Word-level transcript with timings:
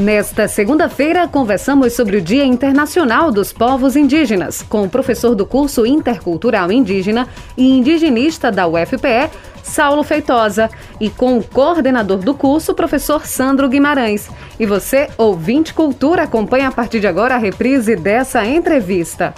Nesta 0.00 0.48
segunda-feira, 0.48 1.28
conversamos 1.28 1.92
sobre 1.92 2.16
o 2.16 2.22
Dia 2.22 2.42
Internacional 2.42 3.30
dos 3.30 3.52
Povos 3.52 3.96
Indígenas, 3.96 4.62
com 4.62 4.82
o 4.82 4.88
professor 4.88 5.34
do 5.34 5.44
curso 5.44 5.84
Intercultural 5.84 6.72
Indígena 6.72 7.28
e 7.54 7.68
indigenista 7.68 8.50
da 8.50 8.66
UFPE, 8.66 9.28
Saulo 9.62 10.02
Feitosa, 10.02 10.70
e 10.98 11.10
com 11.10 11.36
o 11.36 11.44
coordenador 11.44 12.20
do 12.20 12.32
curso, 12.32 12.72
professor 12.72 13.26
Sandro 13.26 13.68
Guimarães. 13.68 14.30
E 14.58 14.64
você, 14.64 15.10
ouvinte 15.18 15.74
cultura, 15.74 16.22
acompanha 16.22 16.68
a 16.68 16.72
partir 16.72 16.98
de 16.98 17.06
agora 17.06 17.34
a 17.34 17.38
reprise 17.38 17.94
dessa 17.94 18.42
entrevista. 18.46 19.34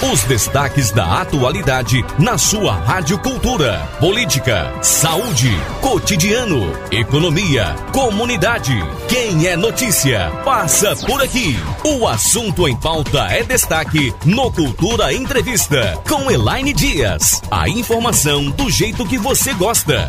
Os 0.00 0.22
destaques 0.22 0.92
da 0.92 1.22
atualidade 1.22 2.04
na 2.20 2.38
sua 2.38 2.72
Rádio 2.72 3.18
Cultura. 3.18 3.80
Política, 3.98 4.72
saúde, 4.80 5.50
cotidiano, 5.80 6.72
economia, 6.92 7.74
comunidade. 7.92 8.78
Quem 9.08 9.48
é 9.48 9.56
notícia, 9.56 9.97
passa 10.44 10.94
por 11.06 11.20
aqui. 11.20 11.56
O 11.84 12.06
assunto 12.06 12.68
em 12.68 12.76
pauta 12.76 13.26
é 13.32 13.42
destaque 13.42 14.14
no 14.24 14.52
Cultura 14.52 15.12
Entrevista, 15.12 15.98
com 16.08 16.30
Elaine 16.30 16.72
Dias. 16.72 17.42
A 17.50 17.68
informação 17.68 18.48
do 18.50 18.70
jeito 18.70 19.04
que 19.04 19.18
você 19.18 19.52
gosta. 19.54 20.06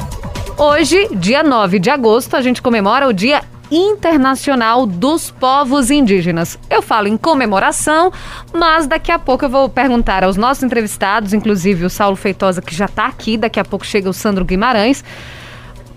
Hoje, 0.56 1.10
dia 1.16 1.42
9 1.42 1.80
de 1.80 1.90
agosto, 1.90 2.36
a 2.36 2.42
gente 2.42 2.62
comemora 2.62 3.08
o 3.08 3.14
Dia 3.14 3.42
Internacional 3.72 4.86
dos 4.86 5.32
Povos 5.32 5.90
Indígenas. 5.90 6.60
Eu 6.70 6.84
falo 6.84 7.08
em 7.08 7.18
comemoração, 7.18 8.14
mas 8.54 8.86
daqui 8.86 9.12
a 9.12 9.18
pouco 9.18 9.46
eu 9.46 9.50
vou 9.50 9.70
perguntar 9.70 10.24
aos 10.24 10.38
nossos 10.38 10.62
entrevistados, 10.62 11.34
inclusive 11.34 11.84
o 11.84 11.90
Saulo 11.90 12.16
Feitosa, 12.16 12.62
que 12.62 12.76
já 12.76 12.86
está 12.86 13.08
aqui, 13.08 13.38
daqui 13.38 13.60
a 13.60 13.66
pouco 13.66 13.88
chega 13.88 14.08
o 14.08 14.14
Sandro 14.14 14.46
Guimarães 14.46 15.04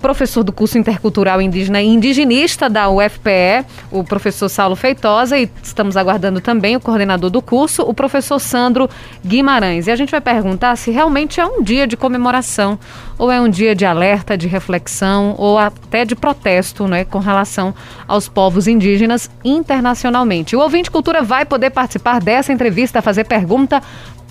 professor 0.03 0.43
do 0.43 0.53
curso 0.53 0.77
Intercultural 0.77 1.41
Indígena 1.41 1.81
e 1.81 1.87
Indigenista 1.87 2.69
da 2.69 2.91
UFPE, 2.91 3.65
o 3.91 4.03
professor 4.03 4.49
Saulo 4.49 4.75
Feitosa, 4.75 5.39
e 5.39 5.49
estamos 5.63 5.97
aguardando 5.97 6.41
também 6.41 6.75
o 6.75 6.81
coordenador 6.81 7.31
do 7.31 7.41
curso, 7.41 7.83
o 7.83 7.95
professor 7.95 8.41
Sandro 8.41 8.91
Guimarães. 9.25 9.87
E 9.87 9.91
a 9.93 9.97
gente 9.97 10.11
vai 10.11 10.21
perguntar 10.21 10.77
se 10.77 10.91
realmente 10.91 11.41
é 11.41 11.47
um 11.47 11.63
dia 11.63 11.87
de 11.87 11.97
comemoração 11.97 12.79
ou 13.17 13.31
é 13.31 13.41
um 13.41 13.49
dia 13.49 13.75
de 13.75 13.87
alerta, 13.87 14.37
de 14.37 14.49
reflexão 14.49 15.37
ou 15.39 15.57
até 15.57 16.05
de 16.05 16.17
protesto 16.17 16.89
né, 16.89 17.05
com 17.05 17.21
relação 17.21 17.73
aos 18.09 18.29
povos 18.29 18.67
indígenas 18.67 19.31
internacionalmente. 19.45 20.57
O 20.57 20.61
ouvinte 20.61 20.91
cultura 20.91 21.23
vai 21.23 21.45
poder 21.45 21.71
participar 21.71 22.21
dessa 22.21 22.53
entrevista, 22.53 23.01
fazer 23.01 23.25
pergunta 23.25 23.81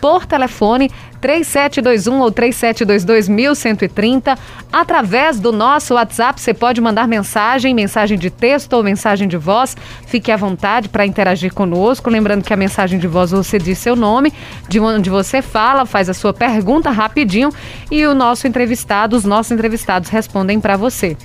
por 0.02 0.26
telefone 0.26 0.90
3721 1.22 2.20
ou 2.20 2.32
3722 2.32 3.30
Através 4.74 5.40
do 5.40 5.52
nosso 5.52 5.94
WhatsApp, 5.94 6.42
você 6.42 6.54
pode 6.54 6.82
mandar 6.82 7.08
mensagem, 7.08 7.74
mensagem 7.74 8.18
de 8.18 8.32
texto 8.32 8.74
ou 8.74 8.84
mensagem 8.84 9.28
de 9.28 9.38
voz. 9.38 9.78
Fique 10.08 10.32
à 10.32 10.38
vontade 10.38 10.90
para 10.90 11.06
interagir 11.06 11.54
conosco. 11.54 12.10
Lembrando 12.10 12.44
que 12.44 12.54
a 12.54 12.58
mensagem 12.58 12.98
de 12.98 13.08
voz 13.08 13.32
você 13.32 13.60
diz 13.60 13.78
seu 13.78 13.96
nome, 13.96 14.34
de 14.68 14.80
onde 14.80 15.10
você 15.10 15.42
fala, 15.42 15.86
faz 15.86 16.10
a 16.10 16.14
sua 16.14 16.34
pergunta 16.34 16.90
rapidinho 16.90 17.50
e 17.92 18.06
o 18.06 18.16
nosso 18.16 18.48
entrevistado, 18.48 19.16
os 19.16 19.24
nossos 19.24 19.52
entrevistados 19.52 20.10
respondem 20.10 20.60
para 20.60 20.76
você. 20.76 21.16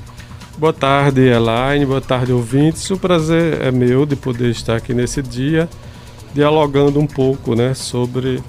Boa 0.61 0.71
tarde, 0.71 1.21
Elaine. 1.21 1.87
Boa 1.87 1.99
tarde, 1.99 2.31
ouvintes. 2.31 2.87
O 2.91 2.95
prazer 2.95 3.63
é 3.63 3.71
meu 3.71 4.05
de 4.05 4.15
poder 4.15 4.51
estar 4.51 4.75
aqui 4.75 4.93
nesse 4.93 5.19
dia, 5.19 5.67
dialogando 6.35 6.99
um 6.99 7.07
pouco 7.07 7.55
né, 7.55 7.73
sobre 7.73 8.43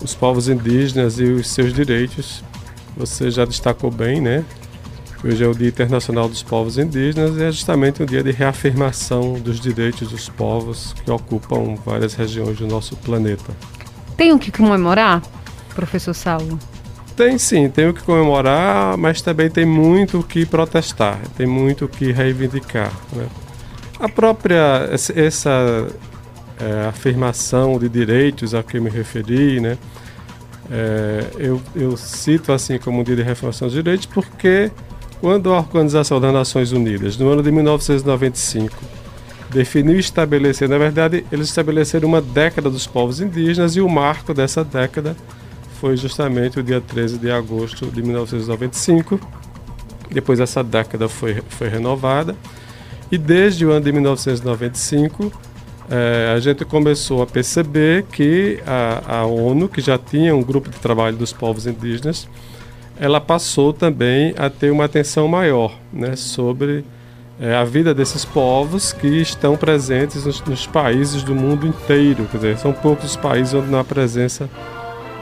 os 0.00 0.14
povos 0.14 0.48
indígenas 0.48 1.18
e 1.18 1.24
os 1.24 1.48
seus 1.48 1.74
direitos. 1.74 2.44
Você 2.96 3.32
já 3.32 3.44
destacou 3.44 3.90
bem, 3.90 4.20
né? 4.20 4.44
Hoje 5.24 5.42
é 5.42 5.48
o 5.48 5.52
Dia 5.52 5.66
Internacional 5.66 6.28
dos 6.28 6.40
Povos 6.40 6.78
Indígenas 6.78 7.36
e 7.36 7.42
é 7.42 7.50
justamente 7.50 8.00
um 8.00 8.06
dia 8.06 8.22
de 8.22 8.30
reafirmação 8.30 9.32
dos 9.32 9.58
direitos 9.58 10.08
dos 10.12 10.28
povos 10.28 10.94
que 11.04 11.10
ocupam 11.10 11.74
várias 11.84 12.14
regiões 12.14 12.56
do 12.58 12.68
nosso 12.68 12.94
planeta. 12.98 13.52
Tem 14.16 14.32
o 14.32 14.38
que 14.38 14.52
comemorar, 14.52 15.20
professor 15.74 16.14
Saulo? 16.14 16.60
Tem 17.16 17.38
sim, 17.38 17.70
tem 17.70 17.88
o 17.88 17.94
que 17.94 18.02
comemorar, 18.02 18.96
mas 18.98 19.22
também 19.22 19.48
tem 19.48 19.64
muito 19.64 20.20
o 20.20 20.22
que 20.22 20.44
protestar, 20.44 21.18
tem 21.34 21.46
muito 21.46 21.86
o 21.86 21.88
que 21.88 22.12
reivindicar. 22.12 22.92
Né? 23.12 23.26
A 23.98 24.06
própria 24.06 24.90
essa 25.14 25.88
é, 26.60 26.86
afirmação 26.86 27.78
de 27.78 27.88
direitos 27.88 28.54
a 28.54 28.62
que 28.62 28.78
me 28.78 28.90
referi, 28.90 29.60
né? 29.60 29.78
É, 30.70 31.24
eu, 31.38 31.62
eu, 31.74 31.96
cito 31.96 32.52
assim 32.52 32.76
como 32.76 33.04
dia 33.04 33.14
de 33.14 33.22
reafirmação 33.22 33.68
dos 33.68 33.74
direitos 33.74 34.04
porque 34.04 34.70
quando 35.20 35.52
a 35.54 35.58
Organização 35.58 36.20
das 36.20 36.32
Nações 36.32 36.72
Unidas, 36.72 37.16
no 37.16 37.28
ano 37.30 37.42
de 37.42 37.52
1995, 37.52 38.74
definiu 39.48 39.96
e 39.96 40.00
estabeleceu, 40.00 40.68
na 40.68 40.76
verdade, 40.76 41.24
eles 41.30 41.48
estabeleceram 41.48 42.08
uma 42.08 42.20
década 42.20 42.68
dos 42.68 42.86
povos 42.86 43.20
indígenas 43.20 43.76
e 43.76 43.80
o 43.80 43.88
marco 43.88 44.34
dessa 44.34 44.64
década 44.64 45.16
foi 45.80 45.96
justamente 45.96 46.58
o 46.58 46.62
dia 46.62 46.80
13 46.80 47.18
de 47.18 47.30
agosto 47.30 47.86
de 47.86 48.02
1995. 48.02 49.20
Depois 50.10 50.40
essa 50.40 50.62
década 50.62 51.08
foi, 51.08 51.42
foi 51.48 51.68
renovada. 51.68 52.34
E 53.10 53.18
desde 53.18 53.64
o 53.64 53.70
ano 53.70 53.84
de 53.84 53.92
1995, 53.92 55.32
é, 55.88 56.32
a 56.34 56.40
gente 56.40 56.64
começou 56.64 57.22
a 57.22 57.26
perceber 57.26 58.04
que 58.04 58.58
a, 58.66 59.18
a, 59.18 59.26
ONU, 59.26 59.68
que 59.68 59.80
já 59.80 59.96
tinha 59.96 60.34
um 60.34 60.42
grupo 60.42 60.68
de 60.68 60.78
trabalho 60.78 61.16
dos 61.16 61.32
povos 61.32 61.66
indígenas, 61.66 62.28
ela 62.98 63.20
passou 63.20 63.72
também 63.72 64.34
a 64.36 64.50
ter 64.50 64.70
uma 64.70 64.84
atenção 64.84 65.28
maior 65.28 65.78
né, 65.92 66.16
sobre 66.16 66.84
é, 67.38 67.54
a 67.54 67.62
vida 67.62 67.94
desses 67.94 68.24
povos 68.24 68.92
que 68.92 69.06
estão 69.06 69.56
presentes 69.56 70.24
nos, 70.24 70.40
nos, 70.42 70.66
países 70.66 71.22
do 71.22 71.34
mundo 71.34 71.66
inteiro. 71.66 72.26
Quer 72.30 72.38
dizer, 72.38 72.58
são 72.58 72.72
poucos 72.72 73.10
os 73.10 73.16
países 73.16 73.52
onde 73.54 73.68
não 73.68 73.78
há 73.78 73.84
presença 73.84 74.48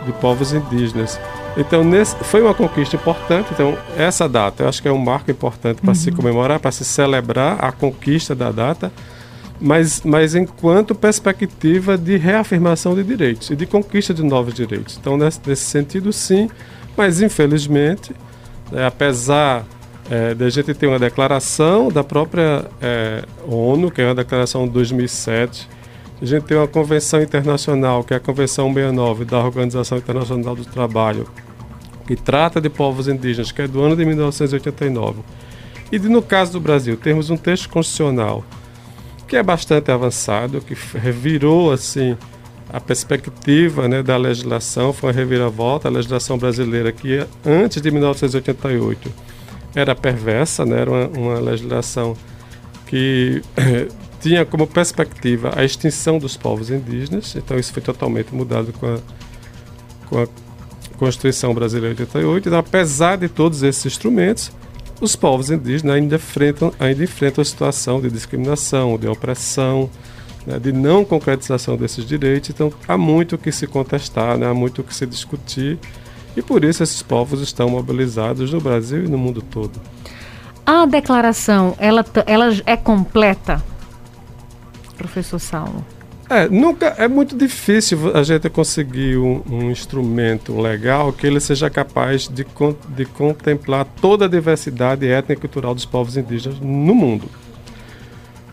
de 0.05 0.13
povos 0.13 0.53
indígenas. 0.53 1.19
Então, 1.57 1.85
nesse, 1.85 2.17
foi 2.17 2.43
uma 2.43 2.55
conquista 2.55 2.97
importante. 2.97 3.49
Então, 3.53 3.77
essa 3.97 4.29
data, 4.29 4.65
eu 4.65 4.69
acho 4.69 4.83
que 4.83 4.89
é 4.89 4.93
um 4.93 4.99
marco 4.99 5.31
importante 5.31 5.81
para 5.81 5.91
uhum. 5.91 5.95
se 5.95 6.13
comemorar, 6.13 6.59
para 6.59 6.73
se 6.73 6.85
celebrar 6.85 7.65
a 7.65 7.71
conquista 7.71 8.35
da 8.35 8.51
data, 8.51 8.93
mas, 9.61 10.03
mas 10.05 10.35
enquanto 10.35 10.95
perspectiva 10.95 11.97
de 11.97 12.17
reafirmação 12.17 12.95
de 12.95 13.05
direitos 13.05 13.51
e 13.51 13.57
de 13.57 13.67
conquista 13.67 14.13
de 14.13 14.23
novos 14.23 14.55
direitos. 14.55 14.99
Então, 15.01 15.17
nesse, 15.17 15.41
nesse 15.47 15.65
sentido, 15.65 16.13
sim, 16.13 16.51
mas 16.97 17.23
infelizmente, 17.23 18.15
é, 18.73 18.85
apesar 18.85 19.65
é, 20.11 20.35
de 20.35 20.45
a 20.45 20.51
gente 20.51 20.75
ter 20.75 20.87
uma 20.87 20.99
declaração 20.99 21.89
da 21.89 22.05
própria 22.05 22.67
é, 22.81 23.25
ONU, 23.47 23.91
que 23.91 24.03
é 24.03 24.07
uma 24.07 24.15
declaração 24.15 24.67
de 24.67 24.73
2007, 24.73 25.69
a 26.25 26.27
gente 26.27 26.45
tem 26.45 26.57
uma 26.57 26.67
convenção 26.67 27.23
internacional, 27.23 28.03
que 28.03 28.15
é 28.15 28.17
a 28.17 28.21
Convenção 28.21 28.73
69 28.73 29.27
da 29.27 29.39
Organização 29.45 29.99
Internacional 29.99 30.57
do 30.57 30.65
Trabalho, 30.65 31.29
que 32.07 32.17
trata 32.17 32.63
de 32.63 32.71
povos 32.71 33.09
indígenas, 33.09 33.53
que 33.53 33.61
é 33.61 33.69
do 33.69 33.83
ano 33.83 33.95
de 33.95 34.07
1989. 34.07 35.21
E 35.93 35.99
no 35.99 36.23
caso 36.23 36.53
do 36.53 36.61
Brasil, 36.61 36.97
temos 36.97 37.29
um 37.29 37.37
texto 37.37 37.69
constitucional 37.69 38.43
que 39.29 39.37
é 39.37 39.43
bastante 39.43 39.91
avançado, 39.91 40.63
que 40.63 40.75
revirou 40.97 41.71
assim 41.71 42.17
a 42.73 42.81
perspectiva 42.81 43.87
né, 43.87 44.03
da 44.03 44.17
legislação, 44.17 44.95
foi 44.95 45.11
uma 45.11 45.15
reviravolta. 45.15 45.89
A 45.89 45.91
legislação 45.91 46.39
brasileira, 46.39 46.91
que 46.91 47.25
antes 47.45 47.83
de 47.83 47.91
1988 47.91 49.13
era 49.75 49.95
perversa, 49.95 50.65
né, 50.65 50.81
era 50.81 50.91
uma, 50.91 51.07
uma 51.07 51.39
legislação 51.39 52.17
que 52.87 53.43
tinha 54.25 54.47
como 54.47 54.67
perspectiva 54.67 55.53
a 55.55 55.63
extinção 55.63 56.19
dos 56.19 56.35
povos 56.35 56.71
indígenas, 56.71 57.37
então 57.37 57.59
isso 57.59 57.75
foi 57.75 57.83
totalmente 57.83 58.35
mudado 58.35 58.73
com 58.73 58.87
a, 58.87 58.99
com 60.09 60.23
a 60.23 60.27
Constituição 60.97 61.53
Brasileira 61.53 61.95
de 61.95 62.03
88. 62.05 62.49
Então, 62.49 62.59
apesar 62.59 63.19
de 63.19 63.29
todos 63.29 63.63
esses 63.63 63.85
instrumentos, 63.85 64.51
os 64.99 65.15
povos 65.15 65.51
indígenas 65.51 65.97
ainda 65.97 66.17
enfrentam, 66.17 66.73
ainda 66.81 67.05
enfrentam 67.05 67.43
a 67.43 67.45
situação 67.45 68.01
de 68.01 68.11
discriminação, 68.11 68.97
de 68.97 69.07
opressão, 69.07 69.91
né, 70.47 70.59
de 70.59 70.73
não 70.73 71.05
concretização 71.05 71.77
desses 71.77 72.07
direitos. 72.07 72.49
Então, 72.49 72.73
há 72.89 72.97
muito 72.97 73.35
o 73.35 73.39
que 73.39 73.53
se 73.53 73.67
contestar, 73.67 74.39
né, 74.39 74.47
há 74.47 74.55
muito 74.55 74.81
o 74.81 74.85
que 74.85 74.95
se 74.95 75.05
discutir, 75.05 75.79
e 76.35 76.41
por 76.41 76.65
isso 76.65 76.83
esses 76.83 77.03
povos 77.03 77.43
estão 77.43 77.69
mobilizados 77.69 78.51
no 78.51 78.61
Brasil 78.61 79.05
e 79.05 79.09
no 79.09 79.19
mundo 79.19 79.43
todo. 79.43 79.79
A 80.65 80.87
declaração, 80.87 81.75
ela, 81.79 82.03
ela 82.25 82.51
é 82.65 82.75
completa, 82.75 83.63
professor 84.95 85.39
Saulo? 85.39 85.85
É, 86.29 86.49
nunca 86.49 86.87
é 86.97 87.07
muito 87.07 87.37
difícil 87.37 88.17
a 88.17 88.23
gente 88.23 88.49
conseguir 88.49 89.19
um, 89.19 89.43
um, 89.49 89.71
instrumento 89.71 90.59
legal 90.59 91.13
que 91.13 91.27
ele 91.27 91.39
seja 91.39 91.69
capaz 91.69 92.29
de, 92.29 92.47
de 92.89 93.05
contemplar 93.05 93.85
toda 94.01 94.25
a 94.25 94.29
diversidade 94.29 95.07
étnica 95.07 95.35
e 95.35 95.37
cultural 95.37 95.75
dos 95.75 95.85
povos 95.85 96.17
indígenas 96.17 96.59
no 96.61 96.95
mundo. 96.95 97.29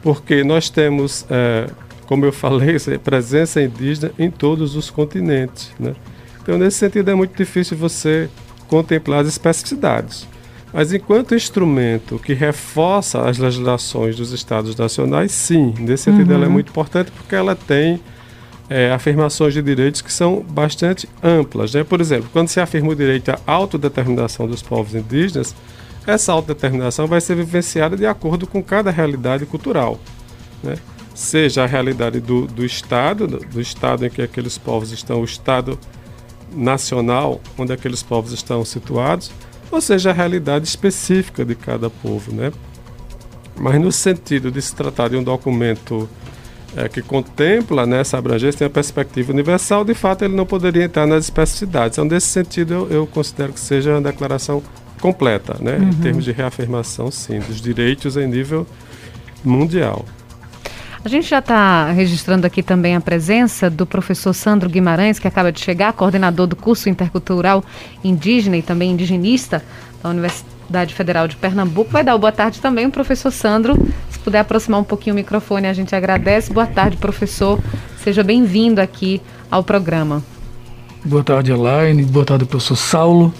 Porque 0.04 0.44
nós 0.44 0.70
temos, 0.70 1.26
é, 1.30 1.70
como 2.08 2.26
eu 2.26 2.34
falei, 2.34 2.78
presença 3.02 3.62
indígena 3.62 4.12
em 4.20 4.30
todos 4.30 4.76
os 4.76 4.90
continentes. 4.90 5.72
Né? 5.80 5.96
Então, 6.42 6.58
nesse 6.58 6.78
sentido, 6.78 7.10
é 7.10 7.16
muito 7.16 7.38
difícil 7.38 7.78
você 7.78 8.30
contemplar 8.68 9.22
as 9.22 9.28
especificidades. 9.28 10.28
Mas 10.74 10.94
enquanto 10.94 11.36
instrumento 11.36 12.18
que 12.18 12.34
reforça 12.34 13.28
as 13.28 13.38
legislações 13.38 14.16
dos 14.16 14.32
estados 14.32 14.76
nacionais, 14.76 15.32
sim, 15.32 15.74
nesse 15.80 16.04
sentido 16.04 16.30
uhum. 16.30 16.36
ela 16.36 16.46
é 16.46 16.50
muito 16.50 16.70
importante 16.70 17.12
porque 17.12 17.36
ela 17.36 17.56
tem 17.56 18.00
é, 18.70 18.90
afirmações 18.94 19.54
de 19.54 19.62
direitos 19.62 20.02
que 20.02 20.14
são 20.14 20.40
bastante 20.42 21.08
amplas. 21.22 21.74
Né? 21.74 21.84
Por 21.84 22.00
exemplo, 22.00 22.30
quando 22.32 22.48
se 22.48 22.62
afirma 22.62 22.90
o 22.90 22.96
direito 22.96 23.30
à 23.30 23.38
autodeterminação 23.46 24.48
dos 24.48 24.62
povos 24.62 24.96
indígenas, 24.96 25.54
essa 26.08 26.32
autodeterminação 26.32 27.06
vai 27.06 27.20
ser 27.20 27.36
vivenciada 27.36 27.98
de 27.98 28.06
acordo 28.06 28.48
com 28.48 28.64
cada 28.64 28.90
realidade 28.90 29.46
cultural. 29.46 30.00
Né? 30.64 30.76
Seja 31.14 31.66
a 31.66 31.68
realidade 31.68 32.22
do, 32.22 32.48
do 32.48 32.66
Estado, 32.66 33.28
do, 33.28 33.40
do 33.40 33.60
Estado 33.60 34.06
em 34.06 34.10
que 34.10 34.22
aqueles 34.22 34.58
povos 34.58 34.94
estão, 34.94 35.20
o 35.20 35.26
Estado 35.26 35.78
nacional 36.56 37.42
onde 37.58 37.74
aqueles 37.74 38.02
povos 38.02 38.32
estão 38.32 38.64
situados, 38.64 39.32
ou 39.72 39.82
seja, 39.82 40.10
a 40.10 40.14
realidade 40.14 40.68
específica 40.68 41.46
de 41.46 41.56
cada 41.56 41.90
povo, 41.90 42.34
né? 42.34 42.52
Mas 43.58 43.80
no 43.80 43.92
sentido 43.92 44.52
de 44.52 44.62
se 44.62 44.76
tratar 44.76 45.10
de 45.10 45.16
um 45.16 45.24
documento 45.24 46.10
é, 46.76 46.88
que 46.88 47.02
contempla 47.02 47.86
nessa 47.86 48.18
né, 48.18 48.20
abrangência, 48.20 48.60
tem 48.60 48.68
a 48.68 48.70
perspectiva 48.70 49.32
universal, 49.32 49.84
de 49.84 49.94
fato 49.94 50.24
ele 50.24 50.36
não 50.36 50.46
poderia 50.46 50.84
entrar 50.84 51.06
nas 51.06 51.26
especificidades. 51.26 51.98
Então, 51.98 52.06
nesse 52.06 52.28
sentido, 52.28 52.74
eu, 52.74 52.90
eu 52.90 53.08
considero 53.08 53.54
que 53.54 53.60
seja 53.60 53.92
uma 53.92 54.02
declaração 54.02 54.64
completa, 55.00 55.58
né? 55.60 55.78
Uhum. 55.78 55.90
Em 55.90 55.94
termos 55.94 56.24
de 56.24 56.32
reafirmação, 56.32 57.12
sim, 57.12 57.40
dos 57.40 57.60
direitos 57.60 58.16
em 58.18 58.28
nível 58.28 58.66
mundial. 59.44 60.06
A 61.04 61.10
gente 61.10 61.28
já 61.28 61.40
está 61.40 61.92
registrando 61.92 62.46
aqui 62.46 62.62
também 62.62 62.96
a 62.96 63.02
presença 63.02 63.72
do 63.72 63.88
professor 63.88 64.34
Sandro 64.34 64.70
Guimarães, 64.70 65.18
que 65.18 65.28
acaba 65.28 65.52
de 65.52 65.60
chegar, 65.60 65.94
coordenador 65.94 66.46
do 66.46 66.56
curso 66.56 66.90
intercultural 66.90 67.64
indígena 68.04 68.58
e 68.58 68.62
também 68.62 68.92
indigenista 68.92 69.64
da 70.04 70.10
Universidade 70.10 70.94
Federal 70.94 71.28
de 71.28 71.36
Pernambuco. 71.36 71.90
Vai 71.90 72.04
dar 72.04 72.16
boa 72.20 72.32
tarde 72.32 72.62
também 72.62 72.86
o 72.86 72.92
professor 72.92 73.32
Sandro. 73.32 73.76
Se 74.12 74.20
puder 74.20 74.42
aproximar 74.42 74.80
um 74.80 74.84
pouquinho 74.84 75.16
o 75.16 75.18
microfone, 75.18 75.66
a 75.66 75.74
gente 75.74 75.96
agradece. 75.96 76.54
Boa 76.54 76.68
tarde, 76.68 76.98
professor. 76.98 77.60
Seja 78.04 78.24
bem-vindo 78.24 78.80
aqui 78.80 79.20
ao 79.50 79.64
programa. 79.64 80.24
Boa 81.04 81.24
tarde, 81.24 81.52
Elaine. 81.52 82.04
Boa 82.04 82.26
tarde, 82.26 82.46
professor 82.46 82.76
Saulo 82.76 83.34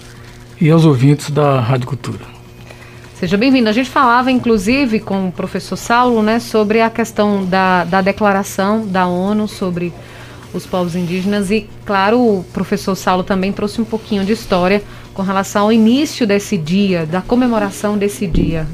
e 0.60 0.68
aos 0.68 0.84
ouvintes 0.84 1.30
da 1.30 1.60
Rádio 1.60 1.86
Cultura. 1.86 2.31
Seja 3.22 3.36
bem-vindo. 3.36 3.68
A 3.68 3.72
gente 3.72 3.88
falava, 3.88 4.32
inclusive, 4.32 4.98
com 4.98 5.28
o 5.28 5.30
professor 5.30 5.76
Saulo, 5.76 6.24
né, 6.24 6.40
sobre 6.40 6.80
a 6.80 6.90
questão 6.90 7.44
da, 7.44 7.84
da 7.84 8.00
declaração 8.00 8.84
da 8.84 9.06
ONU 9.06 9.46
sobre 9.46 9.92
os 10.52 10.66
povos 10.66 10.96
indígenas 10.96 11.48
e, 11.48 11.68
claro, 11.86 12.18
o 12.18 12.44
professor 12.52 12.96
Saulo 12.96 13.22
também 13.22 13.52
trouxe 13.52 13.80
um 13.80 13.84
pouquinho 13.84 14.24
de 14.24 14.32
história 14.32 14.82
com 15.14 15.22
relação 15.22 15.66
ao 15.66 15.72
início 15.72 16.26
desse 16.26 16.58
dia, 16.58 17.06
da 17.06 17.22
comemoração 17.22 17.96
desse 17.96 18.26
dia. 18.26 18.66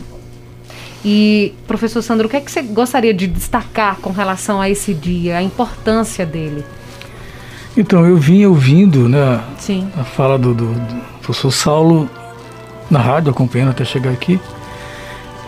E, 1.05 1.53
professor 1.67 2.00
Sandro, 2.00 2.27
o 2.27 2.31
que 2.31 2.37
é 2.39 2.41
que 2.41 2.50
você 2.50 2.62
gostaria 2.62 3.12
de 3.12 3.27
destacar 3.27 3.97
com 3.97 4.12
relação 4.12 4.62
a 4.62 4.71
esse 4.71 4.95
dia, 4.95 5.37
a 5.37 5.43
importância 5.43 6.25
dele? 6.25 6.65
Então, 7.77 8.06
eu 8.06 8.17
vim 8.17 8.47
ouvindo 8.47 9.11
né, 9.11 9.45
Sim. 9.59 9.91
a 9.95 10.05
fala 10.05 10.39
do, 10.39 10.55
do, 10.55 10.73
do 10.73 11.03
professor 11.21 11.50
Saulo 11.50 12.09
na 12.90 13.00
rádio, 13.00 13.31
acompanhando 13.31 13.70
até 13.70 13.85
chegar 13.85 14.11
aqui, 14.11 14.40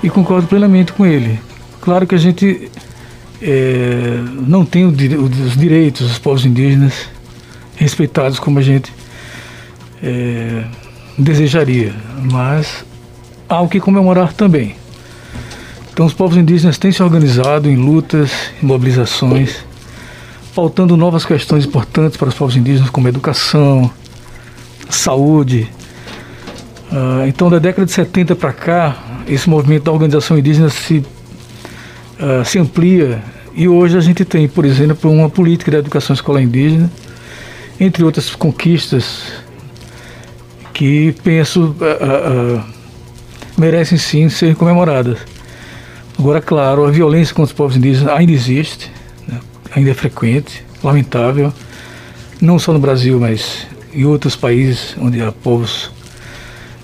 e 0.02 0.10
concordo 0.10 0.46
plenamente 0.46 0.92
com 0.92 1.06
ele. 1.06 1.40
Claro 1.80 2.06
que 2.06 2.14
a 2.14 2.18
gente 2.18 2.70
é, 3.40 4.20
não 4.46 4.64
tem 4.64 4.84
os 4.84 5.56
direitos 5.56 6.08
dos 6.08 6.18
povos 6.18 6.44
indígenas 6.44 7.08
respeitados 7.76 8.38
como 8.38 8.58
a 8.58 8.62
gente 8.62 8.92
é, 10.02 10.64
desejaria, 11.18 11.94
mas 12.30 12.84
há 13.48 13.60
o 13.60 13.68
que 13.68 13.80
comemorar 13.80 14.32
também. 14.32 14.76
Então, 15.92 16.06
os 16.06 16.14
povos 16.14 16.36
indígenas 16.36 16.78
têm 16.78 16.92
se 16.92 17.02
organizado 17.02 17.68
em 17.68 17.76
lutas, 17.76 18.30
em 18.62 18.66
mobilizações, 18.66 19.64
pautando 20.54 20.96
novas 20.96 21.24
questões 21.24 21.64
importantes 21.64 22.16
para 22.16 22.28
os 22.28 22.34
povos 22.34 22.56
indígenas, 22.56 22.90
como 22.90 23.08
educação, 23.08 23.90
saúde, 24.88 25.68
Uh, 26.92 27.26
então, 27.28 27.48
da 27.48 27.58
década 27.58 27.86
de 27.86 27.92
70 27.92 28.34
para 28.34 28.52
cá, 28.52 28.96
esse 29.28 29.48
movimento 29.48 29.84
da 29.84 29.92
organização 29.92 30.36
indígena 30.36 30.68
se, 30.68 30.98
uh, 30.98 32.44
se 32.44 32.58
amplia 32.58 33.22
e 33.54 33.68
hoje 33.68 33.96
a 33.96 34.00
gente 34.00 34.24
tem, 34.24 34.48
por 34.48 34.64
exemplo, 34.64 35.10
uma 35.10 35.30
política 35.30 35.70
de 35.70 35.76
educação 35.76 36.14
escolar 36.14 36.42
indígena, 36.42 36.90
entre 37.78 38.02
outras 38.02 38.34
conquistas 38.34 39.32
que 40.72 41.14
penso 41.22 41.76
uh, 41.80 42.62
merecem 43.56 43.98
sim 43.98 44.28
ser 44.28 44.56
comemoradas. 44.56 45.18
Agora, 46.18 46.40
claro, 46.40 46.84
a 46.86 46.90
violência 46.90 47.34
contra 47.34 47.52
os 47.52 47.56
povos 47.56 47.76
indígenas 47.76 48.12
ainda 48.12 48.32
existe, 48.32 48.90
né? 49.28 49.38
ainda 49.74 49.90
é 49.90 49.94
frequente, 49.94 50.64
lamentável, 50.82 51.52
não 52.40 52.58
só 52.58 52.72
no 52.72 52.78
Brasil, 52.78 53.20
mas 53.20 53.66
em 53.92 54.04
outros 54.04 54.34
países 54.34 54.96
onde 55.00 55.22
há 55.22 55.30
povos 55.30 55.90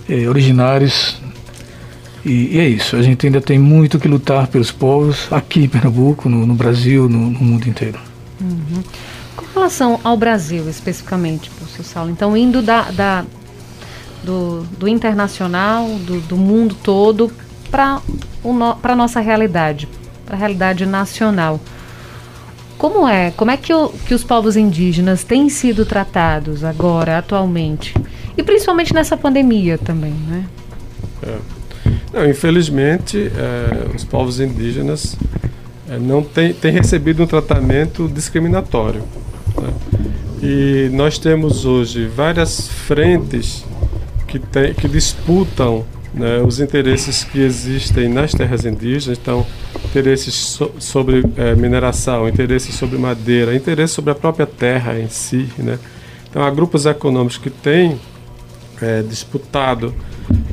é, 0.08 0.28
originários. 0.28 1.20
E, 2.24 2.56
e, 2.56 2.58
é 2.58 2.68
isso, 2.68 2.96
a 2.96 3.02
gente 3.02 3.26
ainda 3.26 3.40
tem 3.40 3.58
muito 3.58 3.98
que 3.98 4.08
lutar 4.08 4.48
pelos 4.48 4.72
povos 4.72 5.28
aqui 5.30 5.64
em 5.64 5.68
Pernambuco, 5.68 6.28
no, 6.28 6.44
no 6.46 6.54
Brasil, 6.54 7.08
no, 7.08 7.30
no, 7.30 7.40
mundo 7.40 7.68
inteiro. 7.68 7.98
Uhum. 8.40 8.82
Com 9.36 9.46
relação 9.54 10.00
ao 10.02 10.16
Brasil 10.16 10.68
especificamente, 10.68 11.50
professor 11.50 11.84
Saulo, 11.84 12.10
então 12.10 12.36
indo 12.36 12.62
da, 12.62 12.90
da 12.90 13.24
do, 14.24 14.66
do, 14.76 14.88
internacional, 14.88 15.86
do, 16.00 16.20
do 16.20 16.36
mundo 16.36 16.76
todo, 16.82 17.30
para 17.70 18.00
a 18.82 18.96
nossa 18.96 19.20
realidade, 19.20 19.88
para 20.24 20.34
a 20.34 20.38
realidade 20.38 20.84
nacional. 20.84 21.60
Como 22.76 23.08
é? 23.08 23.30
Como 23.30 23.50
é 23.50 23.56
que, 23.56 23.72
o, 23.72 23.88
que 23.88 24.12
os 24.12 24.22
povos 24.22 24.56
indígenas 24.56 25.24
têm 25.24 25.48
sido 25.48 25.86
tratados 25.86 26.64
agora, 26.64 27.18
atualmente? 27.18 27.94
E 28.36 28.42
principalmente 28.42 28.92
nessa 28.92 29.16
pandemia 29.16 29.78
também, 29.78 30.12
né? 30.12 30.44
É. 31.22 31.56
Não, 32.12 32.28
infelizmente, 32.28 33.30
é, 33.34 33.94
os 33.94 34.04
povos 34.04 34.40
indígenas 34.40 35.16
é, 35.88 35.98
não 35.98 36.22
têm, 36.22 36.54
recebido 36.70 37.22
um 37.22 37.26
tratamento 37.26 38.08
discriminatório. 38.08 39.02
Né? 39.60 39.72
E 40.42 40.90
nós 40.92 41.18
temos 41.18 41.64
hoje 41.64 42.06
várias 42.06 42.68
frentes 42.68 43.64
que, 44.26 44.38
tem, 44.38 44.74
que 44.74 44.88
disputam 44.88 45.84
né, 46.12 46.40
os 46.40 46.60
interesses 46.60 47.24
que 47.24 47.40
existem 47.40 48.08
nas 48.08 48.32
terras 48.32 48.64
indígenas, 48.64 49.18
então 49.18 49.46
interesses 49.84 50.34
so, 50.34 50.72
sobre 50.78 51.22
é, 51.36 51.54
mineração, 51.54 52.28
interesses 52.28 52.74
sobre 52.74 52.98
madeira, 52.98 53.54
interesses 53.54 53.94
sobre 53.94 54.10
a 54.10 54.14
própria 54.14 54.46
terra 54.46 54.98
em 54.98 55.08
si, 55.08 55.48
né? 55.58 55.78
Então 56.28 56.42
há 56.42 56.50
grupos 56.50 56.86
econômicos 56.86 57.38
que 57.38 57.50
têm 57.50 57.98
é, 58.82 59.02
disputado 59.02 59.94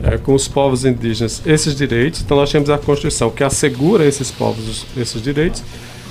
é, 0.03 0.17
com 0.17 0.33
os 0.33 0.47
povos 0.47 0.85
indígenas 0.85 1.41
esses 1.45 1.75
direitos. 1.75 2.21
Então 2.21 2.37
nós 2.37 2.51
temos 2.51 2.69
a 2.69 2.77
Constituição 2.77 3.29
que 3.29 3.43
assegura 3.43 4.05
esses 4.05 4.31
povos 4.31 4.85
esses 4.95 5.21
direitos, 5.21 5.63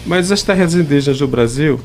mas 0.06 0.32
as 0.32 0.42
terras 0.42 0.74
indígenas 0.74 1.18
do 1.18 1.28
Brasil 1.28 1.80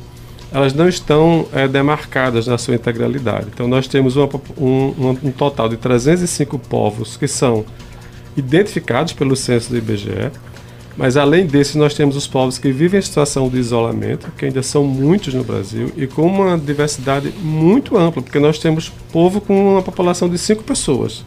elas 0.50 0.72
não 0.72 0.88
estão 0.88 1.46
é, 1.52 1.68
demarcadas 1.68 2.46
na 2.46 2.56
sua 2.56 2.74
integralidade. 2.74 3.48
Então 3.52 3.68
nós 3.68 3.86
temos 3.86 4.16
uma, 4.16 4.28
um, 4.56 5.16
um, 5.22 5.30
total 5.30 5.68
de 5.68 5.76
305 5.76 6.58
povos 6.58 7.16
que 7.16 7.28
são 7.28 7.66
identificados 8.36 9.12
pelo 9.12 9.36
censo 9.36 9.70
do 9.70 9.76
IBGE, 9.76 10.30
Mas 10.98 11.16
além 11.16 11.46
desses, 11.46 11.76
nós 11.76 11.94
temos 11.94 12.16
os 12.16 12.26
povos 12.26 12.58
que 12.58 12.72
vivem 12.72 12.98
em 12.98 13.02
situação 13.02 13.48
de 13.48 13.56
isolamento, 13.56 14.32
que 14.36 14.46
ainda 14.46 14.64
são 14.64 14.82
muitos 14.82 15.32
no 15.32 15.44
Brasil, 15.44 15.92
e 15.96 16.08
com 16.08 16.26
uma 16.26 16.58
diversidade 16.58 17.32
muito 17.40 17.96
ampla, 17.96 18.20
porque 18.20 18.40
nós 18.40 18.58
temos 18.58 18.88
povo 19.12 19.40
com 19.40 19.74
uma 19.74 19.82
população 19.82 20.28
de 20.28 20.36
5 20.36 20.64
pessoas. 20.64 21.24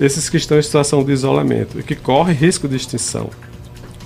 Esses 0.00 0.30
que 0.30 0.38
estão 0.38 0.58
em 0.58 0.62
situação 0.62 1.04
de 1.04 1.12
isolamento 1.12 1.78
e 1.78 1.82
que 1.82 1.94
correm 1.94 2.34
risco 2.34 2.66
de 2.66 2.74
extinção. 2.74 3.28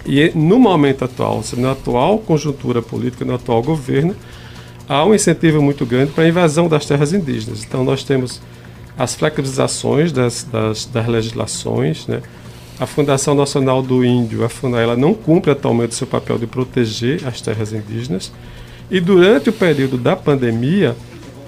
E 0.04 0.32
no 0.34 0.58
momento 0.58 1.04
atual, 1.04 1.44
na 1.56 1.70
atual 1.70 2.18
conjuntura 2.18 2.82
política, 2.82 3.24
no 3.24 3.36
atual 3.36 3.62
governo, 3.62 4.16
há 4.88 5.04
um 5.04 5.14
incentivo 5.14 5.62
muito 5.62 5.86
grande 5.86 6.10
para 6.10 6.24
a 6.24 6.28
invasão 6.28 6.68
das 6.68 6.84
terras 6.84 7.12
indígenas. 7.12 7.62
Então 7.62 7.84
nós 7.84 8.02
temos 8.02 8.42
as 8.98 9.14
flexibilizações 9.14 10.10
das, 10.10 10.42
das, 10.42 10.86
das 10.86 11.06
legislações, 11.06 12.04
né? 12.08 12.20
A 12.78 12.86
Fundação 12.86 13.34
Nacional 13.34 13.82
do 13.82 14.04
Índio, 14.04 14.44
a 14.44 14.48
FUNAI, 14.48 14.82
ela 14.82 14.96
não 14.96 15.14
cumpre 15.14 15.50
atualmente 15.50 15.94
seu 15.94 16.06
papel 16.06 16.38
de 16.38 16.46
proteger 16.46 17.26
as 17.26 17.40
terras 17.40 17.72
indígenas. 17.72 18.32
E 18.90 19.00
durante 19.00 19.48
o 19.48 19.52
período 19.52 19.96
da 19.96 20.14
pandemia, 20.14 20.94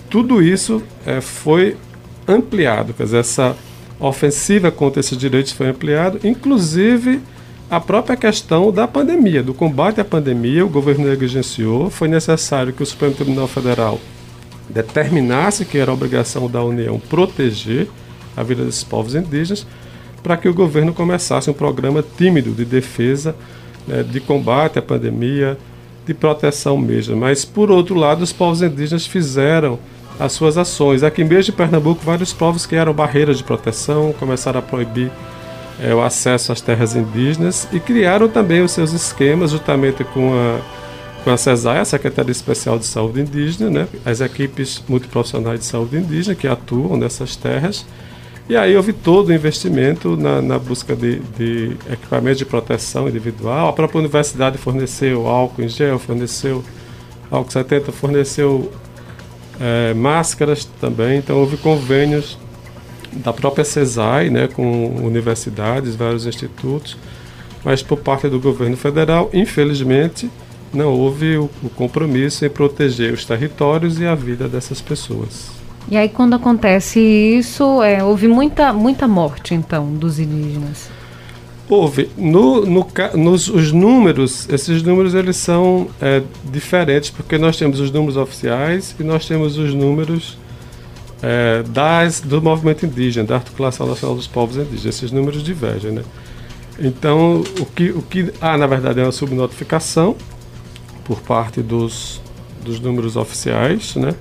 tudo 0.09 0.43
isso 0.43 0.83
é, 1.05 1.21
foi 1.21 1.77
ampliado, 2.27 2.95
quer 2.95 3.05
dizer, 3.05 3.19
essa 3.19 3.57
ofensiva 4.01 4.71
contra 4.71 5.01
esses 5.01 5.17
direitos 5.17 5.53
foi 5.53 5.69
ampliada, 5.69 6.19
inclusive 6.25 7.21
a 7.71 7.79
própria 7.79 8.17
questão 8.17 8.73
da 8.73 8.89
pandemia, 8.89 9.43
do 9.43 9.53
combate 9.53 10.01
à 10.01 10.05
pandemia, 10.05 10.65
o 10.65 10.69
governo 10.69 11.07
negligenciou, 11.07 11.91
foi 11.91 12.09
necessário 12.09 12.73
que 12.73 12.83
o 12.83 12.87
Supremo 12.87 13.15
Tribunal 13.15 13.47
Federal 13.47 14.01
determinasse 14.71 15.65
que 15.65 15.79
era 15.79 15.93
obrigação 15.93 16.49
da 16.49 16.63
União 16.63 16.99
proteger 16.99 17.89
a 18.37 18.43
vida 18.43 18.65
desses 18.65 18.85
povos 18.85 19.15
indígenas, 19.15 19.67
para 20.29 20.37
que 20.37 20.47
o 20.47 20.53
governo 20.53 20.93
começasse 20.93 21.49
um 21.49 21.55
programa 21.55 22.05
tímido 22.19 22.51
de 22.51 22.63
defesa, 22.63 23.35
né, 23.87 24.03
de 24.03 24.21
combate 24.21 24.79
à 24.79 24.83
pandemia, 24.83 25.57
de 26.07 26.13
proteção 26.13 26.77
mesmo. 26.77 27.17
Mas, 27.17 27.47
por 27.47 27.71
outro 27.71 27.95
lado, 27.95 28.21
os 28.21 28.31
povos 28.31 28.61
indígenas 28.61 29.07
fizeram 29.07 29.79
as 30.21 30.33
suas 30.33 30.59
ações. 30.59 31.03
Aqui 31.03 31.25
mesmo 31.25 31.55
em 31.55 31.57
Pernambuco, 31.57 32.05
vários 32.05 32.35
povos 32.35 32.71
eram 32.71 32.93
barreiras 32.93 33.39
de 33.39 33.45
proteção 33.45 34.15
começaram 34.21 34.59
a 34.59 34.63
proibir 34.63 35.11
é, 35.81 35.95
o 35.95 36.03
acesso 36.03 36.53
às 36.53 36.61
terras 36.61 36.95
indígenas 36.95 37.67
e 37.73 37.81
criaram 37.81 38.29
também 38.29 38.61
os 38.61 38.73
seus 38.73 38.93
esquemas, 38.93 39.53
juntamente 39.53 40.05
com 40.05 40.35
a, 40.35 40.61
com 41.25 41.31
a 41.31 41.39
CESAI, 41.39 41.79
a 41.79 41.85
Secretaria 41.87 42.33
Especial 42.33 42.79
de 42.79 42.85
Saúde 42.85 43.23
Indígena, 43.23 43.71
né, 43.71 43.89
as 44.05 44.21
equipes 44.21 44.85
multiprofissionais 44.87 45.61
de 45.61 45.65
saúde 45.65 45.97
indígena 45.97 46.35
que 46.35 46.47
atuam 46.47 46.99
nessas 46.99 47.35
terras 47.35 47.87
e 48.49 48.57
aí 48.57 48.75
houve 48.75 48.95
todo 48.95 49.29
o 49.29 49.33
investimento 49.33 50.17
na, 50.17 50.41
na 50.41 50.59
busca 50.59 50.97
de, 50.97 51.21
de, 51.37 51.77
equipamentos 51.93 52.39
de 52.39 52.47
proteção 52.47 53.07
individual. 53.07 53.69
A 53.69 53.73
própria 53.75 53.99
universidade 53.99 54.57
forneceu 54.57 55.29
álcool 55.29 55.63
em 55.63 55.69
gel, 55.69 55.99
forneceu 55.99 56.65
álcool 57.31 57.51
70, 57.51 57.93
forneceu 57.93 58.73
é, 59.61 59.93
máscaras 59.93 60.65
também. 60.81 61.19
Então 61.19 61.37
houve 61.37 61.59
convênios 61.59 62.39
da 63.13 63.35
própria 63.35 63.67
CESAI 63.67 64.31
né, 64.31 64.49
com 64.49 64.97
universidades, 64.97 65.95
vários 65.95 66.25
institutos. 66.25 66.97
Mas 67.63 67.83
por 67.83 67.99
parte 67.99 68.31
do 68.31 68.41
governo 68.41 68.79
federal, 68.79 69.29
infelizmente, 69.35 70.31
não 70.73 70.95
houve 70.95 71.37
o, 71.37 71.51
o 71.63 71.69
compromisso 71.69 72.47
em 72.47 72.49
proteger 72.49 73.13
os 73.13 73.27
territórios 73.27 74.01
e 74.01 74.07
a 74.07 74.15
vida 74.15 74.49
dessas 74.49 74.81
pessoas. 74.81 75.58
E 75.91 75.97
aí 75.97 76.09
quando 76.09 76.35
acontece 76.35 77.01
isso, 77.01 77.83
é, 77.83 78.05
houve 78.05 78.29
muita, 78.29 78.73
muita 78.73 79.09
morte 79.09 79.55
então 79.55 79.93
dos 79.95 80.19
indígenas. 80.19 80.91
Houve. 81.69 82.11
No, 82.17 82.65
no, 82.65 82.87
nos, 83.15 83.49
os 83.49 83.73
números, 83.73 84.49
esses 84.49 84.83
números 84.83 85.15
eles 85.15 85.37
são 85.37 85.89
é, 86.01 86.23
diferentes, 86.45 87.11
porque 87.11 87.37
nós 87.37 87.57
temos 87.57 87.79
os 87.79 87.91
números 87.91 88.17
oficiais 88.17 88.95
e 88.99 89.03
nós 89.03 89.27
temos 89.27 89.59
os 89.59 89.75
números 89.75 90.39
é, 91.23 91.63
das, 91.65 92.21
do 92.21 92.41
movimento 92.41 92.87
indígena, 92.87 93.27
da 93.27 93.35
Articulação 93.37 93.87
Nacional 93.87 94.17
dos 94.17 94.27
Povos 94.27 94.57
Indígenas. 94.57 94.87
Esses 94.87 95.13
números 95.13 95.43
divergem, 95.43 95.93
né? 95.93 96.03
Então, 96.79 97.43
o 97.61 97.67
que, 97.67 97.91
o 97.91 98.03
que 98.03 98.33
há, 98.41 98.57
na 98.57 98.67
verdade, 98.67 99.01
é 99.01 99.03
uma 99.03 99.13
subnotificação 99.13 100.17
por 101.05 101.21
parte 101.21 101.61
dos, 101.61 102.21
dos 102.65 102.81
números 102.81 103.17
oficiais, 103.17 103.95
né? 103.97 104.15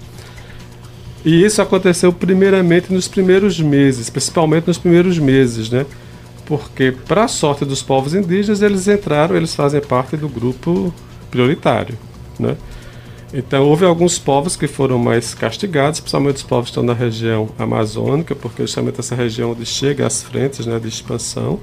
E 1.25 1.43
isso 1.43 1.61
aconteceu 1.61 2.13
primeiramente 2.13 2.93
nos 2.93 3.07
primeiros 3.07 3.59
meses, 3.59 4.09
principalmente 4.09 4.67
nos 4.67 4.77
primeiros 4.77 5.19
meses, 5.19 5.69
né? 5.69 5.85
Porque, 6.45 6.93
para 7.07 7.25
a 7.25 7.27
sorte 7.27 7.65
dos 7.65 7.83
povos 7.83 8.13
indígenas, 8.13 8.61
eles 8.61 8.87
entraram, 8.87 9.35
eles 9.35 9.53
fazem 9.53 9.81
parte 9.81 10.15
do 10.15 10.29
grupo 10.29 10.93
prioritário, 11.29 11.97
né? 12.39 12.55
Então, 13.33 13.67
houve 13.67 13.83
alguns 13.83 14.17
povos 14.17 14.55
que 14.55 14.67
foram 14.67 14.97
mais 14.97 15.33
castigados, 15.33 15.99
principalmente 15.99 16.37
os 16.37 16.43
povos 16.43 16.65
que 16.65 16.71
estão 16.71 16.83
na 16.83 16.93
região 16.93 17.49
amazônica, 17.59 18.33
porque 18.33 18.63
justamente 18.63 19.01
essa 19.01 19.15
região 19.15 19.51
onde 19.51 19.65
chega 19.65 20.07
às 20.07 20.23
frentes 20.23 20.65
né, 20.65 20.79
de 20.79 20.87
expansão 20.87 21.59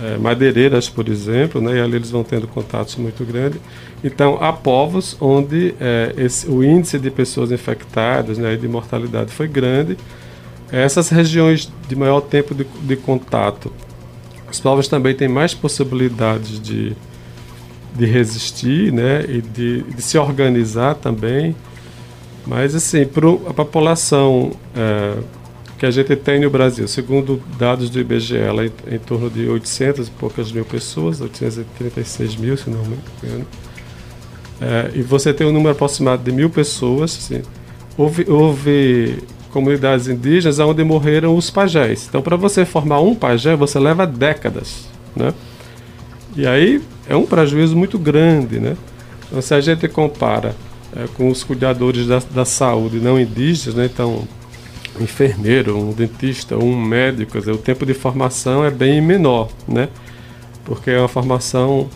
é, 0.00 0.18
madeireiras, 0.18 0.88
por 0.88 1.08
exemplo, 1.08 1.60
né, 1.60 1.76
e 1.76 1.80
ali 1.80 1.96
eles 1.96 2.10
vão 2.10 2.22
tendo 2.22 2.46
contatos 2.46 2.96
muito 2.96 3.24
grandes. 3.24 3.60
Então, 4.04 4.38
há 4.40 4.52
povos 4.52 5.16
onde 5.20 5.74
é, 5.80 6.14
esse, 6.18 6.48
o 6.48 6.62
índice 6.62 6.98
de 6.98 7.10
pessoas 7.10 7.50
infectadas 7.50 8.38
né, 8.38 8.54
e 8.54 8.56
de 8.56 8.68
mortalidade 8.68 9.32
foi 9.32 9.48
grande. 9.48 9.96
Essas 10.70 11.08
regiões 11.08 11.72
de 11.88 11.96
maior 11.96 12.20
tempo 12.20 12.54
de, 12.54 12.64
de 12.64 12.96
contato, 12.96 13.72
os 14.50 14.60
povos 14.60 14.86
também 14.88 15.14
têm 15.14 15.28
mais 15.28 15.54
possibilidades 15.54 16.60
de, 16.60 16.94
de 17.94 18.06
resistir 18.06 18.92
né, 18.92 19.24
e 19.28 19.40
de, 19.40 19.82
de 19.82 20.02
se 20.02 20.18
organizar 20.18 20.94
também. 20.94 21.56
Mas, 22.46 22.74
assim, 22.74 23.04
para 23.04 23.28
a 23.48 23.54
população 23.54 24.52
é, 24.74 25.14
que 25.78 25.84
a 25.84 25.90
gente 25.90 26.16
tem 26.16 26.40
no 26.40 26.50
Brasil. 26.50 26.88
Segundo 26.88 27.40
dados 27.58 27.90
do 27.90 28.00
IBGE, 28.00 28.36
ela 28.36 28.64
é 28.64 28.70
em, 28.90 28.98
torno 28.98 29.28
de 29.28 29.46
800 29.48 30.08
e 30.08 30.10
poucas 30.12 30.50
mil 30.50 30.64
pessoas, 30.64 31.20
836 31.20 32.36
mil, 32.36 32.56
se 32.56 32.70
não 32.70 32.82
me 32.84 32.98
engano. 33.22 33.46
É, 34.60 34.90
e 34.94 35.02
você 35.02 35.34
tem 35.34 35.46
um 35.46 35.52
número 35.52 35.72
aproximado 35.72 36.22
de 36.22 36.32
mil 36.32 36.48
pessoas. 36.48 37.16
Assim, 37.16 37.42
houve, 37.96 38.24
houve 38.28 39.18
comunidades 39.50 40.08
indígenas 40.08 40.58
onde 40.58 40.82
morreram 40.82 41.36
os 41.36 41.50
pajés. 41.50 42.06
Então, 42.08 42.22
para 42.22 42.36
você 42.36 42.64
formar 42.64 43.00
um 43.00 43.14
pajé, 43.14 43.54
você 43.54 43.78
leva 43.78 44.06
décadas. 44.06 44.86
Né? 45.14 45.34
E 46.34 46.46
aí 46.46 46.82
é 47.06 47.14
um 47.14 47.26
prejuízo 47.26 47.76
muito 47.76 47.98
grande. 47.98 48.58
Né? 48.58 48.76
Então, 49.26 49.42
se 49.42 49.52
a 49.52 49.60
gente 49.60 49.86
compara 49.88 50.54
é, 50.96 51.06
com 51.16 51.28
os 51.28 51.44
cuidadores 51.44 52.06
da, 52.06 52.22
da 52.30 52.44
saúde 52.46 52.98
não 52.98 53.20
indígenas, 53.20 53.74
né? 53.74 53.90
então 53.92 54.26
enfermeiro, 55.00 55.76
um 55.78 55.92
dentista, 55.92 56.56
um 56.56 56.76
médico, 56.80 57.32
quer 57.32 57.38
dizer, 57.38 57.52
o 57.52 57.58
tempo 57.58 57.84
de 57.84 57.94
formação 57.94 58.64
é 58.64 58.70
bem 58.70 59.00
menor, 59.00 59.48
né? 59.66 59.88
Porque 60.64 60.90
é 60.90 60.98
uma 60.98 61.08
formação 61.08 61.88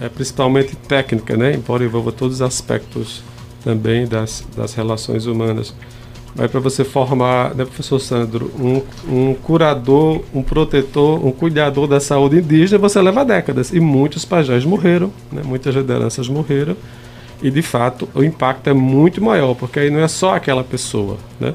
é, 0.00 0.08
principalmente 0.08 0.76
técnica, 0.76 1.36
né? 1.36 1.54
Embora 1.54 1.84
envolva 1.84 2.12
todos 2.12 2.36
os 2.36 2.42
aspectos 2.42 3.22
também 3.62 4.06
das, 4.06 4.46
das 4.56 4.74
relações 4.74 5.26
humanas. 5.26 5.74
Mas 6.34 6.50
para 6.50 6.60
você 6.60 6.84
formar, 6.84 7.54
né, 7.54 7.64
professor 7.64 7.98
Sandro, 7.98 8.52
um, 8.58 8.82
um 9.08 9.34
curador, 9.34 10.22
um 10.32 10.42
protetor, 10.42 11.24
um 11.24 11.32
cuidador 11.32 11.88
da 11.88 11.98
saúde 11.98 12.38
indígena, 12.38 12.78
você 12.78 13.00
leva 13.02 13.24
décadas. 13.24 13.72
E 13.72 13.80
muitos 13.80 14.24
pajés 14.24 14.64
morreram, 14.64 15.12
né? 15.30 15.42
muitas 15.44 15.74
lideranças 15.74 16.28
morreram. 16.28 16.76
E 17.42 17.50
de 17.50 17.62
fato 17.62 18.08
o 18.14 18.22
impacto 18.22 18.68
é 18.68 18.72
muito 18.72 19.22
maior, 19.22 19.54
porque 19.54 19.80
aí 19.80 19.90
não 19.90 20.00
é 20.00 20.08
só 20.08 20.34
aquela 20.34 20.62
pessoa, 20.62 21.16
né? 21.40 21.54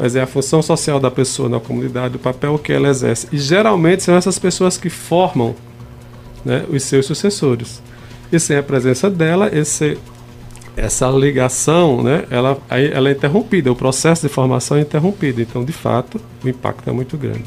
Mas 0.00 0.16
é 0.16 0.22
a 0.22 0.26
função 0.26 0.62
social 0.62 0.98
da 0.98 1.10
pessoa 1.10 1.46
na 1.46 1.60
comunidade, 1.60 2.16
o 2.16 2.18
papel 2.18 2.58
que 2.58 2.72
ela 2.72 2.88
exerce. 2.88 3.28
E 3.30 3.36
geralmente 3.36 4.02
são 4.02 4.16
essas 4.16 4.38
pessoas 4.38 4.78
que 4.78 4.88
formam 4.88 5.54
né, 6.42 6.64
os 6.70 6.82
seus 6.84 7.04
sucessores. 7.04 7.82
E 8.32 8.40
sem 8.40 8.56
a 8.56 8.62
presença 8.62 9.10
dela, 9.10 9.50
esse, 9.52 9.98
essa 10.74 11.06
ligação, 11.10 12.02
né, 12.02 12.24
ela, 12.30 12.56
ela 12.70 13.10
é 13.10 13.12
interrompida, 13.12 13.70
o 13.70 13.76
processo 13.76 14.26
de 14.26 14.32
formação 14.32 14.78
é 14.78 14.80
interrompido. 14.80 15.42
Então, 15.42 15.62
de 15.62 15.72
fato, 15.72 16.18
o 16.42 16.48
impacto 16.48 16.88
é 16.88 16.92
muito 16.94 17.18
grande. 17.18 17.44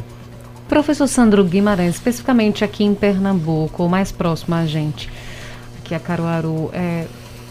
Professor 0.69 1.07
Sandro 1.07 1.43
Guimarães, 1.43 1.95
especificamente 1.95 2.63
aqui 2.63 2.83
em 2.83 2.93
Pernambuco, 2.93 3.81
ou 3.81 3.89
mais 3.89 4.11
próximo 4.11 4.53
a 4.53 4.67
gente, 4.67 5.09
aqui 5.79 5.95
a 5.95 5.99
Caruaru, 5.99 6.69
é, 6.71 7.07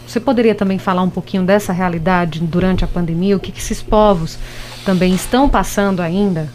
você 0.06 0.20
poderia 0.20 0.54
também 0.54 0.78
falar 0.78 1.02
um 1.02 1.10
pouquinho 1.10 1.42
dessa 1.42 1.72
realidade 1.72 2.38
durante 2.38 2.84
a 2.84 2.86
pandemia? 2.86 3.36
O 3.36 3.40
que, 3.40 3.50
que 3.50 3.58
esses 3.58 3.82
povos 3.82 4.38
também 4.84 5.14
estão 5.14 5.48
passando 5.48 6.00
ainda? 6.00 6.48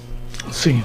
Sim. 0.52 0.84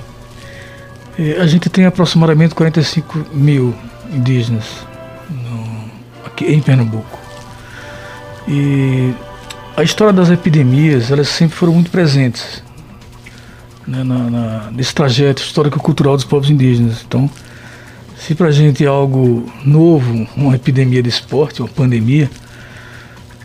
É, 1.18 1.40
a 1.40 1.46
gente 1.46 1.68
tem 1.68 1.84
aproximadamente 1.84 2.54
45 2.54 3.26
mil 3.32 3.75
indígenas 4.12 4.64
no, 5.30 5.90
aqui 6.25 6.46
em 6.46 6.61
Pernambuco. 6.61 7.18
E 8.49 9.12
a 9.76 9.82
história 9.82 10.12
das 10.12 10.30
epidemias, 10.30 11.11
elas 11.11 11.28
sempre 11.28 11.56
foram 11.56 11.75
muito 11.75 11.90
presentes 11.90 12.62
né, 13.87 14.02
na, 14.02 14.30
na, 14.30 14.70
nesse 14.70 14.94
trajeto 14.94 15.42
histórico-cultural 15.42 16.16
dos 16.16 16.25
povos 16.25 16.50
indígenas. 16.50 17.04
Então, 17.06 17.28
Se 18.16 18.34
para 18.34 18.49
a 18.49 18.52
gente 18.52 18.84
é 18.84 18.87
algo 18.87 19.50
novo, 19.64 20.28
uma 20.37 20.54
epidemia 20.54 21.02
de 21.02 21.08
esporte, 21.08 21.61
uma 21.61 21.68
pandemia, 21.68 22.30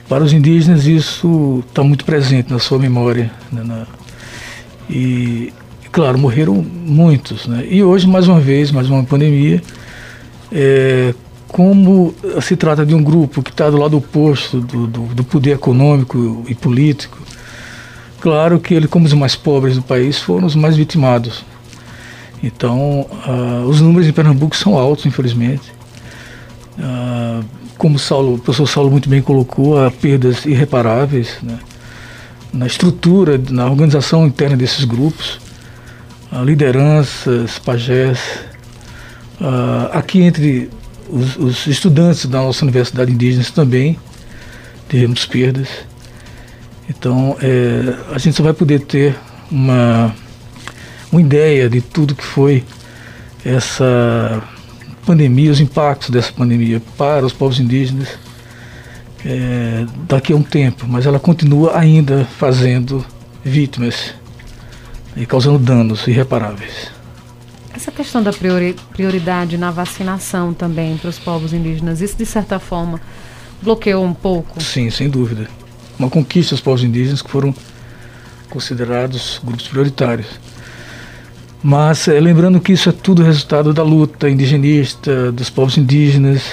para 0.08 0.24
os 0.24 0.32
indígenas 0.34 0.86
isso 0.86 1.64
está 1.68 1.84
muito 1.84 2.06
presente 2.06 2.52
na 2.52 2.60
sua 2.60 2.80
memória. 2.80 3.32
Né, 3.52 3.64
na, 3.64 3.86
e, 4.90 5.52
claro, 5.92 6.18
morreram 6.18 6.56
muitos. 6.56 7.46
Né? 7.48 7.68
E 7.70 7.84
hoje, 7.84 8.08
mais 8.08 8.28
uma 8.28 8.40
vez, 8.40 8.72
mais 8.72 8.90
uma 8.90 9.04
pandemia, 9.04 9.62
é, 10.52 11.14
como 11.48 12.14
se 12.42 12.56
trata 12.56 12.86
de 12.86 12.94
um 12.94 13.04
grupo 13.04 13.44
que 13.44 13.52
está 13.52 13.70
do 13.70 13.78
lado 13.78 13.98
oposto 13.98 14.60
do, 14.60 14.88
do, 14.88 15.02
do, 15.08 15.24
poder 15.24 15.52
econômico 15.52 16.46
e 16.48 16.56
político, 16.56 17.18
claro 18.22 18.60
que 18.60 18.74
ele, 18.74 18.88
como 18.88 19.06
os 19.06 19.14
mais 19.14 19.36
pobres 19.36 19.76
do 19.76 19.82
país, 19.82 20.20
foram 20.20 20.48
os 20.48 20.56
mais 20.56 20.78
vitimados. 20.78 21.44
Então, 22.42 23.08
uh, 23.28 23.68
os 23.68 23.82
números 23.82 24.08
em 24.08 24.14
Pernambuco 24.14 24.56
são 24.56 24.78
altos, 24.78 25.06
infelizmente. 25.06 25.74
Uh, 26.78 27.44
como 27.78 28.00
Saulo, 28.00 28.36
o 28.36 28.38
professor 28.38 28.68
Saulo 28.68 28.92
muito 28.92 29.08
bem 29.10 29.22
colocou, 29.22 29.78
há 29.78 29.92
perdas 29.92 30.46
irreparáveis 30.46 31.38
né, 31.42 31.60
na 32.54 32.66
estrutura, 32.66 33.40
na 33.50 33.66
organização 33.70 34.26
interna 34.26 34.58
desses 34.58 34.84
grupos, 34.84 35.40
lideranças, 36.44 37.60
pajés. 37.60 38.20
aqui 39.92 40.22
entre 40.22 40.70
os, 41.10 41.38
os, 41.38 41.68
estudantes 41.68 42.26
da 42.26 42.40
nossa 42.40 42.66
universidade 42.66 43.12
indígena 43.12 43.46
também 43.54 43.98
tivemos 44.90 45.26
perdas. 45.26 45.70
Então, 46.90 47.38
é, 47.42 47.96
a 48.14 48.18
gente 48.18 48.36
só 48.36 48.44
vai 48.44 48.54
poder 48.54 48.82
ter 48.82 49.16
uma 49.52 50.14
uma 51.12 51.22
ideia 51.22 51.70
de 51.70 51.82
tudo 51.82 52.16
que 52.16 52.24
foi 52.24 52.64
essa 53.44 54.44
pandemia, 55.08 55.50
os 55.50 55.62
impactos 55.62 56.10
dessa 56.10 56.34
pandemia 56.34 56.82
para 56.98 57.26
os 57.26 57.32
povos 57.32 57.62
indígenas 57.62 58.10
é, 59.26 59.86
daqui 60.06 60.34
a 60.34 60.36
um 60.36 60.44
tempo, 60.44 60.86
mas 60.86 61.06
ela 61.06 61.18
continua 61.18 61.78
ainda 61.78 62.28
fazendo 62.38 63.06
vítimas 63.42 64.14
e 65.16 65.26
causando 65.26 65.58
danos 65.58 66.06
irreparáveis. 66.08 66.92
Essa 67.74 67.90
questão 67.90 68.22
da 68.22 68.34
priori 68.34 68.76
prioridade 68.92 69.58
na 69.58 69.72
vacinação 69.72 70.54
também 70.54 70.98
para 70.98 71.10
os 71.10 71.18
povos 71.18 71.54
indígenas, 71.54 72.02
isso 72.02 72.18
de 72.18 72.26
certa 72.26 72.60
forma 72.60 73.00
bloqueou 73.62 74.04
um 74.04 74.14
pouco? 74.14 74.62
Sim, 74.62 74.90
sem 74.90 75.10
dúvida. 75.10 75.48
Uma 75.98 76.10
conquista 76.10 76.54
dos 76.54 76.62
povos 76.62 76.84
indígenas 76.84 77.22
que 77.22 77.30
foram 77.30 77.56
considerados 78.50 79.40
grupos 79.42 79.70
prioritários. 79.70 80.28
Mas 81.64 82.08
é, 82.08 82.20
lembrando 82.20 82.60
que 82.60 82.74
isso 82.74 82.90
é 82.90 82.92
tudo 82.92 83.24
resultado 83.24 83.74
da 83.74 83.84
luta 83.84 84.30
indigenista, 84.30 85.32
dos 85.32 85.50
povos 85.50 85.78
indígenas. 85.78 86.44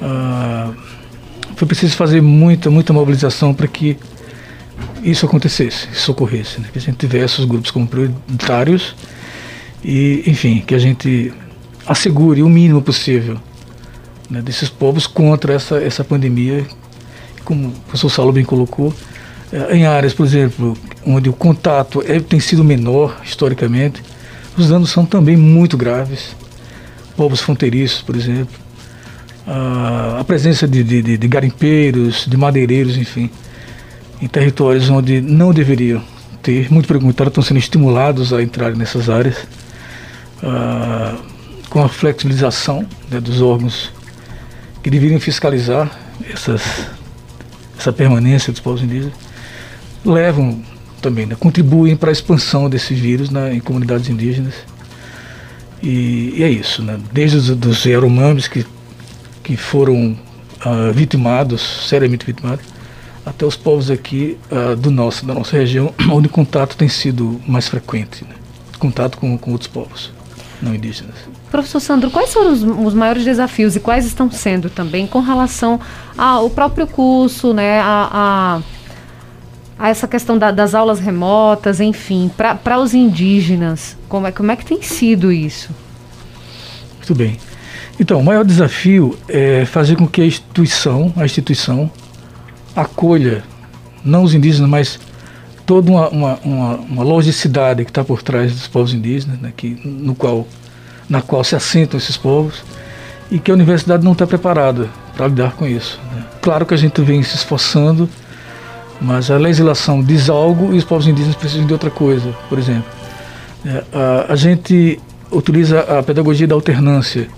Ah, 0.00 0.72
foi 1.56 1.66
preciso 1.66 1.96
fazer 1.96 2.20
muita, 2.20 2.70
muita 2.70 2.92
mobilização 2.92 3.54
para 3.54 3.66
que 3.66 3.96
isso 5.02 5.24
acontecesse, 5.24 5.88
isso 5.92 6.12
ocorresse, 6.12 6.60
né? 6.60 6.68
que 6.72 6.78
a 6.78 6.80
gente 6.80 6.96
tivesse 6.96 7.40
os 7.40 7.46
grupos 7.46 7.70
como 7.70 7.86
prioritários 7.86 8.94
e, 9.82 10.22
enfim, 10.26 10.62
que 10.66 10.74
a 10.74 10.78
gente 10.78 11.32
assegure 11.86 12.42
o 12.42 12.48
mínimo 12.48 12.82
possível 12.82 13.38
né, 14.28 14.42
desses 14.42 14.68
povos 14.68 15.06
contra 15.06 15.54
essa, 15.54 15.76
essa 15.76 16.04
pandemia, 16.04 16.66
como 17.44 17.68
o 17.68 17.72
professor 17.72 18.10
Saulo 18.10 18.32
bem 18.32 18.44
colocou, 18.44 18.92
em 19.70 19.86
áreas, 19.86 20.12
por 20.12 20.26
exemplo, 20.26 20.76
onde 21.06 21.28
o 21.28 21.32
contato 21.32 22.02
é, 22.06 22.18
tem 22.18 22.40
sido 22.40 22.64
menor 22.64 23.20
historicamente, 23.24 24.02
os 24.56 24.68
danos 24.68 24.90
são 24.90 25.04
também 25.04 25.36
muito 25.36 25.76
graves. 25.76 26.34
Povos 27.16 27.40
fronteiriços, 27.40 28.02
por 28.02 28.16
exemplo, 28.16 28.54
a 29.46 30.24
presença 30.24 30.66
de, 30.66 30.82
de, 30.82 31.16
de 31.16 31.28
garimpeiros, 31.28 32.26
de 32.26 32.36
madeireiros, 32.36 32.96
enfim, 32.96 33.30
em 34.20 34.26
territórios 34.26 34.90
onde 34.90 35.20
não 35.20 35.52
deveriam 35.52 36.02
ter, 36.42 36.70
muito 36.70 36.86
contrário, 36.86 37.30
estão 37.30 37.42
sendo 37.42 37.58
estimulados 37.58 38.32
a 38.32 38.42
entrarem 38.42 38.76
nessas 38.76 39.08
áreas, 39.08 39.46
com 41.70 41.82
a 41.82 41.88
flexibilização 41.88 42.86
né, 43.10 43.18
dos 43.18 43.40
órgãos 43.40 43.90
que 44.82 44.90
deveriam 44.90 45.18
fiscalizar 45.18 45.90
essas, 46.30 46.86
essa 47.78 47.92
permanência 47.92 48.52
dos 48.52 48.60
povos 48.60 48.82
indígenas 48.82 49.25
levam 50.06 50.60
também, 51.00 51.26
né, 51.26 51.36
contribuem 51.38 51.96
para 51.96 52.10
a 52.10 52.12
expansão 52.12 52.68
desse 52.68 52.94
vírus 52.94 53.30
né, 53.30 53.54
em 53.54 53.60
comunidades 53.60 54.08
indígenas. 54.08 54.54
E, 55.82 56.34
e 56.36 56.42
é 56.42 56.50
isso, 56.50 56.82
né, 56.82 56.98
desde 57.12 57.36
os 57.36 57.50
dos 57.50 58.48
que, 58.48 58.66
que 59.42 59.56
foram 59.56 60.16
uh, 60.64 60.92
vitimados, 60.92 61.86
seriamente 61.88 62.24
vitimados, 62.24 62.64
até 63.24 63.44
os 63.44 63.56
povos 63.56 63.90
aqui 63.90 64.38
uh, 64.50 64.74
do 64.76 64.90
nosso, 64.90 65.26
da 65.26 65.34
nossa 65.34 65.56
região, 65.56 65.92
onde 66.10 66.26
o 66.26 66.30
contato 66.30 66.76
tem 66.76 66.88
sido 66.88 67.40
mais 67.46 67.68
frequente, 67.68 68.24
né, 68.24 68.34
contato 68.78 69.18
com, 69.18 69.36
com 69.36 69.52
outros 69.52 69.68
povos 69.68 70.12
não 70.60 70.74
indígenas. 70.74 71.14
Professor 71.50 71.80
Sandro, 71.80 72.10
quais 72.10 72.32
foram 72.32 72.52
os, 72.52 72.62
os, 72.62 72.94
maiores 72.94 73.24
desafios 73.24 73.76
e 73.76 73.80
quais 73.80 74.06
estão 74.06 74.30
sendo 74.30 74.68
também 74.70 75.06
com 75.06 75.20
relação 75.20 75.78
ao 76.16 76.50
próprio 76.50 76.86
curso, 76.86 77.52
né, 77.52 77.78
a, 77.80 78.08
a 78.12 78.75
a 79.78 79.88
essa 79.88 80.08
questão 80.08 80.38
da, 80.38 80.50
das 80.50 80.74
aulas 80.74 80.98
remotas, 80.98 81.80
enfim, 81.80 82.30
para 82.36 82.78
os 82.78 82.94
indígenas? 82.94 83.96
Como 84.08 84.26
é, 84.26 84.32
como 84.32 84.50
é 84.50 84.56
que 84.56 84.64
tem 84.64 84.80
sido 84.82 85.30
isso? 85.30 85.70
Muito 86.96 87.14
bem. 87.14 87.38
Então, 87.98 88.20
o 88.20 88.24
maior 88.24 88.44
desafio 88.44 89.18
é 89.28 89.64
fazer 89.64 89.96
com 89.96 90.06
que 90.06 90.20
a 90.20 90.26
instituição, 90.26 91.12
a 91.16 91.24
instituição, 91.24 91.90
acolha 92.74 93.42
não 94.04 94.22
os 94.22 94.34
indígenas, 94.34 94.68
mas 94.68 95.00
toda 95.64 95.90
uma, 95.90 96.08
uma, 96.08 96.38
uma, 96.44 96.74
uma 96.76 97.02
logicidade 97.02 97.84
que 97.84 97.90
está 97.90 98.04
por 98.04 98.22
trás 98.22 98.52
dos 98.52 98.68
povos 98.68 98.94
indígenas, 98.94 99.38
né, 99.40 99.52
que, 99.56 99.80
no 99.84 100.14
qual, 100.14 100.46
na 101.08 101.20
qual 101.20 101.42
se 101.42 101.56
assentam 101.56 101.98
esses 101.98 102.16
povos, 102.16 102.62
e 103.30 103.38
que 103.38 103.50
a 103.50 103.54
universidade 103.54 104.04
não 104.04 104.12
está 104.12 104.26
preparada 104.26 104.88
para 105.16 105.26
lidar 105.26 105.52
com 105.52 105.66
isso. 105.66 105.98
Né. 106.12 106.24
Claro 106.40 106.64
que 106.64 106.74
a 106.74 106.76
gente 106.76 107.00
vem 107.02 107.22
se 107.22 107.34
esforçando 107.34 108.08
mas 109.00 109.30
a 109.30 109.36
legislação 109.36 110.02
diz 110.02 110.28
algo 110.28 110.74
e 110.74 110.78
os 110.78 110.84
povos 110.84 111.06
indígenas 111.06 111.36
precisam 111.36 111.66
de 111.66 111.72
outra 111.72 111.90
coisa, 111.90 112.34
por 112.48 112.58
exemplo. 112.58 112.90
É, 113.64 113.84
a, 113.92 114.32
a, 114.32 114.36
gente 114.36 115.00
utiliza 115.30 115.80
a 115.80 116.02
pedagogia 116.02 116.46
da 116.46 116.54
alternância, 116.54 117.28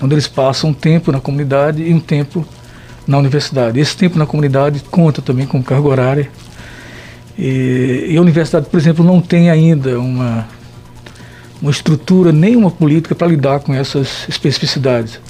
onde 0.00 0.14
eles 0.14 0.26
passam 0.26 0.70
um 0.70 0.74
tempo 0.74 1.12
na 1.12 1.20
comunidade 1.20 1.82
e 1.82 1.92
um 1.92 2.00
tempo 2.00 2.44
na 3.06 3.18
universidade. 3.18 3.78
Esse 3.78 3.96
tempo 3.96 4.18
na 4.18 4.26
comunidade 4.26 4.80
conta 4.90 5.22
também 5.22 5.46
com 5.46 5.62
carga 5.62 5.88
horária. 5.88 6.30
E, 7.38 8.06
e 8.08 8.16
a 8.16 8.20
universidade, 8.20 8.66
por 8.68 8.78
exemplo, 8.78 9.04
não 9.04 9.20
tem 9.20 9.50
ainda 9.50 9.98
uma, 10.00 10.46
uma 11.62 11.70
estrutura, 11.70 12.32
nem 12.32 12.56
uma 12.56 12.70
política 12.70 13.14
para 13.14 13.28
lidar 13.28 13.60
com 13.60 13.72
essas 13.72 14.26
especificidades. 14.28 15.20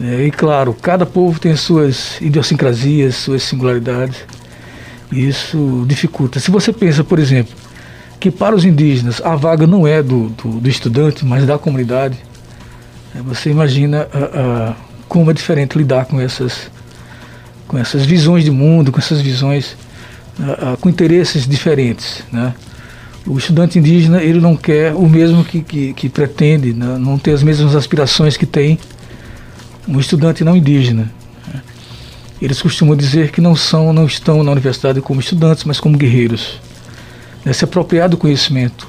É, 0.00 0.24
e 0.24 0.30
claro, 0.30 0.74
cada 0.74 1.06
povo 1.06 1.38
tem 1.38 1.54
suas 1.54 2.20
idiosincrasias, 2.20 3.14
suas 3.16 3.42
singularidades. 3.44 4.16
Isso 5.14 5.84
dificulta. 5.86 6.40
Se 6.40 6.50
você 6.50 6.72
pensa, 6.72 7.04
por 7.04 7.18
exemplo, 7.18 7.54
que 8.18 8.30
para 8.30 8.54
os 8.54 8.64
indígenas 8.64 9.20
a 9.24 9.36
vaga 9.36 9.66
não 9.66 9.86
é 9.86 10.02
do, 10.02 10.30
do, 10.30 10.60
do 10.60 10.68
estudante, 10.68 11.24
mas 11.24 11.46
da 11.46 11.58
comunidade, 11.58 12.18
né, 13.14 13.22
você 13.24 13.50
imagina 13.50 14.08
como 15.08 15.30
é 15.30 15.34
diferente 15.34 15.78
lidar 15.78 16.06
com 16.06 16.20
essas, 16.20 16.70
com 17.68 17.78
essas 17.78 18.04
visões 18.04 18.44
de 18.44 18.50
mundo, 18.50 18.90
com 18.90 18.98
essas 18.98 19.20
visões, 19.20 19.76
com 20.80 20.88
interesses 20.88 21.46
diferentes. 21.46 22.24
Né? 22.32 22.54
O 23.26 23.38
estudante 23.38 23.78
indígena 23.78 24.22
ele 24.22 24.40
não 24.40 24.56
quer 24.56 24.92
o 24.94 25.08
mesmo 25.08 25.44
que, 25.44 25.60
que, 25.62 25.92
que 25.94 26.08
pretende, 26.08 26.72
né? 26.72 26.98
não 26.98 27.18
tem 27.18 27.32
as 27.32 27.42
mesmas 27.42 27.76
aspirações 27.76 28.36
que 28.36 28.46
tem 28.46 28.78
um 29.86 30.00
estudante 30.00 30.42
não 30.42 30.56
indígena. 30.56 31.10
Eles 32.44 32.60
costumam 32.60 32.94
dizer 32.94 33.30
que 33.30 33.40
não 33.40 33.56
são, 33.56 33.90
não 33.90 34.04
estão 34.04 34.44
na 34.44 34.52
universidade 34.52 35.00
como 35.00 35.18
estudantes, 35.18 35.64
mas 35.64 35.80
como 35.80 35.96
guerreiros. 35.96 36.60
Né, 37.42 37.54
se 37.54 37.64
apropriar 37.64 38.06
do 38.06 38.18
conhecimento 38.18 38.86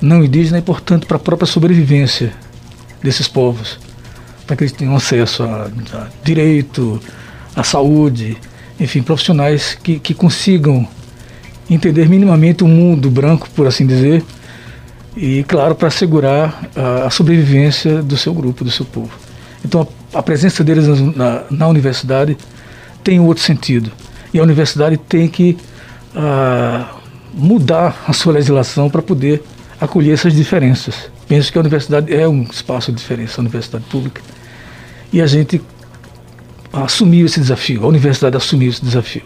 não 0.00 0.24
indígena 0.24 0.56
é 0.56 0.60
importante 0.60 1.04
para 1.04 1.18
a 1.18 1.20
própria 1.20 1.46
sobrevivência 1.46 2.32
desses 3.02 3.28
povos, 3.28 3.78
para 4.46 4.56
que 4.56 4.64
eles 4.64 4.72
tenham 4.72 4.96
acesso 4.96 5.42
a, 5.42 5.70
a 5.92 6.06
direito, 6.24 6.98
à 7.54 7.62
saúde, 7.62 8.38
enfim, 8.80 9.02
profissionais 9.02 9.74
que, 9.82 9.98
que 9.98 10.14
consigam 10.14 10.88
entender 11.68 12.08
minimamente 12.08 12.64
o 12.64 12.66
mundo 12.66 13.10
branco, 13.10 13.50
por 13.50 13.66
assim 13.66 13.86
dizer, 13.86 14.24
e, 15.14 15.44
claro, 15.44 15.74
para 15.74 15.88
assegurar 15.88 16.70
a, 16.74 17.04
a, 17.04 17.10
sobrevivência 17.10 18.02
do 18.02 18.16
seu 18.16 18.32
grupo, 18.32 18.64
do 18.64 18.70
seu 18.70 18.86
povo. 18.86 19.12
Então, 19.62 19.86
a, 20.14 20.20
a 20.20 20.22
presença 20.22 20.64
deles 20.64 20.86
na, 21.14 21.42
na 21.50 21.68
universidade 21.68 22.34
tem 23.04 23.20
outro 23.20 23.42
sentido. 23.44 23.92
E 24.32 24.40
a 24.40 24.42
universidade 24.42 24.96
tem 24.96 25.28
que 25.28 25.56
uh, 26.16 26.84
mudar 27.32 28.04
a 28.08 28.12
sua 28.12 28.32
legislação 28.32 28.90
para 28.90 29.02
poder 29.02 29.42
acolher 29.80 30.14
essas 30.14 30.34
diferenças, 30.34 31.10
penso 31.28 31.52
que 31.52 31.58
a 31.58 31.60
universidade 31.60 32.12
é 32.14 32.26
um 32.26 32.42
espaço 32.42 32.90
de 32.90 32.98
diferença, 32.98 33.40
a 33.40 33.42
universidade 33.42 33.84
pública. 33.84 34.22
E 35.12 35.20
a 35.20 35.26
gente 35.26 35.60
assumiu 36.72 37.26
esse 37.26 37.40
desafio, 37.40 37.84
a 37.84 37.88
universidade 37.88 38.36
assumiu 38.36 38.70
esse 38.70 38.82
desafio. 38.82 39.22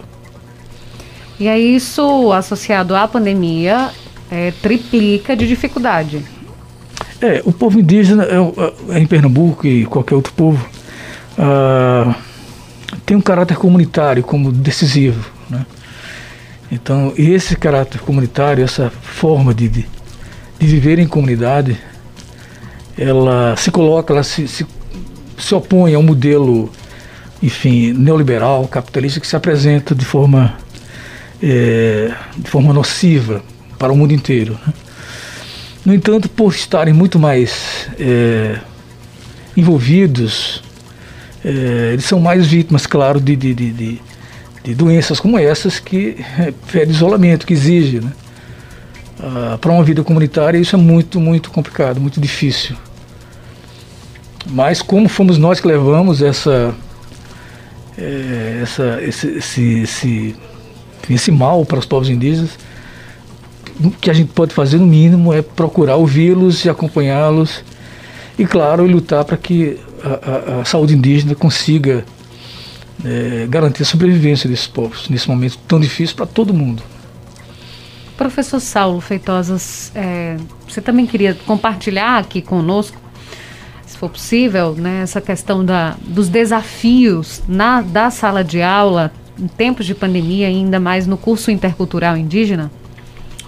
E 1.39 1.49
aí 1.49 1.77
isso, 1.77 2.33
associado 2.33 2.97
à 2.97 3.07
pandemia, 3.07 3.91
é, 4.31 4.53
triplica 4.61 5.37
de 5.37 5.47
dificuldade. 5.47 6.23
É, 7.21 7.43
o 7.45 7.53
povo 7.53 7.79
indígena 7.81 8.25
é, 8.25 8.95
é, 8.95 8.99
em 8.99 9.07
Pernambuco 9.07 9.67
e 9.67 9.87
qualquer 9.87 10.15
outro 10.15 10.33
povo 10.33 10.65
uh, 11.39 12.15
tem 13.09 13.17
um 13.17 13.23
caráter 13.23 13.57
comunitário 13.57 14.23
como 14.23 14.53
decisivo. 14.53 15.31
Né? 15.49 15.65
Então, 16.71 17.15
esse 17.17 17.57
caráter 17.57 18.03
comunitário, 18.03 18.63
essa 18.63 18.91
forma 18.91 19.55
de, 19.55 19.67
de, 19.67 19.87
de 20.59 20.67
viver 20.67 20.99
em 20.99 21.07
comunidade, 21.07 21.81
ela 22.99 23.57
se 23.57 23.71
coloca, 23.71 24.13
ela 24.13 24.23
se, 24.23 24.47
se, 24.47 24.67
se 25.39 25.55
opõe 25.55 25.95
a 25.95 25.99
um 25.99 26.03
modelo, 26.03 26.71
enfim, 27.43 27.95
neoliberal, 27.95 28.69
capitalista, 28.69 29.21
que 29.21 29.27
se 29.27 29.35
apresenta 29.35 29.95
de 29.95 30.05
forma, 30.05 30.59
é, 31.43 32.13
de 32.37 32.51
forma 32.51 32.75
nociva 32.75 33.43
para 33.79 33.91
o 33.91 33.97
mundo 33.97 34.13
inteiro. 34.13 34.61
Né? 34.67 34.75
No 35.83 35.95
entanto, 35.95 36.29
por 36.29 36.53
estarem 36.53 36.93
muito 36.93 37.19
mais 37.19 37.89
é, 37.99 38.59
envolvidos, 39.57 40.63
é, 41.49 41.93
eles 41.95 42.05
são 42.05 42.21
mais 42.21 42.47
vítimas, 42.47 42.87
claro, 42.87 43.19
de, 43.19 43.35
de, 43.35 43.55
de, 43.55 44.03
de 44.63 44.75
doenças 44.75 45.19
como 45.19 45.39
essas 45.39 45.81
que 45.81 46.23
é, 46.39 46.53
pede 46.71 46.93
isolamento, 46.93 47.47
que 47.47 47.55
exige. 47.55 48.01
Né? 48.01 48.13
Ah, 49.19 49.57
para 49.59 49.73
uma 49.73 49.83
vida 49.83 50.05
comunitária 50.05 50.59
isso 50.59 50.77
é 50.77 50.79
muito, 50.79 51.19
muito 51.19 51.51
complicado, 51.51 52.03
muito 52.03 52.21
difícil. 52.21 52.77
Mas 54.51 54.83
como 54.83 55.09
fomos 55.09 55.39
nós 55.39 55.59
que 55.59 55.67
levamos 55.67 56.21
essa, 56.21 56.75
é, 57.97 58.61
essa, 58.63 59.03
esse, 59.03 59.29
esse, 59.39 59.81
esse, 59.81 60.37
esse 61.09 61.31
mal 61.31 61.65
para 61.65 61.79
os 61.79 61.87
povos 61.87 62.11
indígenas, 62.11 62.51
o 63.83 63.91
que 63.91 64.11
a 64.11 64.13
gente 64.13 64.33
pode 64.33 64.53
fazer 64.53 64.77
no 64.77 64.87
mínimo 64.87 65.33
é 65.33 65.41
procurar 65.41 65.97
ouvi-los 65.97 66.67
e 66.67 66.69
acompanhá-los 66.69 67.65
e 68.39 68.45
claro 68.45 68.85
lutar 68.85 69.25
para 69.25 69.37
que 69.39 69.79
a, 70.03 70.59
a, 70.59 70.61
a, 70.61 70.65
saúde 70.65 70.95
indígena 70.95 71.35
consiga 71.35 72.05
é, 73.05 73.47
garantir 73.49 73.83
a 73.83 73.87
sobrevivência 73.87 74.49
desses 74.49 74.67
povos 74.67 75.09
nesse 75.09 75.29
momento 75.29 75.59
tão 75.67 75.79
difícil 75.81 76.17
para 76.17 76.27
todo 76.27 76.53
mundo. 76.53 76.83
Professor 78.17 78.59
Saulo 78.59 79.01
Feitosas, 79.01 79.93
é, 79.95 80.37
você 80.69 80.81
também 80.81 81.07
queria 81.07 81.35
compartilhar 81.47 82.19
aqui 82.19 82.43
conosco, 82.43 82.97
se 83.87 83.97
for 83.97 84.11
possível, 84.11 84.75
né, 84.75 85.03
essa 85.03 85.21
questão 85.21 85.65
da, 85.65 85.97
dos 86.05 86.29
desafios 86.29 87.43
na, 87.47 87.81
da 87.81 88.11
sala 88.11 88.43
de 88.43 88.61
aula 88.61 89.13
em 89.39 89.47
tempos 89.47 89.87
de 89.87 89.95
pandemia, 89.95 90.49
ainda 90.49 90.81
mais 90.81 91.07
no 91.07 91.17
curso 91.17 91.51
intercultural 91.51 92.17
indígena? 92.17 92.71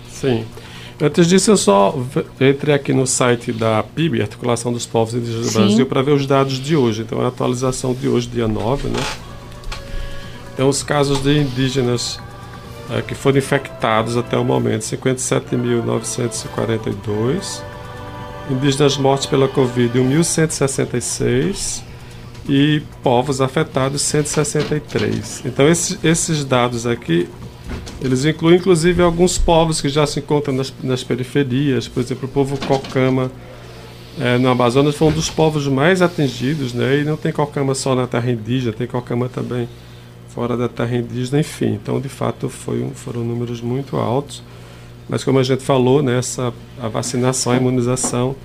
Sim. 0.09 0.45
Antes 1.03 1.27
disso, 1.27 1.53
eu 1.53 1.57
só 1.57 1.99
entrei 2.39 2.75
aqui 2.75 2.93
no 2.93 3.07
site 3.07 3.53
da 3.53 3.83
PIB, 3.83 4.21
Articulação 4.21 4.71
dos 4.71 4.85
Povos 4.85 5.15
Indígenas 5.15 5.47
do 5.47 5.53
Brasil, 5.59 5.87
para 5.87 6.03
ver 6.03 6.13
os 6.13 6.27
dados 6.27 6.61
de 6.61 6.77
hoje. 6.77 7.01
Então, 7.03 7.23
é 7.23 7.25
a 7.25 7.29
atualização 7.29 7.95
de 7.95 8.07
hoje, 8.07 8.29
dia 8.29 8.47
9, 8.47 8.89
né? 8.89 9.01
Então, 10.53 10.69
os 10.69 10.83
casos 10.83 11.23
de 11.23 11.39
indígenas 11.39 12.21
é, 12.91 13.01
que 13.01 13.15
foram 13.15 13.39
infectados 13.39 14.19
até 14.19 14.37
o 14.37 14.45
momento, 14.45 14.83
57.942. 14.83 17.63
Indígenas 18.51 18.99
mortos 18.99 19.27
pela 19.27 19.49
Covid, 19.49 19.99
1.166. 19.99 21.83
E 22.47 22.83
povos 23.03 23.41
afetados, 23.41 24.03
163. 24.03 25.47
Então, 25.47 25.67
esses, 25.67 25.99
esses 26.05 26.45
dados 26.45 26.87
aqui 26.87 27.27
eles 28.01 28.25
incluem 28.25 28.57
inclusive 28.57 29.03
alguns 29.03 29.39
povos 29.39 29.81
que 29.81 29.89
já 29.89 30.07
se 30.07 30.21
encontram 30.21 30.55
nas, 30.55 30.73
nas 30.83 31.05
periferias, 31.05 31.89
por 31.89 32.01
exemplo, 32.01 32.29
o 32.29 32.33
povo 32.33 32.57
Cocama 32.67 33.31
é, 34.19 34.37
no 34.39 34.49
Amazonas 34.49 34.97
foi 34.97 35.09
um 35.09 35.13
dos 35.13 35.31
povos 35.31 35.67
mais 35.67 36.03
atingidos, 36.03 36.75
né? 36.75 36.99
E 36.99 37.05
não 37.05 37.17
tem 37.17 37.33
Cocama 37.33 37.75
só 37.75 37.95
na 37.95 38.07
terra 38.07 38.31
indígena, 38.31 38.73
tem 38.73 38.87
Cocama 38.87 39.29
também 39.29 39.69
fora 40.29 40.57
da 40.57 40.69
terra 40.69 40.97
indígena, 40.97 41.41
enfim. 41.41 41.75
Então, 41.75 42.01
de 42.01 42.09
fato, 42.09 42.49
foi 42.49 42.83
um, 42.83 42.91
foram 42.91 43.23
números 43.23 43.61
muito 43.61 43.97
altos. 43.97 44.43
Mas 45.09 45.25
como 45.25 45.39
a 45.39 45.43
gente 45.43 45.63
falou, 45.65 46.03
né, 46.03 46.19
essa, 46.19 46.53
a 46.81 46.89
vacinação, 46.89 47.53
a 47.53 47.57
imunização, 47.57 48.37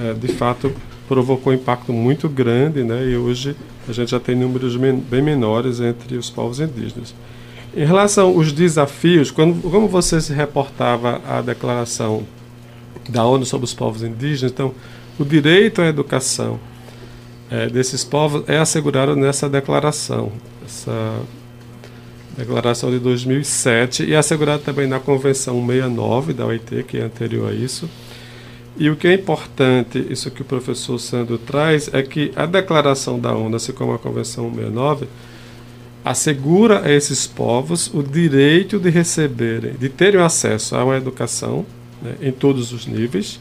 é, 0.00 0.12
de 0.12 0.28
fato, 0.28 0.72
provocou 1.08 1.52
um 1.52 1.56
impacto 1.56 1.92
muito 1.92 2.28
grande, 2.28 2.84
né? 2.84 3.04
E 3.08 3.16
hoje 3.16 3.56
a 3.88 3.92
gente 3.92 4.10
já 4.10 4.20
tem 4.20 4.36
números 4.36 4.76
men 4.76 4.96
bem 4.96 5.22
menores 5.22 5.80
entre 5.80 6.16
os 6.16 6.28
povos 6.28 6.60
indígenas. 6.60 7.14
Em 7.78 7.84
relação 7.84 8.30
aos 8.30 8.50
desafios, 8.50 9.30
quando, 9.30 9.62
como 9.70 9.86
você 9.86 10.20
se 10.20 10.32
reportava 10.32 11.22
à 11.24 11.40
declaração 11.40 12.26
da 13.08 13.24
ONU 13.24 13.46
sobre 13.46 13.66
os 13.66 13.72
povos 13.72 14.02
indígenas, 14.02 14.50
então 14.50 14.74
o 15.16 15.24
direito 15.24 15.80
à 15.80 15.86
educação 15.86 16.58
é, 17.48 17.68
desses 17.68 18.02
povos 18.02 18.42
é 18.48 18.58
assegurado 18.58 19.14
nessa 19.14 19.48
declaração, 19.48 20.32
essa 20.66 21.20
declaração 22.36 22.90
de 22.90 22.98
2007 22.98 24.06
e 24.06 24.12
é 24.12 24.16
assegurado 24.16 24.64
também 24.64 24.88
na 24.88 24.98
Convenção 24.98 25.64
69 25.64 26.32
da 26.32 26.46
OIT, 26.46 26.82
que 26.82 26.98
é 26.98 27.02
anterior 27.02 27.48
a 27.48 27.54
isso. 27.54 27.88
E 28.76 28.90
o 28.90 28.96
que 28.96 29.06
é 29.06 29.14
importante, 29.14 30.04
isso 30.10 30.32
que 30.32 30.42
o 30.42 30.44
professor 30.44 30.98
Sandro 30.98 31.38
traz, 31.38 31.88
é 31.94 32.02
que 32.02 32.32
a 32.34 32.44
declaração 32.44 33.20
da 33.20 33.32
ONU, 33.32 33.54
assim 33.54 33.70
como 33.70 33.92
a 33.92 34.00
Convenção 34.00 34.52
69, 34.52 35.06
assegura 36.04 36.84
a 36.84 36.92
esses 36.92 37.26
povos 37.26 37.90
o 37.92 38.02
direito 38.02 38.78
de 38.78 38.90
receberem, 38.90 39.74
de 39.74 39.88
terem 39.88 40.20
acesso 40.20 40.76
a 40.76 40.84
uma 40.84 40.96
educação 40.96 41.66
né, 42.00 42.14
em 42.20 42.32
todos 42.32 42.72
os 42.72 42.86
níveis 42.86 43.40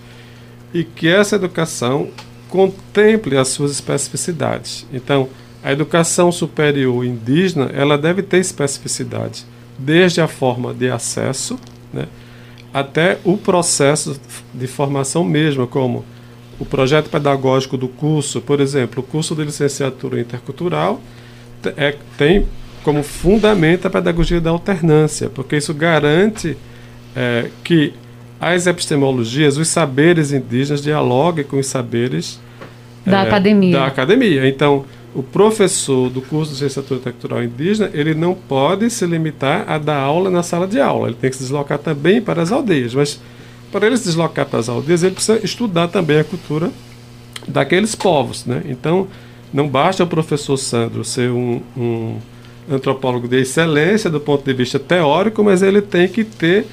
e 0.73 0.83
que 0.83 1.07
essa 1.07 1.35
educação 1.35 2.09
contemple 2.49 3.37
as 3.37 3.49
suas 3.49 3.71
especificidades. 3.71 4.85
Então, 4.91 5.29
a 5.63 5.71
educação 5.71 6.31
superior 6.31 7.05
indígena 7.05 7.69
ela 7.73 7.97
deve 7.97 8.21
ter 8.21 8.37
especificidade, 8.37 9.45
desde 9.77 10.21
a 10.21 10.27
forma 10.27 10.73
de 10.73 10.89
acesso 10.89 11.59
né, 11.91 12.07
até 12.73 13.17
o 13.23 13.37
processo 13.37 14.19
de 14.53 14.67
formação 14.67 15.23
mesmo, 15.23 15.67
como 15.67 16.05
o 16.59 16.65
projeto 16.65 17.09
pedagógico 17.09 17.77
do 17.77 17.87
curso, 17.87 18.41
por 18.41 18.59
exemplo, 18.59 19.01
o 19.01 19.05
curso 19.05 19.35
de 19.35 19.43
licenciatura 19.43 20.19
intercultural 20.19 21.01
é, 21.75 21.95
tem 22.17 22.45
como 22.83 23.03
fundamento 23.03 23.85
a 23.85 23.89
pedagogia 23.89 24.39
da 24.39 24.49
alternância, 24.49 25.29
porque 25.29 25.57
isso 25.57 25.73
garante 25.73 26.57
é, 27.15 27.49
que 27.63 27.93
as 28.39 28.67
epistemologias, 28.67 29.57
os 29.57 29.67
saberes 29.67 30.31
indígenas 30.31 30.81
dialoguem 30.81 31.43
com 31.43 31.57
os 31.57 31.67
saberes 31.67 32.39
da 33.05 33.23
é, 33.23 33.27
academia. 33.27 33.77
Da 33.77 33.85
academia. 33.87 34.47
Então, 34.47 34.85
o 35.15 35.23
professor 35.23 36.09
do 36.09 36.21
curso 36.21 36.53
de 36.53 36.63
licenciatura 36.63 36.99
textural 36.99 37.43
indígena, 37.43 37.89
ele 37.93 38.13
não 38.13 38.35
pode 38.35 38.89
se 38.89 39.05
limitar 39.05 39.65
a 39.67 39.77
dar 39.77 39.97
aula 39.97 40.29
na 40.29 40.43
sala 40.43 40.67
de 40.67 40.79
aula, 40.79 41.07
ele 41.07 41.17
tem 41.19 41.29
que 41.29 41.35
se 41.35 41.43
deslocar 41.43 41.79
também 41.79 42.21
para 42.21 42.41
as 42.41 42.51
aldeias, 42.51 42.93
mas 42.93 43.19
para 43.71 43.87
ele 43.87 43.97
se 43.97 44.03
deslocar 44.03 44.45
para 44.45 44.59
as 44.59 44.69
aldeias, 44.69 45.03
ele 45.03 45.15
precisa 45.15 45.43
estudar 45.43 45.87
também 45.87 46.19
a 46.19 46.23
cultura 46.23 46.69
daqueles 47.47 47.95
povos, 47.95 48.45
né? 48.45 48.61
Então, 48.65 49.07
não 49.53 49.67
basta 49.67 50.03
o 50.03 50.07
professor 50.07 50.57
Sandro 50.57 51.03
ser 51.03 51.31
um, 51.31 51.61
um 51.75 52.17
antropólogo 52.69 53.27
de 53.27 53.41
excelência 53.41 54.09
do 54.09 54.19
ponto 54.19 54.43
de 54.43 54.53
vista 54.53 54.77
teórico, 54.77 55.43
mas 55.43 55.61
ele 55.61 55.81
tem 55.81 56.07
que 56.07 56.23
ter 56.23 56.65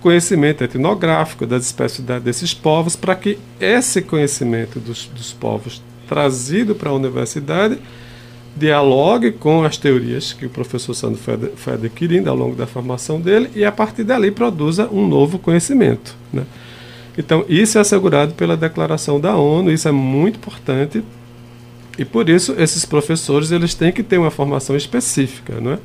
conhecimento 0.00 0.64
etnográfico 0.64 1.46
das 1.46 1.64
espécies 1.64 2.04
desses 2.22 2.52
povos 2.52 2.96
para 2.96 3.14
que 3.14 3.38
esse 3.60 4.02
conhecimento 4.02 4.80
dos, 4.80 5.06
dos 5.06 5.32
povos 5.32 5.82
trazido 6.08 6.74
para 6.74 6.90
a 6.90 6.92
universidade 6.92 7.78
dialogue 8.56 9.32
com 9.32 9.64
as 9.64 9.76
teorias 9.76 10.32
que 10.32 10.44
o 10.44 10.50
professor 10.50 10.92
Sandro 10.92 11.18
foi, 11.56 11.74
adquirindo 11.74 12.28
ao 12.28 12.36
longo 12.36 12.54
da 12.54 12.66
formação 12.66 13.20
dele 13.20 13.50
e 13.54 13.64
a 13.64 13.72
partir 13.72 14.04
dali 14.04 14.30
produza 14.30 14.88
um 14.92 15.06
novo 15.06 15.38
conhecimento. 15.38 16.14
Né? 16.32 16.44
Então, 17.16 17.44
isso 17.48 17.78
é 17.78 17.80
assegurado 17.80 18.34
pela 18.34 18.56
declaração 18.56 19.20
da 19.20 19.36
ONU, 19.36 19.70
isso 19.70 19.88
é 19.88 19.92
muito 19.92 20.36
importante 20.36 21.02
e 21.98 22.04
por 22.04 22.28
isso 22.28 22.54
esses 22.58 22.84
professores 22.84 23.50
eles 23.50 23.74
têm 23.74 23.92
que 23.92 24.02
ter 24.02 24.18
uma 24.18 24.30
formação 24.30 24.76
específica, 24.76 25.60
não 25.60 25.72
é? 25.72 25.78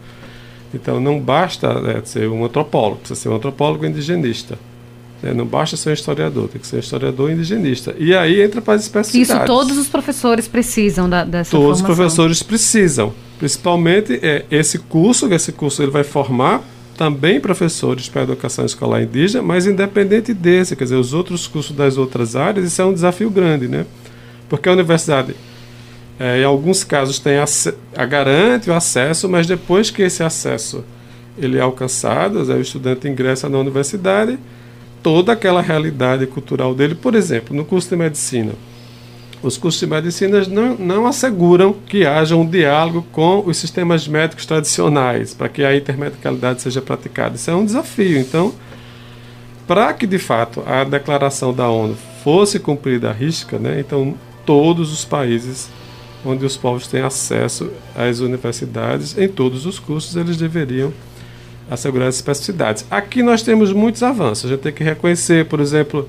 Então 0.73 0.99
não 0.99 1.19
basta 1.19 1.67
é, 1.67 2.05
ser 2.05 2.29
um 2.29 2.43
antropólogo, 2.45 2.97
precisa 2.97 3.19
ser 3.19 3.29
um 3.29 3.35
antropólogo 3.35 3.85
indigenista. 3.85 4.57
É, 5.23 5.33
não 5.33 5.45
basta 5.45 5.75
ser 5.75 5.89
um 5.89 5.93
historiador, 5.93 6.47
tem 6.47 6.61
que 6.61 6.67
ser 6.67 6.75
um 6.75 6.79
historiador 6.79 7.31
indigenista. 7.31 7.95
E 7.97 8.15
aí 8.15 8.41
entra 8.41 8.61
para 8.61 8.75
as 8.75 8.83
especificidades. 8.83 9.43
Isso 9.43 9.47
todos 9.47 9.77
os 9.77 9.87
professores 9.87 10.47
precisam 10.47 11.09
da, 11.09 11.23
dessa 11.23 11.49
Todos 11.49 11.79
formação. 11.79 11.91
os 11.91 11.97
professores 11.97 12.43
precisam. 12.43 13.13
Principalmente 13.39 14.19
é, 14.21 14.45
esse 14.51 14.77
curso, 14.77 15.31
esse 15.33 15.51
curso 15.51 15.81
ele 15.81 15.91
vai 15.91 16.03
formar 16.03 16.61
também 16.95 17.39
professores 17.39 18.09
para 18.09 18.21
a 18.21 18.23
educação 18.23 18.65
escolar 18.65 19.01
indígena, 19.03 19.43
mas 19.43 19.67
independente 19.67 20.33
desse, 20.33 20.75
quer 20.75 20.83
dizer, 20.83 20.95
os 20.95 21.13
outros 21.13 21.47
cursos 21.47 21.75
das 21.75 21.97
outras 21.97 22.35
áreas, 22.35 22.65
isso 22.65 22.81
é 22.81 22.85
um 22.85 22.93
desafio 22.93 23.29
grande, 23.29 23.67
né? 23.67 23.85
Porque 24.49 24.67
a 24.67 24.71
universidade, 24.71 25.35
é, 26.19 26.41
em 26.41 26.43
alguns 26.43 26.83
casos, 26.83 27.19
tem 27.19 27.37
a, 27.37 28.05
garante 28.05 28.69
o 28.69 28.73
acesso, 28.73 29.29
mas 29.29 29.45
depois 29.45 29.91
que 29.91 30.01
esse 30.01 30.23
acesso 30.23 30.83
ele 31.37 31.57
é 31.57 31.61
alcançado, 31.61 32.39
o 32.39 32.61
estudante 32.61 33.07
ingressa 33.07 33.47
na 33.47 33.59
universidade, 33.59 34.39
toda 35.03 35.33
aquela 35.33 35.61
realidade 35.61 36.25
cultural 36.25 36.73
dele, 36.73 36.95
por 36.95 37.13
exemplo, 37.13 37.55
no 37.55 37.63
curso 37.63 37.89
de 37.89 37.95
medicina, 37.95 38.53
os 39.43 39.55
cursos 39.55 39.79
de 39.79 39.85
medicina 39.85 40.43
não, 40.47 40.75
não 40.75 41.05
asseguram 41.05 41.71
que 41.71 42.05
haja 42.07 42.35
um 42.35 42.45
diálogo 42.45 43.05
com 43.11 43.43
os 43.45 43.57
sistemas 43.57 44.07
médicos 44.07 44.47
tradicionais, 44.47 45.35
para 45.35 45.47
que 45.47 45.63
a 45.63 45.75
intermedicalidade 45.77 46.61
seja 46.63 46.81
praticada. 46.81 47.35
Isso 47.35 47.51
é 47.51 47.55
um 47.55 47.63
desafio. 47.63 48.17
Então, 48.17 48.51
para 49.67 49.93
que 49.93 50.07
de 50.07 50.17
fato 50.17 50.63
a 50.65 50.83
declaração 50.83 51.53
da 51.53 51.69
ONU 51.69 51.95
fosse 52.23 52.57
cumprida 52.57 53.09
à 53.09 53.13
risca, 53.13 53.59
né, 53.59 53.79
então 53.79 54.15
todos 54.45 54.91
os 54.91 55.05
países 55.05 55.69
onde 56.25 56.45
os 56.45 56.57
povos 56.57 56.87
têm 56.87 57.01
acesso 57.01 57.69
às 57.95 58.19
universidades, 58.19 59.17
em 59.17 59.27
todos 59.27 59.65
os 59.65 59.79
cursos, 59.79 60.15
eles 60.15 60.37
deveriam 60.37 60.93
assegurar 61.69 62.07
as 62.07 62.15
especificidades. 62.15 62.85
Aqui 62.89 63.21
nós 63.21 63.41
temos 63.41 63.71
muitos 63.73 64.03
avanços. 64.03 64.45
A 64.45 64.53
gente 64.53 64.61
tem 64.61 64.73
que 64.73 64.83
reconhecer, 64.83 65.45
por 65.45 65.59
exemplo, 65.59 66.07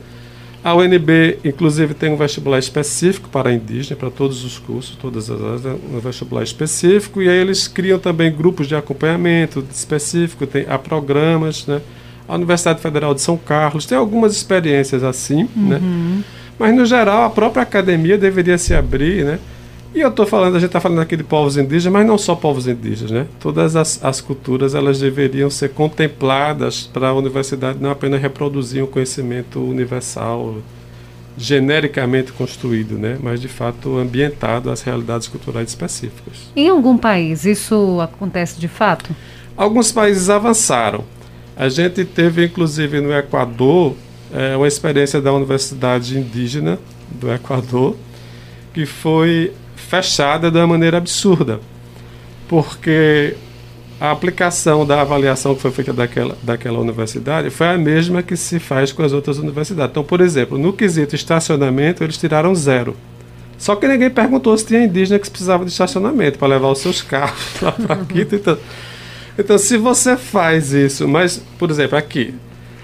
a 0.63 0.75
UNB, 0.75 1.39
inclusive, 1.45 1.95
tem 1.95 2.13
um 2.13 2.17
vestibular 2.17 2.59
específico 2.59 3.29
para 3.29 3.53
indígena, 3.53 3.97
para 3.97 4.11
todos 4.11 4.45
os 4.45 4.59
cursos, 4.59 4.97
todas 4.97 5.31
as 5.31 5.41
áreas, 5.41 5.81
um 5.93 6.01
vestibular 6.01 6.43
específico, 6.43 7.23
e 7.23 7.29
aí 7.29 7.37
eles 7.37 7.69
criam 7.69 7.99
também 7.99 8.31
grupos 8.33 8.67
de 8.67 8.75
acompanhamento 8.75 9.65
específico, 9.73 10.47
tem, 10.47 10.67
há 10.69 10.79
programas, 10.79 11.67
né? 11.67 11.81
A 12.27 12.35
Universidade 12.35 12.81
Federal 12.81 13.15
de 13.15 13.23
São 13.23 13.39
Carlos 13.39 13.87
tem 13.87 13.97
algumas 13.97 14.35
experiências 14.35 15.03
assim, 15.03 15.49
né? 15.57 15.77
uhum. 15.77 16.17
né? 16.17 16.25
Mas, 16.59 16.75
no 16.75 16.85
geral, 16.85 17.23
a 17.25 17.31
própria 17.31 17.63
academia 17.63 18.19
deveria 18.19 18.59
se 18.59 18.75
abrir, 18.75 19.25
né? 19.25 19.39
E 19.95 20.01
eu 20.01 20.11
estou 20.11 20.27
falando, 20.27 20.57
a 20.57 20.59
gente 20.59 20.69
está 20.69 20.81
falando 20.81 21.01
aqui 21.01 21.17
de 21.17 21.25
povos 21.25 21.57
indígenas, 21.57 21.93
mas 21.93 22.07
não 22.07 22.19
só 22.19 22.35
povos 22.35 22.67
indígenas, 22.67 23.11
né? 23.11 23.27
Todas 23.41 23.75
as, 23.75 24.05
as 24.05 24.21
culturas 24.21 24.75
elas 24.75 25.01
deveriam 25.01 25.49
ser 25.49 25.71
contempladas 25.71 26.89
para 26.93 27.09
a 27.09 27.15
universidade 27.15 27.79
não 27.81 27.91
apenas 27.91 28.21
reproduzir 28.21 28.85
um 28.85 28.87
conhecimento 28.87 29.59
universal, 29.61 30.57
genericamente 31.39 32.33
construído, 32.33 32.99
né? 32.99 33.17
Mas 33.23 33.41
de 33.41 33.49
fato 33.49 33.97
ambientado 33.97 34.71
às 34.71 34.83
realidades 34.83 35.27
culturais 35.27 35.69
específicas. 35.69 36.51
Em 36.55 36.69
algum 36.69 36.99
país 36.99 37.47
isso 37.47 37.99
acontece 38.01 38.61
de 38.61 38.69
fato? 38.69 39.15
Alguns 39.57 39.91
países 39.91 40.29
avançaram. 40.29 41.05
A 41.57 41.69
gente 41.69 42.05
teve 42.05 42.45
inclusive 42.45 43.01
no 43.01 43.13
Equador 43.13 43.95
é, 44.33 44.55
uma 44.55 44.69
experiência 44.69 45.21
da 45.21 45.33
Universidade 45.33 46.19
Indígena 46.19 46.79
do 47.11 47.33
Equador 47.33 47.97
que 48.75 48.85
foi 48.85 49.53
fechada 49.89 50.51
de 50.51 50.59
uma 50.59 50.67
maneira 50.67 50.99
absurda, 50.99 51.61
porque 52.47 53.35
a 53.99 54.11
aplicação 54.11 54.85
da 54.85 55.01
avaliação 55.01 55.55
que 55.55 55.63
foi 55.63 55.71
feita 55.71 55.95
daquela, 55.95 56.37
daquela 56.43 56.79
universidade 56.79 57.49
foi 57.49 57.69
a 57.69 57.79
mesma 57.79 58.23
que 58.23 58.37
se 58.37 58.59
faz 58.59 58.93
com 58.93 59.03
as 59.03 59.13
outras 59.13 59.39
universidades. 59.39 59.91
Então, 59.91 60.05
por 60.05 60.21
exemplo, 60.21 60.59
no 60.59 60.75
quesito 60.75 61.17
estacionamento, 61.17 62.05
eles 62.05 62.19
tiraram 62.19 62.55
zero. 62.55 62.95
Só 63.57 63.75
que 63.75 63.89
ninguém 63.89 64.11
perguntou 64.11 64.57
se 64.57 64.67
tinha 64.67 64.85
indígena 64.85 65.19
que 65.19 65.29
precisava 65.29 65.65
de 65.65 65.71
estacionamento 65.71 66.39
para 66.39 66.49
levar 66.49 66.69
os 66.69 66.79
seus 66.79 67.01
carros 67.01 67.41
lá 67.61 67.73
para 67.73 67.97
Quito. 67.97 68.37
Então, 68.37 68.59
então, 69.39 69.57
se 69.57 69.79
você 69.79 70.17
faz 70.17 70.73
isso, 70.73 71.09
mas, 71.09 71.43
por 71.59 71.71
exemplo, 71.71 71.97
aqui, 71.97 72.35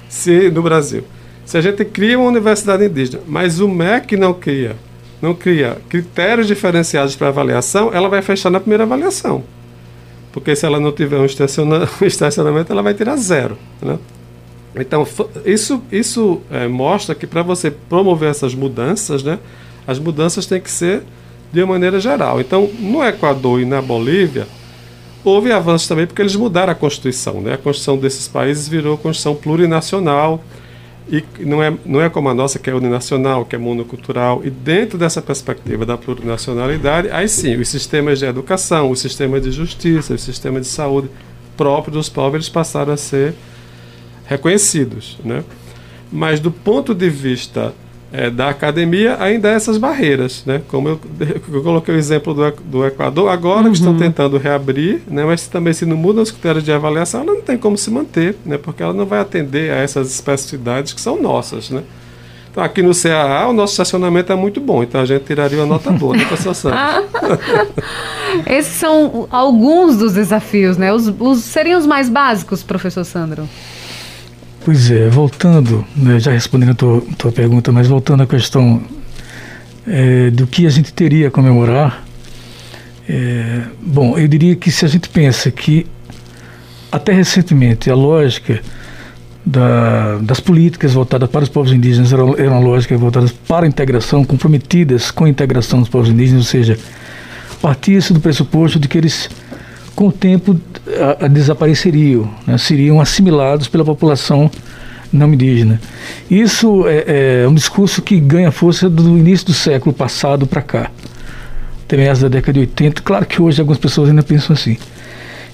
se 0.09 0.51
no 0.51 0.62
Brasil, 0.62 1.05
se 1.45 1.59
a 1.59 1.61
gente 1.61 1.85
cria 1.85 2.19
uma 2.19 2.29
universidade 2.29 2.85
indígena, 2.85 3.23
mas 3.27 3.61
o 3.61 3.69
MEC 3.69 4.17
não 4.17 4.33
cria 4.33 4.77
não 5.25 5.35
cria 5.35 5.79
critérios 5.89 6.47
diferenciados 6.47 7.17
para 7.17 7.29
avaliação, 7.29 7.91
ela 7.93 8.09
vai 8.11 8.21
fechar 8.21 8.51
na 8.51 8.61
primeira 8.61 8.85
avaliação. 8.85 9.43
Porque 10.31 10.55
se 10.55 10.67
ela 10.67 10.79
não 10.79 10.93
tiver 10.93 11.19
um 11.19 11.25
estacionamento, 12.05 12.71
ela 12.71 12.83
vai 12.83 12.93
tirar 12.93 13.17
zero. 13.17 13.57
Né? 13.81 13.99
Então, 14.77 15.07
isso, 15.47 15.83
isso 15.91 16.43
é, 16.51 16.69
mostra 16.69 17.15
que 17.15 17.27
para 17.27 17.43
você 17.43 17.71
promover 17.71 18.29
essas 18.29 18.55
mudanças, 18.55 19.23
né, 19.23 19.39
as 19.87 19.99
mudanças 19.99 20.45
têm 20.45 20.61
que 20.61 20.71
ser 20.71 21.03
de 21.53 21.63
uma 21.63 21.73
maneira 21.75 21.99
geral. 21.99 22.41
Então, 22.41 22.69
no 22.79 23.03
Equador 23.03 23.61
e 23.61 23.65
na 23.65 23.81
Bolívia, 23.81 24.47
houve 25.25 25.53
avanços 25.53 25.89
também 25.89 26.07
porque 26.07 26.21
eles 26.21 26.37
mudaram 26.37 26.73
a 26.73 26.75
Constituição. 26.75 27.41
Né? 27.41 27.55
A 27.55 27.57
Constituição 27.57 27.97
desses 27.97 28.29
países 28.29 28.69
virou 28.69 28.99
Constituição 28.99 29.35
plurinacional 29.35 30.45
e 31.09 31.23
não 31.40 31.62
é, 31.62 31.73
não 31.85 32.01
é 32.01 32.09
como 32.09 32.29
a 32.29 32.35
nossa, 32.35 32.59
que 32.59 32.71
é 32.71 32.75
uninacional, 32.75 33.45
que 33.45 33.55
é 33.55 33.59
monocultural. 33.59 34.40
E 34.45 34.51
dentro 34.51 34.99
dessa 34.99 35.21
perspectiva 35.21 35.85
da 35.85 35.99
plurinacionalidade, 35.99 37.11
aí 37.11 37.29
sim, 37.29 37.57
os 37.57 37.69
sistemas 37.69 38.19
de 38.19 38.25
educação, 38.25 38.90
os 38.90 39.01
sistemas 39.01 39.43
de 39.43 39.51
justiça, 39.51 40.14
os 40.14 40.23
sistemas 40.23 40.62
de 40.62 40.69
saúde 40.69 41.11
próprios 41.57 41.95
dos 41.95 42.09
povos, 42.09 42.35
eles 42.35 42.49
passaram 42.49 42.93
a 42.93 42.97
ser 42.97 43.35
reconhecidos. 44.25 45.19
Né? 45.25 45.45
Mas 46.11 46.40
do 46.40 46.51
ponto 46.51 46.95
de 46.95 47.11
vista 47.11 47.75
é, 48.16 48.31
da 48.31 48.48
academia 48.48 49.16
ainda 49.18 49.50
essas 49.50 49.77
barreiras, 49.77 50.44
né? 50.46 50.62
Como 50.68 50.88
eu, 50.88 51.00
eu 51.53 51.62
coloquei 51.64 51.92
o 51.92 51.98
exemplo 51.98 52.33
do, 52.33 52.48
do 52.64 52.87
Equador, 52.87 53.29
agora 53.29 53.62
uhum. 53.62 53.72
que 53.72 53.79
estão 53.79 53.92
uhum. 53.92 53.98
tentando 53.98 54.38
reabrir, 54.38 55.03
né? 55.09 55.24
Mas 55.24 55.48
também 55.48 55.72
se 55.72 55.85
não 55.85 55.96
mudam 55.96 56.22
os 56.22 56.31
critérios 56.31 56.62
de 56.62 56.70
avaliação, 56.70 57.22
ela 57.22 57.35
não 57.35 57.42
tem 57.42 57.59
como 57.59 57.77
se 57.77 57.90
manter, 57.90 58.37
né? 58.46 58.57
Porque 58.57 58.85
ela 58.85 58.92
não 58.92 59.05
vai 59.05 59.18
atender 59.18 59.72
a 59.72 59.79
essas 59.79 60.12
especificidades 60.12 60.92
que 60.92 61.00
são 61.00 61.20
nossas, 61.20 61.70
né? 61.70 61.83
Então, 62.53 62.62
aqui 62.62 62.83
no 62.83 62.92
CAA, 62.94 63.48
o 63.48 63.53
nosso 63.53 63.72
estacionamento 63.72 64.33
é 64.33 64.37
muito 64.37 64.61
bom, 64.61 64.85
então 64.85 65.00
a 65.00 65.05
gente 65.05 65.24
tiraria 65.24 65.59
uma 65.59 65.66
nota 65.66 65.90
boa, 65.90 66.16
né, 66.16 66.24
professor 66.24 66.55
Santos? 66.55 66.79
Esses 68.46 68.74
são 68.74 69.27
alguns 69.29 69.96
dos 69.96 70.12
desafios, 70.12 70.77
né? 70.77 70.92
Os, 70.92 71.12
os, 71.18 71.40
seriam 71.40 71.81
os 71.81 71.87
mais 71.87 72.09
básicos, 72.09 72.62
professor 72.62 73.05
Sandro? 73.05 73.48
Pois 74.64 74.90
é, 74.90 75.11
voltando, 75.11 75.85
né, 75.94 76.18
já 76.18 76.33
respondendo 76.33 76.70
a 76.70 76.74
tua, 76.74 77.03
tua 77.18 77.31
pergunta, 77.31 77.70
mas 77.70 77.87
voltando 77.87 78.22
à 78.22 78.27
questão 78.27 78.81
é, 79.87 80.31
do 80.31 80.46
que 80.46 80.66
a 80.66 80.70
gente 80.70 80.90
teria 80.90 81.29
a 81.29 81.31
comemorar, 81.31 82.03
é, 83.07 83.61
bom, 83.83 84.16
eu 84.16 84.27
diria 84.27 84.57
que 84.57 84.70
se 84.70 84.87
a 84.87 84.88
gente 84.88 85.11
pensa 85.11 85.50
que 85.50 85.87
até 86.90 87.12
recentemente 87.12 87.90
a 87.90 87.94
lógica 87.94 88.62
da, 89.44 90.16
das 90.22 90.40
políticas 90.40 90.94
voltadas 90.94 91.29
para 91.29 91.42
os 91.42 91.50
povos 91.50 91.70
indígenas 91.70 92.11
era, 92.11 92.22
era 92.38 92.50
uma 92.50 92.61
lógica 92.61 92.96
voltada 92.96 93.31
para 93.46 93.66
a 93.66 93.68
integração, 93.68 94.24
comprometidas 94.24 95.11
com 95.11 95.24
a 95.24 95.29
integração 95.29 95.81
dos 95.81 95.90
povos 95.90 96.09
indígenas, 96.09 96.46
ou 96.46 96.50
seja, 96.50 96.79
partia-se 97.61 98.14
do 98.14 98.20
pressuposto 98.20 98.79
de 98.79 98.88
que 98.88 98.96
eles 98.96 99.29
com 99.94 100.09
o 100.09 100.12
tempo 100.12 100.59
a, 101.20 101.24
a 101.26 101.28
desapareceriam, 101.28 102.28
né? 102.46 102.59
seriam 102.59 103.00
assimilados 103.00 103.68
pela 103.68 103.85
população 103.85 104.50
não 105.12 105.33
indígena. 105.33 105.80
Isso 106.28 106.87
é, 106.88 107.42
é, 107.42 107.48
um 107.48 107.54
discurso 107.54 108.02
que 108.02 108.18
ganha 108.18 108.50
força 108.50 108.90
do 108.90 109.16
início 109.16 109.46
do 109.46 109.54
século 109.54 109.94
passado 109.94 110.46
para 110.46 110.61
cá, 110.61 110.90
até 111.85 111.96
meados 111.96 112.20
da 112.20 112.28
década 112.28 112.52
de 112.54 112.61
80. 112.61 113.02
Claro 113.02 113.24
que 113.24 113.40
hoje 113.40 113.61
algumas 113.61 113.78
pessoas 113.78 114.09
ainda 114.09 114.22
pensam 114.22 114.54
assim. 114.54 114.76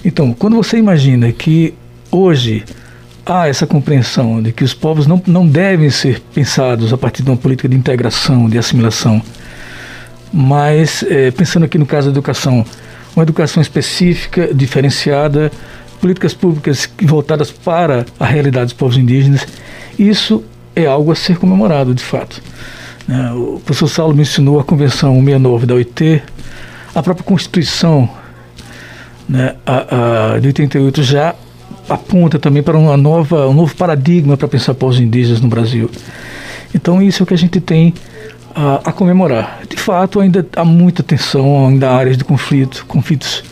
Então, 0.03 0.33
quando 0.33 0.55
você 0.55 0.77
imagina 0.77 1.31
que 1.31 1.75
hoje 2.09 2.63
há 3.23 3.47
essa 3.47 3.67
compreensão 3.67 4.41
de 4.41 4.51
que 4.51 4.63
os 4.63 4.73
povos 4.73 5.05
não, 5.05 5.21
não 5.27 5.47
devem 5.47 5.91
ser 5.91 6.19
pensados 6.33 6.91
a 6.91 6.97
partir 6.97 7.21
de 7.21 7.29
uma 7.29 7.37
política 7.37 7.69
de 7.69 7.75
integração, 7.75 8.49
de 8.49 8.57
assimilação, 8.57 9.21
mas 10.33 11.03
é, 11.07 11.29
pensando 11.29 11.65
aqui 11.65 11.77
no 11.77 11.85
caso 11.85 12.07
da 12.07 12.13
educação, 12.13 12.65
uma 13.15 13.23
educação 13.23 13.61
específica, 13.61 14.53
diferenciada, 14.53 15.51
políticas 15.99 16.33
públicas 16.33 16.89
voltadas 17.01 17.51
para 17.51 18.05
a 18.19 18.25
realidade 18.25 18.65
dos 18.65 18.73
povos 18.73 18.97
indígenas. 18.97 19.45
Isso 19.97 20.43
é 20.75 20.85
algo 20.85 21.11
a 21.11 21.15
ser 21.15 21.37
comemorado, 21.37 21.93
de 21.93 22.03
fato. 22.03 22.41
Né? 23.07 23.31
O 23.33 23.61
professor 23.63 23.87
Saulo 23.87 24.15
mencionou 24.15 24.59
a 24.59 24.63
Convenção 24.63 25.13
69 25.15 25.65
da 25.65 25.75
OIT, 25.75 26.23
a 26.95 27.03
própria 27.03 27.23
Constituição 27.23 28.09
né, 29.27 29.55
a, 29.65 30.33
a, 30.33 30.39
de 30.39 30.47
88 30.47 31.03
já 31.03 31.35
aponta 31.87 32.37
também 32.39 32.61
para 32.61 32.77
uma 32.77 32.97
nova, 32.97 33.47
um 33.47 33.53
novo 33.53 33.75
paradigma 33.75 34.35
para 34.35 34.47
pensar 34.47 34.73
povos 34.73 34.99
indígenas 34.99 35.41
no 35.41 35.47
Brasil. 35.47 35.89
Então 36.73 37.01
isso 37.01 37.21
é 37.21 37.23
o 37.23 37.27
que 37.27 37.33
a 37.33 37.37
gente 37.37 37.59
tem 37.59 37.93
a, 38.55 38.75
a, 38.89 38.91
comemorar. 38.91 39.61
De 39.67 39.77
fato, 39.77 40.19
ainda 40.19 40.45
há 40.55 40.63
muita 40.63 41.01
tensão, 41.03 41.67
ainda 41.67 41.89
há 41.89 41.95
áreas 41.95 42.17
de 42.17 42.23
conflito, 42.23 42.85
conflitos, 42.87 43.43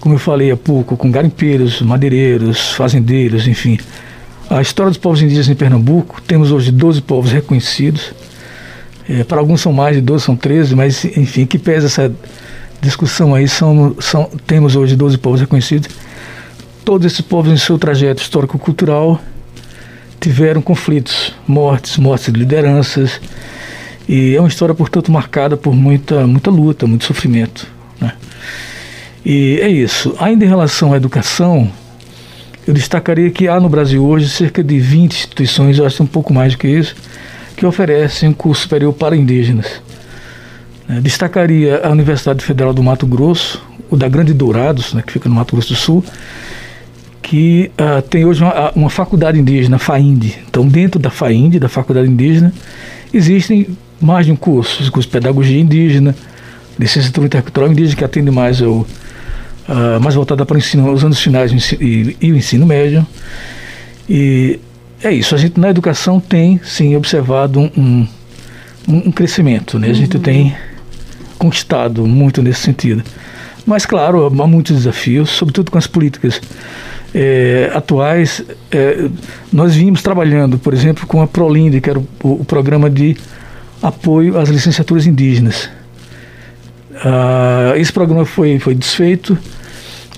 como 0.00 0.14
eu 0.14 0.18
falei 0.18 0.50
há 0.50 0.56
pouco, 0.56 0.96
com 0.96 1.10
garimpeiros, 1.10 1.82
madeireiros, 1.82 2.72
fazendeiros, 2.72 3.46
enfim. 3.46 3.78
A 4.48 4.62
história 4.62 4.90
dos 4.90 4.98
povos 4.98 5.20
indígenas 5.20 5.48
em 5.48 5.54
Pernambuco, 5.54 6.22
temos 6.22 6.52
hoje 6.52 6.70
12 6.70 7.02
povos 7.02 7.32
reconhecidos. 7.32 8.12
É, 9.08 9.24
para 9.24 9.38
alguns 9.38 9.60
são 9.60 9.72
mais 9.72 9.96
de 9.96 10.02
12, 10.02 10.24
são 10.24 10.36
13, 10.36 10.74
mas 10.74 11.04
enfim, 11.04 11.46
que 11.46 11.58
pesa 11.58 11.86
essa 11.86 12.12
discussão 12.80 13.34
aí, 13.34 13.48
são, 13.48 13.96
são, 14.00 14.30
temos 14.46 14.76
hoje 14.76 14.94
12 14.94 15.18
povos 15.18 15.40
reconhecidos. 15.40 15.88
todos 16.84 17.06
esses 17.06 17.20
povos 17.20 17.52
em 17.52 17.56
seu 17.56 17.78
trajeto 17.78 18.22
histórico-cultural 18.22 19.20
tiveram 20.20 20.60
conflitos, 20.60 21.34
mortes, 21.46 21.96
mortes 21.96 22.32
de 22.32 22.38
lideranças. 22.38 23.20
E 24.08 24.34
é 24.34 24.40
uma 24.40 24.48
história, 24.48 24.74
portanto, 24.74 25.12
marcada 25.12 25.56
por 25.56 25.74
muita, 25.74 26.26
muita 26.26 26.50
luta, 26.50 26.86
muito 26.86 27.04
sofrimento. 27.04 27.66
Né? 28.00 28.12
E 29.24 29.58
é 29.60 29.68
isso. 29.68 30.14
Ainda 30.18 30.44
em 30.44 30.48
relação 30.48 30.94
à 30.94 30.96
educação, 30.96 31.70
eu 32.66 32.72
destacaria 32.72 33.30
que 33.30 33.48
há 33.48 33.60
no 33.60 33.68
Brasil 33.68 34.04
hoje 34.04 34.28
cerca 34.28 34.64
de 34.64 34.78
20 34.78 35.12
instituições, 35.12 35.78
eu 35.78 35.84
acho 35.84 36.02
um 36.02 36.06
pouco 36.06 36.32
mais 36.32 36.52
do 36.52 36.58
que 36.58 36.68
isso, 36.68 36.96
que 37.54 37.66
oferecem 37.66 38.30
um 38.30 38.32
curso 38.32 38.62
superior 38.62 38.94
para 38.94 39.14
indígenas. 39.14 39.82
É, 40.88 41.00
destacaria 41.00 41.82
a 41.84 41.90
Universidade 41.90 42.42
Federal 42.42 42.72
do 42.72 42.82
Mato 42.82 43.06
Grosso, 43.06 43.62
o 43.90 43.96
da 43.96 44.08
Grande 44.08 44.32
Dourados, 44.32 44.94
né, 44.94 45.02
que 45.04 45.12
fica 45.12 45.28
no 45.28 45.34
Mato 45.34 45.54
Grosso 45.54 45.74
do 45.74 45.76
Sul, 45.76 46.04
que 47.20 47.70
uh, 47.78 48.00
tem 48.00 48.24
hoje 48.24 48.42
uma, 48.42 48.70
uma, 48.72 48.88
faculdade 48.88 49.38
indígena, 49.38 49.78
FAIND. 49.78 50.32
Então, 50.48 50.66
dentro 50.66 50.98
da 50.98 51.10
FAIND, 51.10 51.58
da 51.58 51.68
Faculdade 51.68 52.08
Indígena, 52.08 52.54
existem 53.12 53.66
mais 54.00 54.26
de 54.26 54.32
um 54.32 54.36
curso, 54.36 54.90
curso 54.90 55.08
de 55.08 55.12
Pedagogia 55.12 55.60
Indígena, 55.60 56.14
Licenciatura 56.78 57.26
Intercultural 57.26 57.70
Indígena, 57.70 57.96
que 57.96 58.04
atende 58.04 58.30
mais 58.30 58.62
ao, 58.62 58.72
uh, 58.72 58.86
mais 60.00 60.14
voltada 60.14 60.46
para 60.46 60.54
o 60.54 60.58
ensino, 60.58 60.90
os 60.92 61.04
anos 61.04 61.20
finais 61.20 61.52
e, 61.72 62.16
e 62.20 62.32
o 62.32 62.36
ensino 62.36 62.66
médio. 62.66 63.06
E 64.08 64.58
é 65.02 65.12
isso, 65.12 65.34
a 65.34 65.38
gente 65.38 65.58
na 65.60 65.70
educação 65.70 66.20
tem, 66.20 66.60
sim, 66.64 66.96
observado 66.96 67.60
um, 67.60 68.06
um, 68.88 69.08
um 69.08 69.12
crescimento, 69.12 69.78
né? 69.78 69.90
A 69.90 69.92
gente 69.92 70.16
uhum. 70.16 70.22
tem 70.22 70.56
conquistado 71.38 72.06
muito 72.06 72.42
nesse 72.42 72.60
sentido. 72.60 73.02
Mas, 73.66 73.84
claro, 73.84 74.26
há 74.26 74.46
muitos 74.46 74.74
desafios, 74.74 75.30
sobretudo 75.30 75.70
com 75.70 75.78
as 75.78 75.86
políticas 75.86 76.40
é, 77.14 77.70
atuais. 77.74 78.42
É, 78.70 79.08
nós 79.52 79.74
vimos 79.74 80.02
trabalhando, 80.02 80.58
por 80.58 80.72
exemplo, 80.72 81.06
com 81.06 81.20
a 81.20 81.26
ProLinde, 81.26 81.80
que 81.80 81.90
era 81.90 81.98
o, 81.98 82.06
o 82.22 82.44
programa 82.44 82.88
de 82.88 83.16
apoio 83.82 84.38
às 84.38 84.48
licenciaturas 84.48 85.06
indígenas. 85.06 85.70
Ah, 86.96 87.74
esse 87.76 87.92
programa 87.92 88.24
foi, 88.24 88.58
foi 88.58 88.74
desfeito. 88.74 89.38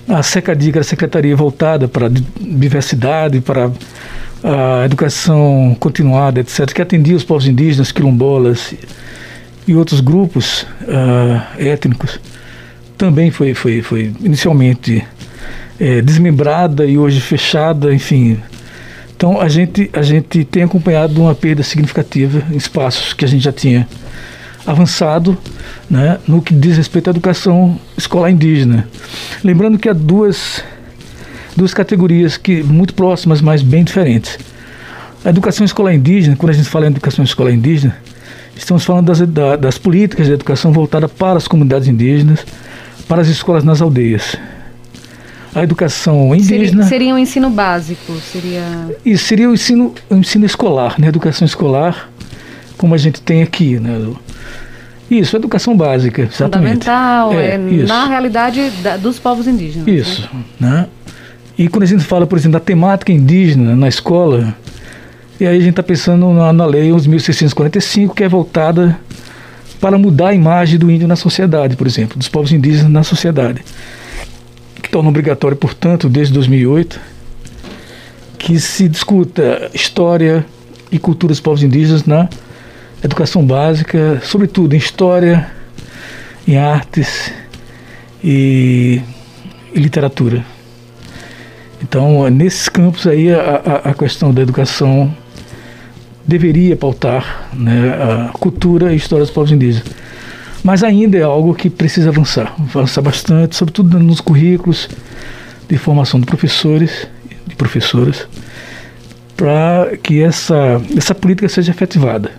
A 0.07 0.23
SECADI, 0.23 0.71
que 0.71 0.77
era 0.77 0.81
a 0.81 0.83
secretaria 0.83 1.35
voltada 1.35 1.87
para 1.87 2.09
diversidade, 2.09 3.39
para 3.39 3.71
a 4.43 4.85
educação 4.85 5.75
continuada, 5.79 6.39
etc., 6.39 6.71
que 6.73 6.81
atendia 6.81 7.15
os 7.15 7.23
povos 7.23 7.47
indígenas, 7.47 7.91
quilombolas 7.91 8.73
e 9.67 9.75
outros 9.75 10.01
grupos 10.01 10.63
uh, 10.81 11.41
étnicos 11.59 12.19
também 13.01 13.31
foi, 13.31 13.55
foi, 13.55 13.81
foi 13.81 14.13
inicialmente 14.21 15.03
é, 15.79 16.03
desmembrada 16.03 16.85
e 16.85 16.99
hoje 16.99 17.19
fechada, 17.19 17.91
enfim. 17.91 18.37
Então 19.21 19.39
a 19.39 19.47
gente, 19.47 19.87
a 19.93 20.01
gente 20.01 20.43
tem 20.43 20.63
acompanhado 20.63 21.21
uma 21.21 21.35
perda 21.35 21.61
significativa 21.61 22.41
em 22.51 22.57
espaços 22.57 23.13
que 23.13 23.23
a 23.23 23.27
gente 23.27 23.43
já 23.43 23.51
tinha 23.51 23.87
avançado 24.65 25.37
né, 25.87 26.17
no 26.27 26.41
que 26.41 26.55
diz 26.55 26.75
respeito 26.75 27.07
à 27.07 27.11
educação 27.11 27.79
escolar 27.95 28.31
indígena. 28.31 28.87
Lembrando 29.43 29.77
que 29.77 29.87
há 29.87 29.93
duas, 29.93 30.63
duas 31.55 31.71
categorias 31.71 32.35
que 32.35 32.63
muito 32.63 32.95
próximas, 32.95 33.41
mas 33.41 33.61
bem 33.61 33.83
diferentes. 33.83 34.39
A 35.23 35.29
educação 35.29 35.63
escolar 35.63 35.93
indígena, 35.93 36.35
quando 36.35 36.49
a 36.49 36.53
gente 36.53 36.67
fala 36.67 36.85
em 36.85 36.89
educação 36.89 37.23
escolar 37.23 37.51
indígena, 37.51 37.95
estamos 38.55 38.83
falando 38.83 39.05
das, 39.05 39.19
das 39.59 39.77
políticas 39.77 40.25
de 40.25 40.33
educação 40.33 40.73
voltada 40.73 41.07
para 41.07 41.37
as 41.37 41.47
comunidades 41.47 41.87
indígenas, 41.87 42.43
para 43.07 43.21
as 43.21 43.27
escolas 43.27 43.63
nas 43.63 43.83
aldeias. 43.83 44.35
A 45.53 45.63
educação 45.63 46.33
indígena. 46.33 46.83
Seria, 46.83 46.83
seria 46.83 47.13
um 47.13 47.17
ensino 47.17 47.49
básico? 47.49 48.13
Seria... 48.31 48.63
Isso 49.05 49.25
seria 49.25 49.49
o 49.49 49.53
ensino, 49.53 49.93
o 50.09 50.15
ensino 50.15 50.45
escolar, 50.45 50.95
né? 50.97 51.07
educação 51.07 51.45
escolar, 51.45 52.09
como 52.77 52.95
a 52.95 52.97
gente 52.97 53.21
tem 53.21 53.43
aqui. 53.43 53.77
Né? 53.77 54.13
Isso, 55.09 55.35
educação 55.35 55.75
básica, 55.75 56.21
exatamente. 56.21 56.85
Fundamental, 56.85 57.33
é, 57.33 57.55
é 57.55 57.57
na 57.57 58.07
realidade 58.07 58.69
da, 58.81 58.95
dos 58.95 59.19
povos 59.19 59.45
indígenas. 59.45 59.85
Né? 59.85 59.93
Isso. 59.93 60.29
Né? 60.57 60.69
né? 60.69 60.87
E 61.57 61.67
quando 61.67 61.83
a 61.83 61.87
gente 61.87 62.03
fala, 62.03 62.25
por 62.25 62.37
exemplo, 62.37 62.53
da 62.53 62.63
temática 62.63 63.11
indígena 63.11 63.75
na 63.75 63.89
escola, 63.89 64.55
e 65.39 65.45
aí 65.45 65.57
a 65.57 65.59
gente 65.59 65.71
está 65.71 65.83
pensando 65.83 66.31
na, 66.31 66.53
na 66.53 66.65
Lei 66.65 66.89
11.645, 66.91 68.13
que 68.13 68.23
é 68.23 68.29
voltada 68.29 68.97
para 69.81 69.97
mudar 69.97 70.29
a 70.29 70.33
imagem 70.33 70.79
do 70.79 70.89
índio 70.89 71.07
na 71.07 71.15
sociedade, 71.15 71.75
por 71.75 71.87
exemplo, 71.87 72.17
dos 72.17 72.29
povos 72.29 72.53
indígenas 72.53 72.89
na 72.89 73.03
sociedade. 73.03 73.61
Torna 74.91 75.07
obrigatório, 75.07 75.55
portanto, 75.55 76.09
desde 76.09 76.33
2008, 76.33 76.99
que 78.37 78.59
se 78.59 78.89
discuta 78.89 79.71
história 79.73 80.45
e 80.91 80.99
cultura 80.99 81.31
dos 81.31 81.39
povos 81.39 81.63
indígenas 81.63 82.03
na 82.03 82.27
educação 83.01 83.45
básica, 83.45 84.21
sobretudo 84.21 84.73
em 84.75 84.77
história, 84.77 85.49
em 86.45 86.57
artes 86.57 87.31
e, 88.21 89.01
e 89.73 89.79
literatura. 89.79 90.43
Então, 91.81 92.29
nesses 92.29 92.67
campos 92.67 93.07
aí, 93.07 93.31
a, 93.31 93.61
a, 93.85 93.89
a 93.91 93.93
questão 93.93 94.33
da 94.33 94.41
educação 94.41 95.15
deveria 96.27 96.75
pautar 96.75 97.49
né, 97.53 98.27
a 98.29 98.33
cultura 98.33 98.93
e 98.93 98.97
história 98.97 99.23
dos 99.23 99.33
povos 99.33 99.51
indígenas. 99.51 100.00
Mas 100.63 100.83
ainda 100.83 101.17
é 101.17 101.23
algo 101.23 101.55
que 101.55 101.69
precisa 101.69 102.09
avançar, 102.09 102.53
avançar 102.59 103.01
bastante, 103.01 103.55
sobretudo 103.55 103.99
nos 103.99 104.21
currículos 104.21 104.87
de 105.67 105.77
formação 105.77 106.19
de 106.19 106.25
professores 106.25 107.07
e 107.49 107.55
professoras, 107.55 108.27
para 109.35 109.97
que 110.03 110.21
essa, 110.21 110.81
essa 110.95 111.15
política 111.15 111.49
seja 111.49 111.71
efetivada. 111.71 112.31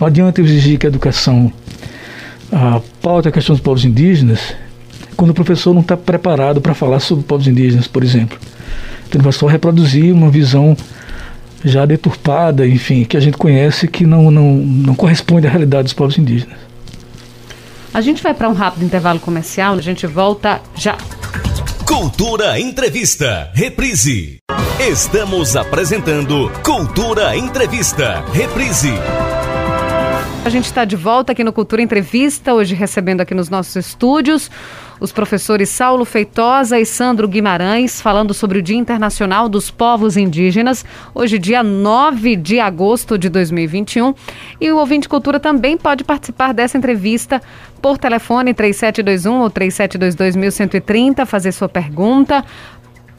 Não 0.00 0.08
adianta 0.08 0.40
exigir 0.40 0.78
que 0.78 0.86
a 0.86 0.88
educação 0.88 1.52
a 2.50 2.80
pauta 3.00 3.30
a 3.30 3.32
questão 3.32 3.54
dos 3.54 3.62
povos 3.62 3.84
indígenas 3.84 4.54
quando 5.16 5.30
o 5.30 5.34
professor 5.34 5.72
não 5.72 5.80
está 5.80 5.96
preparado 5.96 6.60
para 6.60 6.74
falar 6.74 7.00
sobre 7.00 7.24
povos 7.24 7.46
indígenas, 7.46 7.86
por 7.86 8.02
exemplo. 8.02 8.38
Então 9.08 9.18
ele 9.18 9.22
vai 9.22 9.32
só 9.32 9.46
reproduzir 9.46 10.12
uma 10.12 10.30
visão 10.30 10.76
já 11.64 11.86
deturpada, 11.86 12.66
enfim, 12.66 13.04
que 13.04 13.16
a 13.16 13.20
gente 13.20 13.36
conhece 13.36 13.86
que 13.86 14.04
não, 14.04 14.30
não, 14.30 14.56
não 14.56 14.94
corresponde 14.94 15.46
à 15.46 15.50
realidade 15.50 15.84
dos 15.84 15.92
povos 15.92 16.18
indígenas. 16.18 16.71
A 17.94 18.00
gente 18.00 18.22
vai 18.22 18.32
para 18.32 18.48
um 18.48 18.54
rápido 18.54 18.84
intervalo 18.84 19.20
comercial, 19.20 19.74
a 19.74 19.82
gente 19.82 20.06
volta 20.06 20.60
já. 20.74 20.96
Cultura 21.86 22.58
Entrevista, 22.58 23.50
reprise. 23.52 24.38
Estamos 24.80 25.56
apresentando 25.56 26.50
Cultura 26.64 27.36
Entrevista, 27.36 28.24
reprise. 28.32 28.92
A 30.44 30.48
gente 30.48 30.64
está 30.64 30.84
de 30.84 30.96
volta 30.96 31.30
aqui 31.30 31.44
no 31.44 31.52
Cultura 31.52 31.82
Entrevista, 31.82 32.52
hoje 32.52 32.74
recebendo 32.74 33.20
aqui 33.20 33.32
nos 33.32 33.48
nossos 33.48 33.76
estúdios 33.76 34.50
os 34.98 35.12
professores 35.12 35.68
Saulo 35.68 36.04
Feitosa 36.04 36.80
e 36.80 36.84
Sandro 36.84 37.28
Guimarães, 37.28 38.00
falando 38.00 38.34
sobre 38.34 38.58
o 38.58 38.62
Dia 38.62 38.76
Internacional 38.76 39.48
dos 39.48 39.70
Povos 39.70 40.16
Indígenas, 40.16 40.84
hoje, 41.14 41.38
dia 41.38 41.62
9 41.62 42.34
de 42.34 42.58
agosto 42.58 43.16
de 43.16 43.28
2021. 43.28 44.14
E 44.60 44.72
o 44.72 44.78
ouvinte 44.78 45.08
Cultura 45.08 45.38
também 45.38 45.76
pode 45.76 46.02
participar 46.02 46.52
dessa 46.52 46.76
entrevista 46.76 47.40
por 47.80 47.96
telefone 47.96 48.52
3721 48.52 49.42
ou 49.42 49.48
3722 49.48 50.36
1130, 50.36 51.24
fazer 51.24 51.52
sua 51.52 51.68
pergunta 51.68 52.44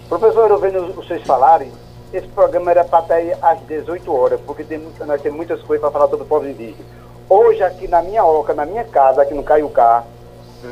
Professor, 0.10 0.50
eu 0.50 0.58
vendo 0.58 0.92
vocês 0.96 1.22
falarem, 1.22 1.72
esse 2.12 2.28
programa 2.30 2.72
era 2.72 2.84
para 2.84 3.14
aí 3.14 3.32
às 3.44 3.60
18 3.68 4.12
horas, 4.12 4.40
porque 4.44 4.64
tem, 4.64 4.82
nós 5.06 5.22
temos 5.22 5.38
muitas 5.38 5.62
coisas 5.62 5.82
para 5.82 5.92
falar 5.92 6.08
sobre 6.08 6.26
o 6.26 6.28
povo 6.28 6.48
indígena. 6.48 6.84
Hoje, 7.30 7.62
aqui 7.62 7.88
na 7.88 8.02
minha 8.02 8.26
oca, 8.26 8.56
na 8.56 8.66
minha 8.66 8.84
casa, 8.84 9.22
aqui 9.22 9.36
no 9.36 9.44
Caiucá, 9.44 10.04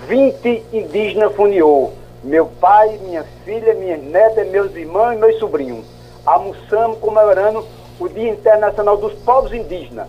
20 0.08 0.66
indígenas 0.74 1.36
funiou. 1.36 1.94
Meu 2.24 2.48
pai, 2.48 3.00
minha 3.04 3.24
filha, 3.46 3.76
minhas 3.76 4.02
netas, 4.02 4.50
meus 4.50 4.76
irmãos 4.76 5.14
e 5.14 5.18
meus 5.18 5.38
sobrinhos. 5.38 5.86
Almoçamos 6.26 6.98
comemorando 6.98 7.64
o 8.00 8.10
Dia 8.10 8.32
Internacional 8.32 8.98
dos 8.98 9.14
Povos 9.20 9.54
Indígenas 9.54 10.08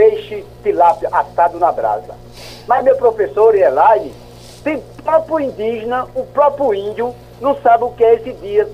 peixe 0.00 0.46
tilápia 0.62 1.10
assado 1.12 1.58
na 1.58 1.70
brasa. 1.70 2.14
Mas 2.66 2.82
meu 2.82 2.96
professor 2.96 3.54
Elaine, 3.54 4.14
tem 4.64 4.82
próprio 5.04 5.40
indígena, 5.40 6.08
o 6.14 6.24
próprio 6.24 6.72
índio, 6.72 7.14
não 7.38 7.54
sabe 7.60 7.84
o 7.84 7.90
que 7.90 8.02
é 8.02 8.14
esse 8.14 8.32
dia 8.32 8.66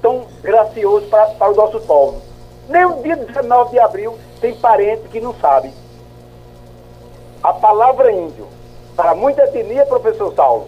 tão 0.00 0.24
gracioso 0.40 1.06
para, 1.08 1.26
para 1.32 1.52
o 1.52 1.54
nosso 1.54 1.80
povo. 1.80 2.22
Nem 2.66 2.86
o 2.86 3.02
dia 3.02 3.14
19 3.14 3.72
de 3.72 3.78
abril 3.78 4.18
tem 4.40 4.54
parente 4.54 5.02
que 5.08 5.20
não 5.20 5.34
sabe. 5.34 5.70
A 7.42 7.52
palavra 7.52 8.10
índio, 8.10 8.48
para 8.96 9.14
muita 9.14 9.42
etnia, 9.44 9.84
professor 9.84 10.34
Saulo, 10.34 10.66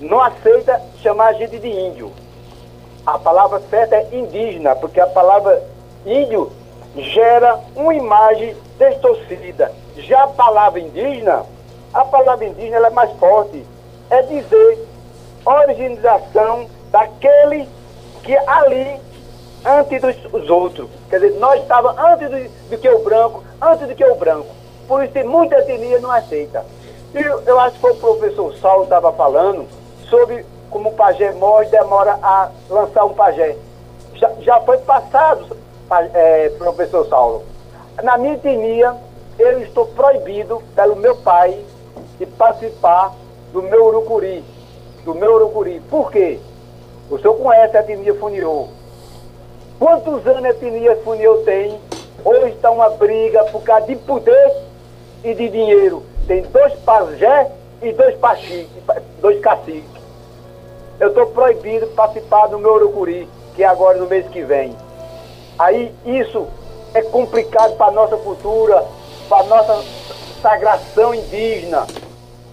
não 0.00 0.20
aceita 0.20 0.80
chamar 1.02 1.30
a 1.30 1.32
gente 1.32 1.58
de 1.58 1.68
índio. 1.68 2.12
A 3.04 3.18
palavra 3.18 3.60
certa 3.68 3.96
é 3.96 4.08
indígena, 4.12 4.76
porque 4.76 5.00
a 5.00 5.06
palavra 5.08 5.60
índio 6.06 6.52
gera 6.96 7.58
uma 7.74 7.92
imagem 7.92 8.54
distorcida. 8.90 9.72
Já 9.96 10.24
a 10.24 10.28
palavra 10.28 10.80
indígena, 10.80 11.44
a 11.92 12.04
palavra 12.04 12.46
indígena 12.46 12.86
é 12.86 12.90
mais 12.90 13.10
forte. 13.18 13.64
É 14.10 14.22
dizer 14.22 14.86
organização 15.44 16.66
daquele 16.90 17.68
que 18.22 18.36
ali, 18.36 19.00
antes 19.64 20.16
dos 20.30 20.50
outros. 20.50 20.88
Quer 21.08 21.20
dizer, 21.20 21.38
nós 21.38 21.60
estávamos 21.62 21.98
antes 21.98 22.30
do, 22.30 22.70
do, 22.70 22.78
que 22.78 22.88
o 22.88 23.02
branco, 23.02 23.42
antes 23.60 23.88
do 23.88 23.94
que 23.94 24.04
o 24.04 24.14
branco. 24.14 24.48
Por 24.86 25.02
isso, 25.04 25.26
muita 25.26 25.56
etnia 25.58 25.98
não 26.00 26.10
aceita. 26.10 26.64
E 27.14 27.18
eu, 27.18 27.42
eu 27.42 27.60
acho 27.60 27.78
que 27.78 27.86
o 27.86 27.96
professor 27.96 28.54
Saulo 28.56 28.84
estava 28.84 29.12
falando 29.12 29.66
sobre 30.08 30.44
como 30.70 30.88
o 30.88 30.94
pajé 30.94 31.32
morre 31.32 31.66
demora 31.66 32.18
a 32.22 32.50
lançar 32.70 33.04
um 33.04 33.12
pajé. 33.12 33.56
Já, 34.14 34.30
já 34.40 34.60
foi 34.60 34.78
passado 34.78 35.56
é, 36.14 36.48
professor 36.58 37.06
Saulo. 37.08 37.44
Na 38.00 38.16
minha 38.16 38.34
etnia, 38.34 38.96
eu 39.38 39.60
estou 39.62 39.86
proibido 39.86 40.62
pelo 40.74 40.96
meu 40.96 41.16
pai 41.16 41.58
de 42.18 42.26
participar 42.26 43.12
do 43.52 43.62
meu 43.62 43.86
urucuri. 43.86 44.42
Do 45.04 45.14
meu 45.14 45.34
urucuri. 45.34 45.80
Por 45.90 46.10
quê? 46.10 46.38
O 47.10 47.18
senhor 47.18 47.34
conhece 47.34 47.76
a 47.76 47.80
etnia 47.80 48.14
Funiô. 48.14 48.68
Quantos 49.78 50.26
anos 50.26 50.44
a 50.44 50.50
etnia 50.50 50.96
Funiô 51.04 51.38
tem? 51.38 51.78
Hoje 52.24 52.54
está 52.54 52.70
uma 52.70 52.88
briga 52.90 53.44
por 53.44 53.62
causa 53.62 53.86
de 53.86 53.96
poder 53.96 54.52
e 55.22 55.34
de 55.34 55.48
dinheiro. 55.48 56.02
Tem 56.26 56.42
dois 56.42 56.72
pajé 56.80 57.50
e 57.82 57.92
dois 57.92 58.16
pachiques, 58.16 58.82
dois 59.20 59.40
caciques. 59.40 60.02
Eu 60.98 61.08
estou 61.08 61.26
proibido 61.26 61.86
de 61.86 61.92
participar 61.94 62.46
do 62.46 62.58
meu 62.58 62.74
urucuri, 62.74 63.28
que 63.54 63.62
é 63.62 63.66
agora 63.66 63.98
no 63.98 64.06
mês 64.06 64.26
que 64.28 64.42
vem. 64.42 64.74
Aí 65.58 65.92
isso 66.06 66.46
é 66.94 67.02
complicado 67.02 67.76
para 67.76 67.86
a 67.86 67.92
nossa 67.92 68.16
cultura, 68.16 68.84
para 69.28 69.40
a 69.40 69.44
nossa 69.44 69.84
sagração 70.40 71.14
indígena. 71.14 71.86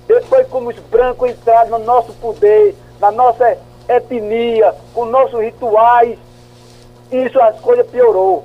Depois, 0.07 0.47
como 0.47 0.69
os 0.69 0.79
brancos 0.79 1.29
entraram 1.29 1.77
no 1.77 1.85
nosso 1.85 2.13
poder, 2.13 2.75
na 2.99 3.11
nossa 3.11 3.57
etnia, 3.87 4.73
com 4.93 5.05
nossos 5.05 5.39
rituais, 5.39 6.17
isso 7.11 7.39
as 7.41 7.59
coisas 7.59 7.87
piorou. 7.87 8.43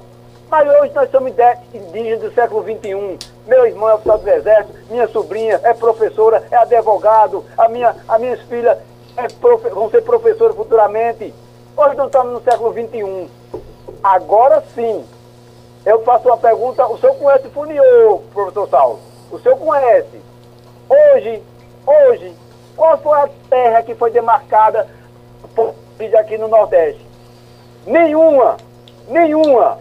Mas 0.50 0.68
hoje 0.68 0.92
nós 0.94 1.10
somos 1.10 1.32
indígenas 1.72 2.20
do 2.20 2.34
século 2.34 2.62
XXI. 2.62 3.18
Meu 3.46 3.66
irmão 3.66 3.88
é 3.88 3.94
oficial 3.94 4.18
do 4.18 4.28
exército, 4.28 4.78
minha 4.90 5.08
sobrinha 5.08 5.60
é 5.62 5.74
professora, 5.74 6.46
é 6.50 6.56
advogado, 6.56 7.44
a 7.56 7.68
minha, 7.68 7.94
as 8.08 8.20
minhas 8.20 8.40
filhas 8.42 8.78
é 9.16 9.28
profe, 9.28 9.68
vão 9.68 9.90
ser 9.90 10.02
professoras 10.02 10.56
futuramente. 10.56 11.34
Hoje 11.76 11.96
não 11.96 12.06
estamos 12.06 12.32
no 12.32 12.42
século 12.42 12.72
XXI. 12.72 13.28
Agora 14.02 14.62
sim, 14.74 15.04
eu 15.84 16.02
faço 16.02 16.28
uma 16.28 16.36
pergunta. 16.36 16.86
O 16.86 16.98
senhor 16.98 17.14
conhece 17.16 17.48
Funiô, 17.48 18.22
professor 18.32 18.68
Saulo? 18.68 19.00
O 19.30 19.38
senhor 19.38 19.56
conhece? 19.58 20.20
Hoje, 20.88 21.42
hoje, 21.86 22.34
qual 22.76 22.96
foi 22.98 23.18
a 23.18 23.28
terra 23.48 23.82
que 23.82 23.94
foi 23.94 24.10
demarcada 24.10 24.88
por 25.54 25.74
aqui 26.18 26.38
no 26.38 26.48
Nordeste? 26.48 27.04
Nenhuma, 27.86 28.56
nenhuma, 29.08 29.78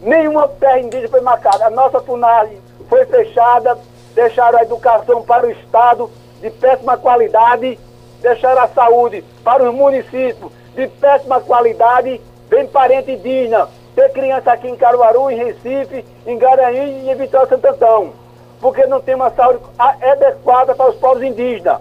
nenhuma 0.00 0.48
terra 0.48 0.80
indígena 0.80 1.08
foi 1.08 1.20
marcada. 1.20 1.66
A 1.66 1.70
nossa 1.70 2.00
FUNAI 2.00 2.60
foi 2.88 3.04
fechada, 3.06 3.76
deixaram 4.14 4.58
a 4.58 4.62
educação 4.62 5.22
para 5.22 5.46
o 5.46 5.50
Estado 5.50 6.10
de 6.40 6.50
péssima 6.50 6.96
qualidade, 6.96 7.78
deixaram 8.20 8.62
a 8.62 8.68
saúde 8.68 9.24
para 9.42 9.68
os 9.68 9.74
municípios 9.74 10.52
de 10.74 10.86
péssima 10.86 11.40
qualidade 11.40 12.20
Vem 12.48 12.66
parente 12.66 13.10
indígena, 13.12 13.68
ter 13.98 14.12
criança 14.12 14.52
aqui 14.52 14.68
em 14.68 14.76
Caruaru, 14.76 15.28
em 15.28 15.36
Recife, 15.36 16.04
em 16.24 16.38
Garanhuns 16.38 17.02
e 17.02 17.10
em 17.10 17.14
Vitória 17.16 17.48
Santo 17.48 17.66
Antão. 17.66 18.12
Porque 18.60 18.86
não 18.86 19.00
tem 19.00 19.16
uma 19.16 19.30
saúde 19.30 19.58
adequada 19.76 20.72
para 20.72 20.90
os 20.90 20.96
povos 20.96 21.20
indígenas. 21.20 21.80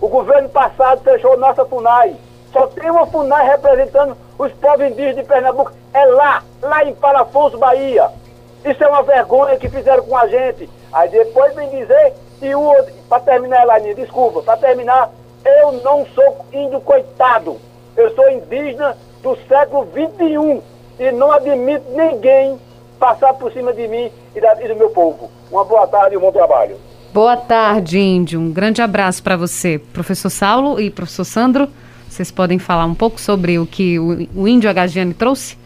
O 0.00 0.08
governo 0.08 0.48
passado 0.48 1.02
fechou 1.04 1.36
nossa 1.36 1.64
FUNAI. 1.64 2.16
Só 2.52 2.66
tem 2.66 2.90
uma 2.90 3.06
FUNAI 3.06 3.46
representando 3.46 4.16
os 4.36 4.50
povos 4.54 4.86
indígenas 4.86 5.16
de 5.16 5.22
Pernambuco. 5.22 5.70
É 5.94 6.04
lá, 6.04 6.42
lá 6.60 6.84
em 6.84 6.94
Parafonso, 6.96 7.56
Bahia. 7.58 8.10
Isso 8.64 8.82
é 8.82 8.88
uma 8.88 9.04
vergonha 9.04 9.56
que 9.56 9.68
fizeram 9.68 10.02
com 10.02 10.16
a 10.16 10.26
gente. 10.26 10.68
Aí 10.92 11.10
depois 11.10 11.54
vem 11.54 11.68
dizer, 11.68 12.12
e 12.40 12.52
o 12.56 12.60
outro, 12.60 12.92
para 13.08 13.20
terminar, 13.20 13.62
Elaninha, 13.62 13.94
desculpa, 13.94 14.42
para 14.42 14.56
terminar, 14.56 15.10
eu 15.44 15.72
não 15.74 16.04
sou 16.06 16.44
índio 16.52 16.80
coitado. 16.80 17.56
Eu 17.96 18.12
sou 18.16 18.28
indígena 18.30 18.96
do 19.22 19.36
século 19.46 19.86
XXI 19.92 20.71
e 21.02 21.10
não 21.10 21.32
admito 21.32 21.84
ninguém 21.90 22.56
passar 22.98 23.34
por 23.34 23.52
cima 23.52 23.72
de 23.72 23.88
mim 23.88 24.08
e, 24.36 24.40
da, 24.40 24.64
e 24.64 24.68
do 24.68 24.76
meu 24.76 24.90
povo. 24.90 25.30
Uma 25.50 25.64
boa 25.64 25.86
tarde 25.86 26.14
e 26.14 26.18
um 26.18 26.20
bom 26.20 26.30
trabalho. 26.30 26.76
Boa 27.12 27.36
tarde, 27.36 27.98
Índio. 27.98 28.40
Um 28.40 28.52
grande 28.52 28.80
abraço 28.80 29.22
para 29.22 29.36
você, 29.36 29.80
professor 29.92 30.30
Saulo 30.30 30.80
e 30.80 30.90
professor 30.90 31.24
Sandro. 31.24 31.68
Vocês 32.08 32.30
podem 32.30 32.58
falar 32.58 32.86
um 32.86 32.94
pouco 32.94 33.20
sobre 33.20 33.58
o 33.58 33.66
que 33.66 33.98
o, 33.98 34.28
o 34.34 34.46
Índio 34.46 34.70
Agagiane 34.70 35.12
trouxe? 35.12 35.58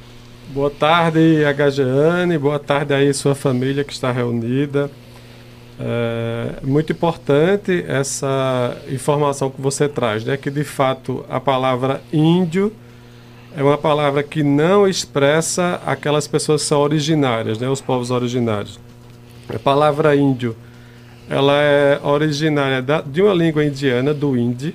Boa 0.48 0.70
tarde, 0.70 1.44
Agagiane. 1.44 2.38
Boa 2.38 2.58
tarde 2.58 2.94
aí 2.94 3.12
sua 3.12 3.34
família 3.34 3.84
que 3.84 3.92
está 3.92 4.10
reunida. 4.10 4.90
É 5.78 6.64
muito 6.64 6.92
importante 6.92 7.84
essa 7.86 8.76
informação 8.88 9.50
que 9.50 9.60
você 9.60 9.86
traz, 9.88 10.24
né? 10.24 10.36
Que 10.36 10.50
de 10.50 10.64
fato 10.64 11.24
a 11.28 11.38
palavra 11.38 12.00
índio 12.10 12.72
é 13.56 13.62
uma 13.62 13.78
palavra 13.78 14.22
que 14.22 14.42
não 14.42 14.86
expressa 14.86 15.80
aquelas 15.86 16.28
pessoas 16.28 16.60
que 16.60 16.68
são 16.68 16.78
originárias, 16.80 17.58
né, 17.58 17.66
os 17.66 17.80
povos 17.80 18.10
originários. 18.10 18.78
A 19.48 19.58
palavra 19.58 20.14
índio, 20.14 20.54
ela 21.26 21.54
é 21.54 21.98
originária 22.02 22.82
da, 22.82 23.00
de 23.00 23.22
uma 23.22 23.32
língua 23.32 23.64
indiana, 23.64 24.12
do 24.12 24.36
hindi. 24.36 24.74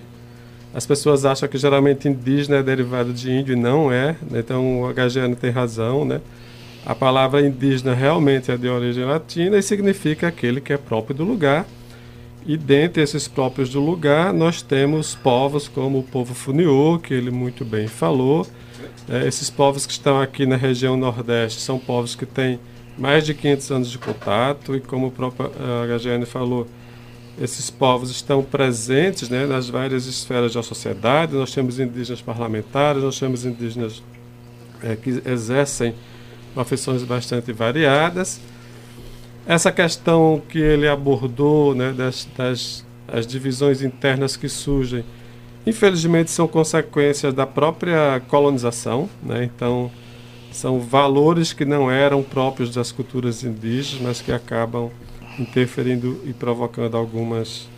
As 0.74 0.84
pessoas 0.84 1.26
acham 1.26 1.48
que 1.48 1.60
geralmente 1.60 2.08
indígena 2.08 2.58
é 2.58 2.64
derivado 2.64 3.14
de 3.14 3.32
índio 3.32 3.54
e 3.54 3.56
não 3.56 3.92
é, 3.92 4.16
né? 4.30 4.40
então 4.40 4.82
o 4.82 4.92
HGN 4.92 5.36
tem 5.36 5.52
razão, 5.52 6.04
né? 6.04 6.20
A 6.84 6.96
palavra 6.96 7.46
indígena 7.46 7.94
realmente 7.94 8.52
é 8.52 8.58
de 8.58 8.68
origem 8.68 9.06
latina 9.06 9.60
e 9.60 9.62
significa 9.62 10.28
aquele 10.28 10.60
que 10.60 10.74
é 10.74 10.78
próprio 10.78 11.16
do 11.16 11.24
lugar. 11.24 11.68
E 12.46 12.58
dentre 12.58 13.04
esses 13.04 13.28
próprios 13.28 13.70
do 13.70 13.80
lugar, 13.80 14.34
nós 14.34 14.62
temos 14.62 15.14
povos 15.14 15.68
como 15.68 16.00
o 16.00 16.04
povo 16.04 16.34
Funiô, 16.34 17.00
que 17.00 17.14
ele 17.14 17.30
muito 17.30 17.64
bem 17.64 17.88
falou, 17.88 18.48
é, 19.10 19.28
esses 19.28 19.50
povos 19.50 19.86
que 19.86 19.92
estão 19.92 20.20
aqui 20.20 20.46
na 20.46 20.56
região 20.56 20.98
Nordeste 20.98 21.62
são 21.62 21.78
povos 21.78 22.16
que 22.16 22.26
têm 22.26 22.60
mais 22.98 23.26
de 23.26 23.34
500 23.34 23.72
anos 23.72 23.92
de 23.92 23.98
contato 23.98 24.76
e 24.76 24.80
como 24.80 25.08
o 25.08 25.12
próprio 25.12 25.50
HGN 25.50 26.26
falou, 26.26 26.68
esses 27.40 27.70
povos 27.70 28.12
estão 28.12 28.44
presentes 28.44 29.30
né, 29.30 29.46
nas 29.46 29.70
várias 29.70 30.06
esferas 30.06 30.54
da 30.54 30.62
sociedade. 30.62 31.34
Nós 31.34 31.54
temos 31.54 31.80
indígenas 31.80 32.22
parlamentares, 32.22 33.02
nós 33.02 33.18
temos 33.20 33.46
indígenas 33.46 34.04
é, 34.84 34.96
que 34.96 35.22
exercem 35.26 35.96
profissões 36.54 37.04
bastante 37.04 37.52
variadas. 37.52 38.40
Essa 39.46 39.72
questão 39.72 40.42
que 40.48 40.60
ele 40.60 40.88
abordou 40.88 41.74
né, 41.74 41.92
das, 41.92 42.28
das 42.38 42.86
as 43.12 43.28
divisões 43.28 43.82
internas 43.82 44.38
que 44.38 44.48
surgem, 44.48 45.04
infelizmente 45.68 46.32
são 46.32 46.48
consequências 46.48 47.34
da 47.34 47.46
própria 47.46 48.22
colonização. 48.28 49.10
Né? 49.22 49.44
Então, 49.44 49.92
são 50.52 50.80
valores 50.80 51.54
que 51.54 51.66
não 51.66 51.92
eram 51.92 52.24
próprios 52.24 52.74
das 52.74 52.92
culturas 52.92 53.44
indígenas, 53.44 54.02
mas 54.02 54.22
que 54.22 54.32
acabam 54.32 54.90
interferindo 55.38 56.20
e 56.26 56.34
provocando 56.34 56.96
algumas 56.96 57.70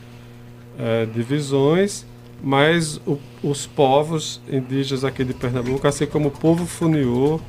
é, 0.78 1.05
divisões, 1.05 2.05
mas 2.41 2.97
o, 3.05 3.18
os 3.43 3.66
povos 3.66 4.41
indígenas 4.51 5.03
aqui 5.03 5.24
de 5.24 5.34
Pernambuco, 5.34 5.88
assim 5.88 6.05
como 6.05 6.30
o 6.30 6.32
povo 6.32 6.66
Funiô, 6.66 7.39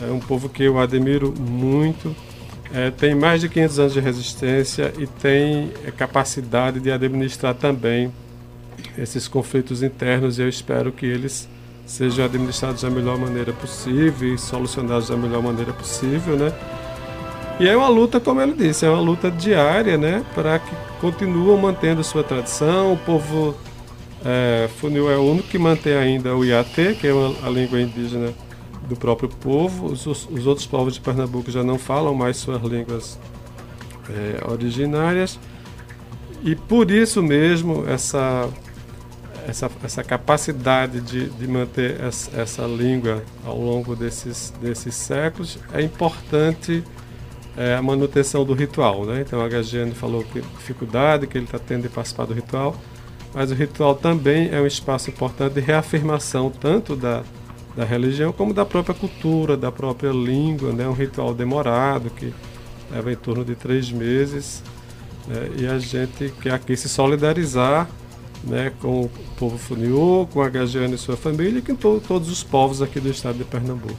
é 0.00 0.10
um 0.10 0.20
povo 0.20 0.48
que 0.48 0.62
eu 0.62 0.78
admiro 0.78 1.32
muito, 1.38 2.14
é, 2.74 2.90
tem 2.90 3.14
mais 3.14 3.40
de 3.40 3.48
500 3.48 3.78
anos 3.78 3.92
de 3.92 4.00
resistência 4.00 4.92
e 4.98 5.06
tem 5.06 5.72
é, 5.86 5.90
capacidade 5.90 6.80
de 6.80 6.90
administrar 6.90 7.54
também 7.54 8.12
esses 8.96 9.28
conflitos 9.28 9.82
internos 9.82 10.38
e 10.38 10.42
eu 10.42 10.48
espero 10.48 10.90
que 10.90 11.06
eles 11.06 11.48
sejam 11.86 12.24
administrados 12.24 12.82
da 12.82 12.90
melhor 12.90 13.18
maneira 13.18 13.52
possível 13.52 14.34
e 14.34 14.38
solucionados 14.38 15.08
da 15.08 15.16
melhor 15.16 15.42
maneira 15.42 15.72
possível, 15.72 16.36
né? 16.36 16.52
E 17.60 17.68
é 17.68 17.76
uma 17.76 17.88
luta, 17.88 18.18
como 18.18 18.40
ele 18.40 18.54
disse, 18.54 18.86
é 18.86 18.88
uma 18.88 19.00
luta 19.00 19.30
diária, 19.30 19.98
né? 19.98 20.24
Para 20.34 20.58
que 20.58 20.74
continuem 21.00 21.60
mantendo 21.60 22.02
sua 22.02 22.24
tradição. 22.24 22.94
O 22.94 22.96
povo 22.96 23.54
é, 24.24 24.68
Funil 24.78 25.10
é 25.10 25.16
o 25.16 25.22
único 25.22 25.48
que 25.48 25.58
mantém 25.58 25.94
ainda 25.94 26.34
o 26.34 26.44
Iatê, 26.44 26.94
que 26.94 27.06
é 27.06 27.10
a 27.10 27.50
língua 27.50 27.80
indígena 27.80 28.32
do 28.92 28.96
próprio 28.96 29.28
povo. 29.28 29.86
Os, 29.86 30.06
os, 30.06 30.46
outros 30.46 30.66
povos 30.66 30.94
de 30.94 31.00
Pernambuco 31.00 31.50
já 31.50 31.64
não 31.64 31.78
falam 31.78 32.14
mais 32.14 32.36
suas 32.36 32.62
línguas 32.62 33.18
é, 34.10 34.50
originárias. 34.50 35.38
E 36.44 36.54
por 36.54 36.90
isso 36.90 37.22
mesmo, 37.22 37.84
essa 37.88 38.48
essa, 39.46 39.70
essa 39.82 40.04
capacidade 40.04 41.00
de, 41.00 41.28
de 41.28 41.48
manter 41.48 42.00
essa, 42.00 42.40
essa 42.40 42.62
língua 42.62 43.24
ao 43.44 43.58
longo 43.58 43.96
desses, 43.96 44.52
desses 44.60 44.94
séculos 44.94 45.58
é 45.72 45.82
importante 45.82 46.84
é, 47.56 47.74
a 47.74 47.82
manutenção 47.82 48.44
do 48.44 48.54
ritual. 48.54 49.04
Né? 49.04 49.22
Então 49.26 49.40
a 49.40 49.48
Gagiane 49.48 49.92
falou 49.92 50.22
que 50.22 50.40
dificuldade 50.40 51.26
que 51.26 51.36
ele 51.36 51.46
está 51.46 51.58
tendo 51.58 51.82
de 51.82 51.88
participar 51.88 52.26
do 52.26 52.34
ritual, 52.34 52.76
mas 53.34 53.50
o 53.50 53.54
ritual 53.54 53.94
também 53.94 54.48
é 54.52 54.60
um 54.60 54.66
espaço 54.66 55.10
importante 55.10 55.54
de 55.54 55.60
reafirmação 55.60 56.50
tanto 56.50 56.94
da, 56.94 57.24
da 57.76 57.84
religião 57.84 58.32
como 58.32 58.52
da 58.52 58.64
própria 58.64 58.94
cultura, 58.94 59.56
da 59.56 59.72
própria 59.72 60.10
língua. 60.10 60.72
Né? 60.72 60.86
Um 60.86 60.92
ritual 60.92 61.34
demorado 61.34 62.10
que 62.10 62.32
leva 62.90 63.12
em 63.12 63.16
torno 63.16 63.44
de 63.44 63.54
três 63.54 63.90
meses. 63.90 64.62
Né? 65.26 65.50
E 65.58 65.66
a 65.66 65.78
gente 65.78 66.32
quer 66.40 66.52
aqui 66.52 66.76
se 66.76 66.88
solidarizar 66.88 67.88
né, 68.44 68.72
com 68.80 69.02
o 69.02 69.10
povo 69.36 69.56
Funiô, 69.56 70.26
com 70.32 70.42
a 70.42 70.48
Gagiane 70.48 70.94
e 70.94 70.98
sua 70.98 71.16
família 71.16 71.58
e 71.58 71.62
com 71.62 71.74
to 71.74 72.02
todos 72.06 72.28
os 72.28 72.42
povos 72.42 72.82
aqui 72.82 73.00
do 73.00 73.08
estado 73.08 73.38
de 73.38 73.44
Pernambuco. 73.44 73.94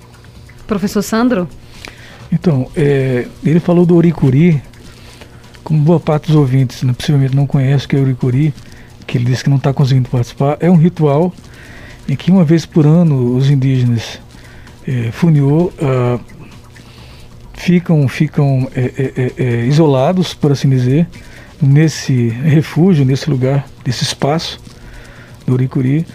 Professor 0.67 1.01
Sandro? 1.01 1.47
Então, 2.31 2.69
é, 2.75 3.27
ele 3.43 3.59
falou 3.59 3.85
do 3.85 3.95
Oricuri, 3.95 4.61
como 5.63 5.79
boa 5.81 5.99
parte 5.99 6.27
dos 6.27 6.35
ouvintes 6.35 6.83
né, 6.83 6.93
possivelmente 6.93 7.35
não 7.35 7.45
conhece 7.45 7.85
o 7.85 7.89
que 7.89 7.95
é 7.95 7.99
Oricuri, 7.99 8.53
que 9.05 9.17
ele 9.17 9.25
disse 9.25 9.43
que 9.43 9.49
não 9.49 9.57
está 9.57 9.73
conseguindo 9.73 10.09
participar, 10.09 10.57
é 10.59 10.69
um 10.69 10.75
ritual 10.75 11.33
em 12.07 12.15
que 12.15 12.31
uma 12.31 12.43
vez 12.43 12.65
por 12.65 12.85
ano 12.85 13.35
os 13.35 13.49
indígenas 13.49 14.19
é, 14.87 15.11
Funiô 15.11 15.71
ah, 15.81 16.19
ficam, 17.53 18.07
ficam 18.07 18.69
é, 18.75 18.81
é, 18.81 19.13
é, 19.15 19.43
é 19.43 19.65
isolados, 19.65 20.33
por 20.33 20.51
assim 20.51 20.69
dizer, 20.69 21.07
nesse 21.61 22.27
refúgio, 22.27 23.05
nesse 23.05 23.29
lugar, 23.29 23.65
nesse 23.85 24.03
espaço 24.03 24.59
do 25.45 25.53
Uricuri, 25.53 26.05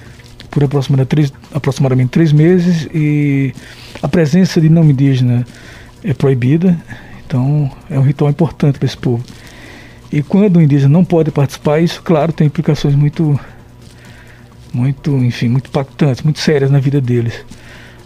por 0.51 0.63
aproximadamente 0.63 1.09
três, 1.09 1.33
aproximadamente 1.53 2.11
três 2.11 2.33
meses 2.33 2.89
e 2.95 3.55
a 4.03 4.09
presença 4.09 4.61
de 4.61 4.69
não 4.69 4.85
indígena 4.85 5.47
é 6.05 6.13
proibida, 6.13 6.79
então 7.27 7.71
é 7.91 7.99
um 7.99 8.03
ritual 8.03 8.31
importante 8.31 8.79
para 8.79 8.87
esse 8.87 8.97
povo. 8.97 9.25
E 10.11 10.23
quando 10.23 10.57
o 10.57 10.63
indígena 10.63 10.93
não 10.93 11.05
pode 11.05 11.31
participar, 11.31 11.81
isso, 11.81 12.03
claro, 12.03 12.33
tem 12.33 12.47
implicações 12.47 12.95
muito, 12.95 13.39
muito, 14.73 15.17
enfim, 15.19 15.49
muito 15.49 15.69
impactantes, 15.69 16.23
muito 16.23 16.41
sérias 16.41 16.71
na 16.71 16.79
vida 16.79 17.01
deles. 17.01 17.45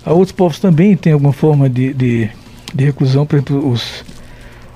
Há 0.04 0.12
outros 0.12 0.32
povos 0.32 0.58
também 0.58 0.96
têm 0.96 1.12
alguma 1.12 1.32
forma 1.32 1.68
de, 1.68 1.92
de, 1.94 2.30
de 2.74 2.84
reclusão, 2.84 3.26
por 3.26 3.36
exemplo, 3.36 3.70
os 3.70 4.04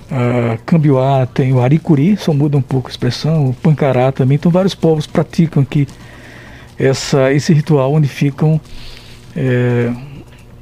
Uh, 0.07 0.57
Cambiuá 0.65 1.27
tem 1.27 1.53
o 1.53 1.61
Aricuri, 1.61 2.17
só 2.17 2.33
muda 2.33 2.57
um 2.57 2.63
pouco 2.63 2.87
a 2.87 2.91
expressão, 2.91 3.49
o 3.49 3.55
Pancará 3.55 4.13
também. 4.13 4.37
Então 4.37 4.53
vários 4.53 4.75
povos 4.75 5.05
praticam 5.05 5.65
aqui 5.65 5.89
essa, 6.79 7.33
esse 7.33 7.53
ritual 7.53 7.93
onde 7.93 8.07
ficam 8.07 8.61
é, 9.35 9.93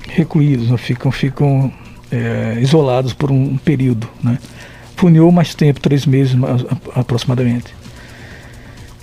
recluídos, 0.09 0.81
ficam, 0.81 1.13
ficam 1.13 1.73
é, 2.11 2.59
isolados 2.61 3.13
por 3.13 3.31
um, 3.31 3.59
período. 3.59 4.09
Né? 4.23 4.39
Funiou 4.97 5.31
mais 5.31 5.55
tempo, 5.55 5.79
três 5.81 6.07
meses 6.07 6.37
aproximadamente. 6.95 7.75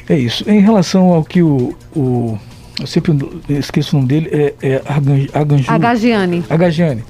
É 0.07 0.17
isso. 0.17 0.49
Em 0.49 0.59
relação 0.59 1.09
ao 1.13 1.23
que 1.23 1.41
o, 1.41 1.75
o 1.95 2.37
eu 2.79 2.87
sempre 2.87 3.13
esqueço 3.49 3.95
o 3.95 3.99
nome 3.99 4.09
dele, 4.09 4.29
é, 4.31 4.53
é 4.61 4.81
Aganju. 5.33 5.69
Agagiane. 5.69 6.43
Agagiane. 6.49 7.03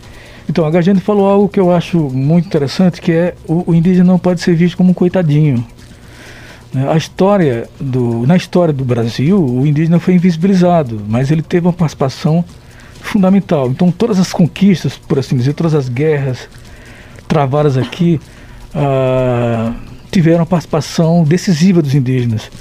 Então, 0.50 0.66
a 0.66 0.70
Gajane 0.70 1.00
falou 1.00 1.30
algo 1.30 1.48
que 1.48 1.60
eu 1.60 1.74
acho 1.74 1.98
muito 1.98 2.46
interessante, 2.46 3.00
que 3.00 3.12
é 3.12 3.36
o, 3.48 3.72
o 3.72 3.76
indígena 3.76 4.04
não 4.04 4.20
pode 4.20 4.42
ser 4.42 4.54
visto 4.54 4.76
como 4.76 4.92
um 4.92 4.94
coitadinho. 4.94 5.66
Né? 6.74 6.90
A 6.92 6.98
história 6.98 7.70
do, 7.80 8.26
na 8.28 8.36
história 8.36 8.74
do 8.74 8.84
Brasil, 8.84 9.42
o 9.42 9.66
indígena 9.66 9.98
foi 9.98 10.16
invisibilizado, 10.16 11.02
mas 11.08 11.32
ele 11.32 11.42
teve 11.42 11.68
uma 11.68 11.74
participação 11.74 12.44
fundamental. 13.00 13.70
Então, 13.70 13.92
todas 13.92 14.20
as 14.20 14.34
conquistas, 14.34 14.98
por 14.98 15.20
assim 15.20 15.38
dizer, 15.38 15.54
todas 15.54 15.74
as 15.74 15.88
guerras 15.88 16.50
travadas 17.30 17.78
aqui, 17.78 18.20
ah, 18.76 19.74
tiveram 20.12 20.44
a 20.44 20.46
participação 20.46 21.24
decisiva 21.24 21.82
dos 21.82 21.96
indígenas. 21.96 22.52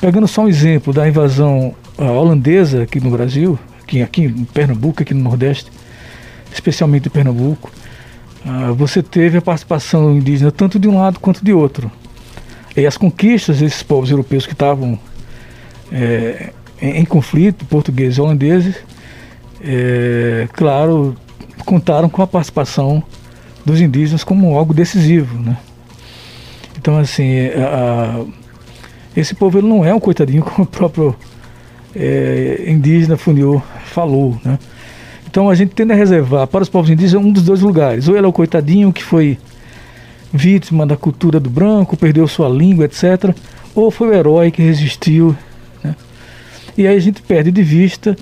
Pegando 0.00 0.26
só 0.26 0.42
um 0.42 0.48
exemplo 0.48 0.92
da 0.92 1.06
invasão 1.06 1.74
ah, 1.98 2.10
holandesa 2.10 2.84
aqui 2.84 2.98
no 3.00 3.10
Brasil, 3.10 3.58
aqui, 3.82 4.00
aqui 4.00 4.22
em 4.22 4.44
Pernambuco, 4.44 5.02
aqui 5.02 5.12
no 5.12 5.22
Nordeste, 5.22 5.70
especialmente 6.52 7.06
em 7.06 7.10
Pernambuco, 7.10 7.70
uh, 8.46 8.74
você 8.74 9.02
teve 9.02 9.36
a 9.36 9.42
participação 9.42 10.16
indígena 10.16 10.50
tanto 10.50 10.78
de 10.78 10.88
um 10.88 10.98
lado 10.98 11.20
quanto 11.20 11.44
de 11.44 11.52
outro. 11.52 11.92
E 12.74 12.86
as 12.86 12.96
conquistas 12.96 13.58
desses 13.58 13.82
povos 13.82 14.10
europeus 14.10 14.46
que 14.46 14.52
estavam 14.52 14.98
é, 15.92 16.50
em, 16.80 17.00
em, 17.00 17.04
conflito, 17.04 17.64
portugueses 17.66 18.16
e 18.16 18.20
holandeses, 18.20 18.76
é, 19.60 20.48
claro, 20.52 21.14
contaram 21.66 22.08
com 22.08 22.22
a 22.22 22.26
participação 22.26 23.02
dos 23.66 23.80
indígenas 23.80 24.24
como 24.24 24.56
algo 24.56 24.72
decisivo. 24.72 25.38
Né? 25.38 25.56
Então, 26.78 26.96
assim, 26.96 27.48
a, 27.48 28.22
a, 28.22 28.39
esse 29.16 29.34
povo 29.34 29.58
ele 29.58 29.68
não 29.68 29.84
é 29.84 29.94
um 29.94 30.00
coitadinho, 30.00 30.42
como 30.44 30.64
o 30.64 30.66
próprio 30.66 31.14
é, 31.94 32.64
indígena 32.66 33.16
Funiô 33.16 33.62
falou. 33.84 34.38
Né? 34.44 34.58
Então 35.28 35.48
a 35.48 35.54
gente 35.54 35.70
tende 35.74 35.92
a 35.92 35.96
reservar 35.96 36.46
para 36.46 36.62
os 36.62 36.68
povos 36.68 36.90
indígenas 36.90 37.24
um 37.24 37.32
dos 37.32 37.44
dois 37.44 37.60
lugares. 37.60 38.08
Ou 38.08 38.16
ele 38.16 38.26
é 38.26 38.28
o 38.28 38.32
coitadinho 38.32 38.92
que 38.92 39.02
foi 39.02 39.38
vítima 40.32 40.86
da 40.86 40.96
cultura 40.96 41.40
do 41.40 41.50
branco, 41.50 41.96
perdeu 41.96 42.26
sua 42.26 42.48
língua, 42.48 42.84
etc. 42.84 43.34
Ou 43.74 43.90
foi 43.90 44.08
o 44.08 44.12
herói 44.12 44.50
que 44.50 44.62
resistiu. 44.62 45.36
Né? 45.82 45.94
E 46.76 46.86
aí 46.86 46.96
a 46.96 47.00
gente 47.00 47.22
perde 47.22 47.50
de 47.50 47.62
vista 47.62 48.16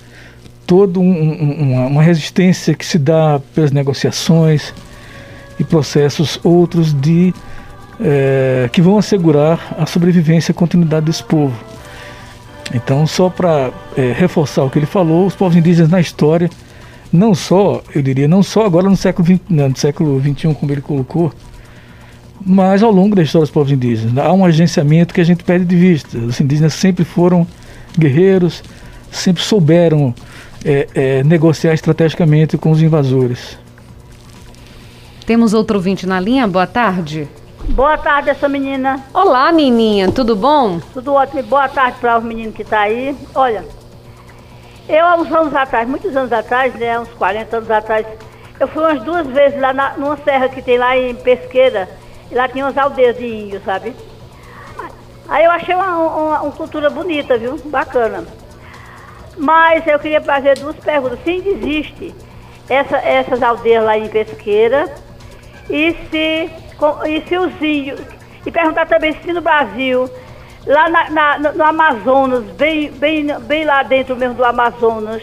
toda 0.67 1.01
um, 1.01 1.11
um, 1.11 1.87
uma 1.87 2.03
resistência 2.03 2.75
que 2.75 2.85
se 2.85 2.99
dá 2.99 3.41
pelas 3.55 3.73
negociações 3.73 4.75
e 5.59 5.65
processos 5.65 6.39
outros 6.45 6.93
de 6.93 7.33
é, 8.01 8.69
que 8.73 8.81
vão 8.81 8.99
assegurar 8.99 9.77
a 9.79 9.87
sobrevivência 9.87 10.51
e 10.51 10.53
a 10.53 10.55
continuidade 10.55 11.07
desse 11.07 11.23
povo. 11.23 11.55
Então, 12.75 13.07
só 13.07 13.31
para 13.31 13.71
é, 13.97 14.13
reforçar 14.13 14.63
o 14.65 14.71
que 14.71 14.79
ele 14.79 14.87
falou, 14.87 15.27
os 15.27 15.35
povos 15.35 15.57
indígenas 15.57 15.91
na 15.91 16.01
história 16.01 16.51
não 17.13 17.35
só, 17.35 17.83
eu 17.95 18.03
diria, 18.03 18.29
não 18.29 18.43
só 18.43 18.67
agora 18.67 18.89
no 18.89 18.97
século 18.97 19.27
XX, 19.27 19.41
no 19.49 19.77
século 19.77 20.21
XXI, 20.21 20.55
como 20.55 20.71
ele 20.71 20.83
colocou, 20.83 21.33
mas 22.45 22.83
ao 22.83 22.91
longo 22.91 23.17
da 23.17 23.23
história 23.23 23.45
dos 23.45 23.51
povos 23.51 23.73
indígenas. 23.73 24.17
Há 24.19 24.33
um 24.33 24.45
agenciamento 24.45 25.15
que 25.15 25.21
a 25.21 25.25
gente 25.25 25.43
perde 25.43 25.65
de 25.65 25.77
vista. 25.77 26.19
Os 26.19 26.41
indígenas 26.41 26.75
sempre 26.75 27.05
foram 27.05 27.47
guerreiros, 27.99 28.63
sempre 29.11 29.43
souberam 29.43 30.15
é, 30.65 30.89
é, 30.95 31.25
negociar 31.25 31.73
estrategicamente 31.73 32.57
com 32.57 32.71
os 32.71 32.83
invasores. 32.83 33.59
Temos 35.27 35.53
outro 35.53 35.77
ouvinte 35.77 36.07
na 36.07 36.21
linha, 36.21 36.47
boa 36.47 36.67
tarde. 36.67 37.29
Boa 37.65 37.99
tarde, 37.99 38.31
essa 38.31 38.49
menina. 38.49 39.05
Olá, 39.13 39.51
Nininha, 39.53 40.11
tudo 40.11 40.35
bom? 40.37 40.81
Tudo 40.93 41.15
ótimo. 41.15 41.43
Boa 41.43 41.69
tarde 41.69 41.99
para 42.01 42.19
os 42.19 42.25
meninos 42.25 42.55
que 42.55 42.63
estão 42.63 42.79
tá 42.79 42.85
aí. 42.85 43.17
Olha, 43.35 43.65
eu 44.89 45.05
há 45.05 45.17
uns 45.17 45.31
anos 45.31 45.55
atrás, 45.55 45.89
muitos 45.89 46.17
anos 46.17 46.33
atrás, 46.33 46.75
né, 46.75 46.99
uns 46.99 47.11
40 47.11 47.57
anos 47.57 47.71
atrás, 47.71 48.07
eu 48.59 48.69
fui 48.69 48.83
umas 48.83 49.03
duas 49.03 49.27
vezes 49.27 49.61
lá 49.61 49.73
na, 49.73 49.97
numa 49.97 50.17
serra 50.19 50.49
que 50.49 50.63
tem 50.63 50.79
lá 50.79 50.97
em 50.97 51.15
Pesqueira, 51.15 51.89
e 52.31 52.35
lá 52.35 52.49
tinha 52.49 52.65
umas 52.65 52.79
aldeias 52.79 53.17
de 53.17 53.27
índios, 53.27 53.63
sabe? 53.65 53.95
Aí 55.29 55.45
eu 55.45 55.51
achei 55.51 55.75
uma, 55.75 55.99
uma, 55.99 56.41
uma 56.43 56.53
cultura 56.53 56.89
bonita, 56.89 57.37
viu? 57.37 57.59
Bacana. 57.67 58.25
Mas 59.37 59.87
eu 59.87 59.99
queria 59.99 60.23
fazer 60.23 60.59
duas 60.59 60.77
perguntas. 60.77 61.19
Se 61.23 61.31
existe 61.31 62.15
essa, 62.69 62.97
essas 62.97 63.43
aldeias 63.43 63.85
lá 63.85 63.97
em 63.97 64.09
Pesqueira 64.09 64.93
e 65.69 65.95
se, 66.11 66.51
e 67.07 67.23
se 67.29 67.37
os 67.37 67.53
índios. 67.61 68.01
E 68.47 68.51
perguntar 68.51 68.87
também 68.87 69.13
se 69.23 69.33
no 69.33 69.41
Brasil, 69.41 70.09
lá 70.67 70.89
na, 70.89 71.11
na, 71.11 71.39
no 71.53 71.65
Amazonas, 71.65 72.45
bem, 72.57 72.91
bem, 72.93 73.27
bem 73.41 73.65
lá 73.65 73.83
dentro 73.83 74.17
mesmo 74.17 74.35
do 74.35 74.45
Amazonas, 74.45 75.23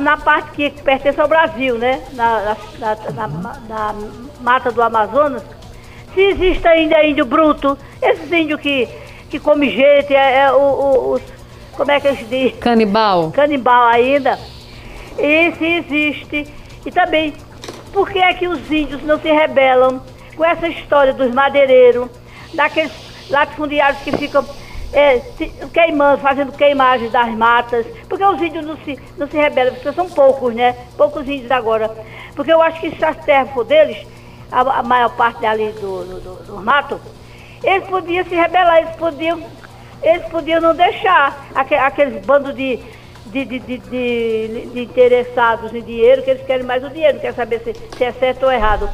na 0.00 0.16
parte 0.16 0.50
que 0.52 0.70
pertence 0.82 1.20
ao 1.20 1.28
Brasil, 1.28 1.76
né? 1.78 2.02
Na, 2.12 2.56
na, 2.78 3.28
na, 3.68 3.94
mata 4.40 4.70
do 4.70 4.82
Amazonas, 4.82 5.42
se 6.14 6.20
existe 6.20 6.66
ainda 6.66 7.04
índio 7.04 7.24
bruto, 7.24 7.78
esses 8.00 8.30
índios 8.30 8.60
que, 8.60 8.88
que 9.28 9.38
come 9.38 9.70
gente, 9.70 10.14
é, 10.14 10.40
é 10.40 10.52
o, 10.52 10.56
o, 10.56 11.12
os. 11.12 11.22
Como 11.76 11.90
é 11.92 12.00
que 12.00 12.08
eles 12.08 12.28
dizem? 12.28 12.56
Canibal. 12.56 13.30
Canibal 13.30 13.86
ainda. 13.86 14.38
E 15.16 15.52
se 15.52 15.64
existe. 15.64 16.52
E 16.84 16.90
também, 16.90 17.34
por 17.92 18.10
que 18.10 18.18
é 18.18 18.34
que 18.34 18.48
os 18.48 18.70
índios 18.70 19.02
não 19.04 19.18
se 19.20 19.30
rebelam 19.30 20.02
com 20.38 20.44
essa 20.44 20.68
história 20.68 21.12
dos 21.12 21.34
madeireiros, 21.34 22.08
daqueles 22.54 22.92
latifundiários 23.28 24.00
que 24.02 24.16
ficam 24.16 24.44
é, 24.92 25.20
queimando, 25.74 26.22
fazendo 26.22 26.52
queimagens 26.52 27.10
das 27.10 27.28
matas, 27.34 27.84
porque 28.08 28.24
os 28.24 28.40
índios 28.40 28.64
não 28.64 28.76
se, 28.78 28.98
não 29.18 29.28
se 29.28 29.36
rebelam, 29.36 29.74
porque 29.74 29.92
são 29.92 30.08
poucos, 30.08 30.54
né? 30.54 30.76
Poucos 30.96 31.28
índios 31.28 31.50
agora. 31.50 31.90
Porque 32.36 32.52
eu 32.52 32.62
acho 32.62 32.80
que 32.80 32.96
se 32.96 33.04
as 33.04 33.16
terras 33.24 33.50
for 33.50 33.64
deles, 33.64 34.06
a, 34.50 34.60
a 34.60 34.82
maior 34.82 35.10
parte 35.10 35.44
ali 35.44 35.72
do, 35.72 36.04
do, 36.04 36.20
do, 36.20 36.34
do, 36.44 36.62
mato, 36.62 37.00
eles 37.62 37.86
podiam 37.88 38.24
se 38.24 38.34
rebelar, 38.34 38.78
eles 38.78 38.96
podiam, 38.96 39.42
eles 40.00 40.24
podiam 40.28 40.60
não 40.60 40.74
deixar 40.74 41.48
aqueles, 41.52 42.24
bandos 42.24 42.54
de, 42.54 42.78
de, 43.26 43.44
de, 43.44 43.58
de, 43.58 43.78
de, 43.78 44.66
de 44.72 44.80
interessados 44.82 45.74
em 45.74 45.82
dinheiro, 45.82 46.22
que 46.22 46.30
eles 46.30 46.46
querem 46.46 46.64
mais 46.64 46.82
o 46.84 46.88
dinheiro, 46.88 47.14
não 47.14 47.20
querem 47.20 47.36
saber 47.36 47.60
se, 47.60 47.74
se 47.74 48.04
é 48.04 48.12
certo 48.12 48.44
ou 48.44 48.52
errado. 48.52 48.88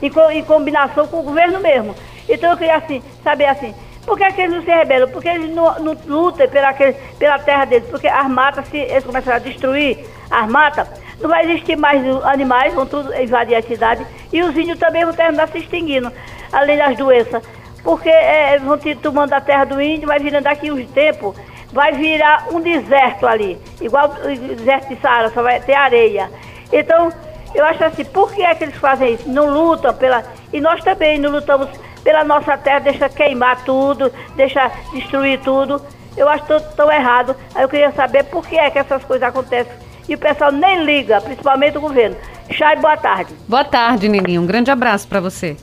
Em, 0.00 0.38
em 0.38 0.44
combinação 0.44 1.06
com 1.06 1.20
o 1.20 1.22
governo 1.22 1.60
mesmo. 1.60 1.94
Então 2.28 2.50
eu 2.50 2.56
queria 2.56 2.76
assim, 2.76 3.02
saber 3.24 3.46
assim, 3.46 3.74
por 4.08 4.16
que, 4.16 4.24
é 4.24 4.32
que 4.32 4.40
eles 4.40 4.56
não 4.56 4.62
se 4.62 4.70
rebelam? 4.70 5.08
Porque 5.10 5.28
eles 5.28 5.54
não, 5.54 5.78
não 5.80 5.96
lutam 6.06 6.48
pela, 6.48 6.72
pela 7.18 7.38
terra 7.40 7.66
deles. 7.66 7.86
Porque 7.90 8.08
as 8.08 8.26
matas, 8.26 8.66
se 8.68 8.78
eles 8.78 9.04
começarem 9.04 9.36
a 9.36 9.44
destruir 9.50 10.06
as 10.30 10.48
matas, 10.48 10.88
não 11.20 11.28
vai 11.28 11.44
existir 11.44 11.76
mais 11.76 12.02
animais, 12.24 12.72
vão 12.72 12.86
tudo 12.86 13.14
invadir 13.14 13.54
a 13.54 13.60
cidade. 13.60 14.06
E 14.32 14.42
os 14.42 14.56
índios 14.56 14.78
também 14.78 15.04
vão 15.04 15.12
terminar 15.12 15.46
se 15.48 15.58
extinguindo, 15.58 16.10
além 16.50 16.78
das 16.78 16.96
doenças. 16.96 17.42
Porque 17.84 18.08
é, 18.08 18.58
vão 18.58 18.78
tomando 19.02 19.34
a 19.34 19.42
terra 19.42 19.66
do 19.66 19.80
índio, 19.80 20.08
vai 20.08 20.18
virando 20.18 20.44
daqui 20.44 20.70
uns 20.70 20.88
tempos, 20.90 21.36
vai 21.70 21.92
virar 21.92 22.46
um 22.50 22.60
deserto 22.60 23.26
ali. 23.26 23.58
Igual 23.78 24.10
o 24.24 24.54
deserto 24.56 24.88
de 24.88 25.00
Saara, 25.02 25.28
só 25.30 25.42
vai 25.42 25.60
ter 25.60 25.74
areia. 25.74 26.30
Então, 26.72 27.12
eu 27.54 27.64
acho 27.64 27.82
assim, 27.84 28.04
por 28.04 28.32
que 28.32 28.42
é 28.42 28.54
que 28.54 28.64
eles 28.64 28.76
fazem 28.76 29.14
isso? 29.14 29.28
Não 29.28 29.50
lutam 29.50 29.92
pela. 29.94 30.24
E 30.52 30.60
nós 30.60 30.82
também 30.82 31.18
não 31.18 31.30
lutamos 31.30 31.68
pela 32.02 32.24
nossa 32.24 32.56
terra, 32.56 32.80
deixa 32.80 33.08
queimar 33.08 33.64
tudo, 33.64 34.12
deixa 34.36 34.70
destruir 34.92 35.40
tudo. 35.40 35.80
Eu 36.16 36.28
acho 36.28 36.44
tudo 36.44 36.64
tão 36.74 36.90
errado. 36.90 37.34
Aí 37.54 37.62
eu 37.62 37.68
queria 37.68 37.92
saber 37.92 38.24
por 38.24 38.46
que 38.46 38.56
é 38.56 38.70
que 38.70 38.78
essas 38.78 39.04
coisas 39.04 39.28
acontecem. 39.28 39.72
E 40.08 40.14
o 40.14 40.18
pessoal 40.18 40.50
nem 40.50 40.84
liga, 40.84 41.20
principalmente 41.20 41.76
o 41.76 41.80
governo. 41.80 42.16
Chay, 42.50 42.76
boa 42.76 42.96
tarde. 42.96 43.34
Boa 43.46 43.64
tarde, 43.64 44.08
Nininho. 44.08 44.40
Um 44.40 44.46
grande 44.46 44.70
abraço 44.70 45.06
para 45.06 45.20
você. 45.20 45.56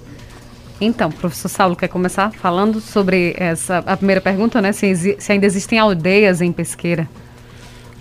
Então, 0.79 1.09
professor 1.09 1.49
Saulo, 1.49 1.75
quer 1.75 1.87
começar 1.87 2.31
falando 2.31 2.79
sobre 2.79 3.33
essa 3.37 3.79
a 3.85 3.97
primeira 3.97 4.21
pergunta, 4.21 4.61
né? 4.61 4.71
Se, 4.71 5.17
se 5.19 5.31
ainda 5.31 5.45
existem 5.45 5.79
aldeias 5.79 6.41
em 6.41 6.51
Pesqueira. 6.51 7.07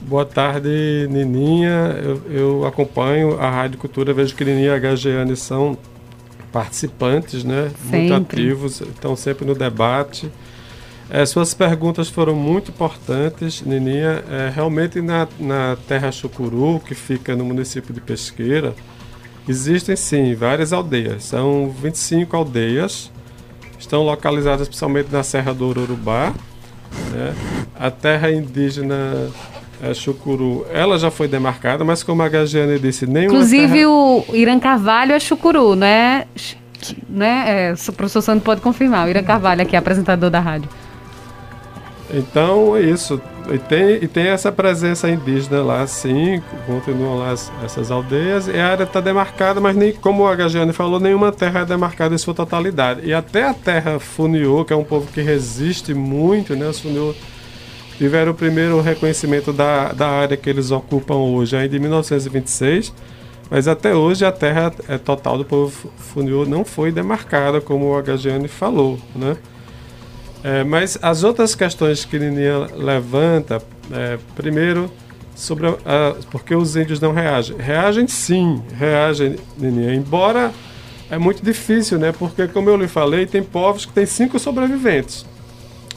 Boa 0.06 0.26
tarde, 0.26 1.08
Nininha. 1.10 1.96
Eu, 2.02 2.22
eu, 2.30 2.66
acompanho 2.66 3.40
a 3.40 3.48
Rádio 3.48 3.78
Cultura, 3.78 4.12
vejo 4.12 4.34
que 4.34 4.44
Nininha 4.44 4.76
e 4.76 4.86
a 4.86 4.94
HGN 4.94 5.34
são 5.34 5.78
participantes, 6.52 7.42
né? 7.42 7.70
Sempre. 7.90 7.98
Muito 7.98 8.14
ativos, 8.14 8.80
estão 8.82 9.16
sempre 9.16 9.46
no 9.46 9.54
debate. 9.54 10.30
É, 11.08 11.24
suas 11.24 11.54
perguntas 11.54 12.10
foram 12.10 12.34
muito 12.34 12.70
importantes, 12.70 13.62
Nininha. 13.62 14.22
É, 14.30 14.52
realmente 14.54 15.00
na, 15.00 15.26
na 15.40 15.78
Terra 15.88 16.12
Chucuru, 16.12 16.80
que 16.80 16.94
fica 16.94 17.34
no 17.34 17.44
município 17.44 17.94
de 17.94 18.00
Pesqueira, 18.02 18.74
existem 19.48 19.96
sim 19.96 20.34
várias 20.34 20.74
aldeias. 20.74 21.24
São 21.24 21.70
25 21.70 22.36
aldeias, 22.36 23.10
estão 23.78 24.02
localizadas 24.02 24.68
principalmente 24.68 25.10
na 25.10 25.22
Serra 25.22 25.54
do 25.54 25.66
Urubá. 25.66 26.34
Né? 27.10 27.34
A 27.74 27.90
terra 27.90 28.30
indígena 28.30 29.30
é, 29.84 29.92
Chucuru, 29.92 30.64
ela 30.72 30.98
já 30.98 31.10
foi 31.10 31.28
demarcada, 31.28 31.84
mas 31.84 32.02
como 32.02 32.22
a 32.22 32.28
Gagiane 32.28 32.78
disse, 32.78 33.06
nenhuma 33.06 33.34
Inclusive 33.34 33.72
terra... 33.72 33.88
o 33.88 34.24
Irã 34.32 34.58
Carvalho 34.58 35.12
é 35.12 35.20
Chucuru, 35.20 35.74
né? 35.74 36.26
né? 37.06 37.44
É, 37.46 37.74
o 37.88 37.92
professor 37.92 38.22
Sandro 38.22 38.42
pode 38.42 38.62
confirmar, 38.62 39.06
o 39.06 39.10
Irã 39.10 39.22
Carvalho 39.22 39.60
aqui, 39.60 39.76
apresentador 39.76 40.30
da 40.30 40.40
rádio. 40.40 40.70
Então 42.10 42.74
é 42.76 42.80
isso. 42.80 43.20
E 43.52 43.58
tem, 43.58 43.98
e 44.02 44.08
tem 44.08 44.28
essa 44.28 44.50
presença 44.50 45.10
indígena 45.10 45.62
lá, 45.62 45.86
sim, 45.86 46.42
continuam 46.66 47.18
lá 47.18 47.32
as, 47.32 47.52
essas 47.62 47.90
aldeias, 47.90 48.48
e 48.48 48.58
a 48.58 48.68
área 48.68 48.84
está 48.84 49.02
demarcada, 49.02 49.60
mas 49.60 49.76
nem, 49.76 49.92
como 49.92 50.26
a 50.26 50.34
Gagiane 50.34 50.72
falou, 50.72 50.98
nenhuma 50.98 51.30
terra 51.30 51.60
é 51.60 51.64
demarcada 51.66 52.14
em 52.14 52.18
sua 52.18 52.32
totalidade. 52.32 53.02
E 53.04 53.12
até 53.12 53.44
a 53.46 53.52
terra 53.52 53.98
Funiô, 53.98 54.64
que 54.64 54.72
é 54.72 54.76
um 54.76 54.84
povo 54.84 55.12
que 55.12 55.20
resiste 55.20 55.92
muito, 55.92 56.56
né? 56.56 56.66
Os 56.68 56.80
Funiô 56.80 57.14
tiveram 57.98 58.32
o 58.32 58.34
primeiro 58.34 58.80
reconhecimento 58.80 59.52
da, 59.52 59.92
da 59.92 60.08
área 60.08 60.36
que 60.36 60.48
eles 60.50 60.70
ocupam 60.70 61.14
hoje, 61.14 61.56
ainda 61.56 61.76
em 61.76 61.78
1926, 61.78 62.92
mas 63.50 63.68
até 63.68 63.94
hoje 63.94 64.24
a 64.24 64.32
terra 64.32 64.72
é 64.88 64.98
total 64.98 65.38
do 65.38 65.44
povo 65.44 65.90
Funiô 65.96 66.44
não 66.44 66.64
foi 66.64 66.90
demarcada, 66.90 67.60
como 67.60 67.94
o 67.94 68.02
HGN 68.02 68.48
falou, 68.48 68.98
né? 69.14 69.36
É, 70.42 70.62
mas 70.62 70.98
as 71.00 71.24
outras 71.24 71.54
questões 71.54 72.04
que 72.04 72.18
Nininha 72.18 72.68
levanta, 72.76 73.62
é, 73.90 74.18
primeiro, 74.34 74.90
sobre 75.34 75.66
a, 75.66 75.70
a, 75.70 76.14
porque 76.30 76.54
os 76.54 76.76
índios 76.76 77.00
não 77.00 77.12
reagem. 77.12 77.56
Reagem 77.56 78.06
sim, 78.06 78.62
reagem, 78.74 79.36
Nininha, 79.56 79.94
embora 79.94 80.52
é 81.10 81.18
muito 81.18 81.42
difícil, 81.42 81.98
né? 81.98 82.12
Porque, 82.12 82.46
como 82.48 82.68
eu 82.68 82.76
lhe 82.76 82.88
falei, 82.88 83.24
tem 83.24 83.42
povos 83.42 83.86
que 83.86 83.92
têm 83.92 84.04
cinco 84.04 84.38
sobreviventes. 84.38 85.24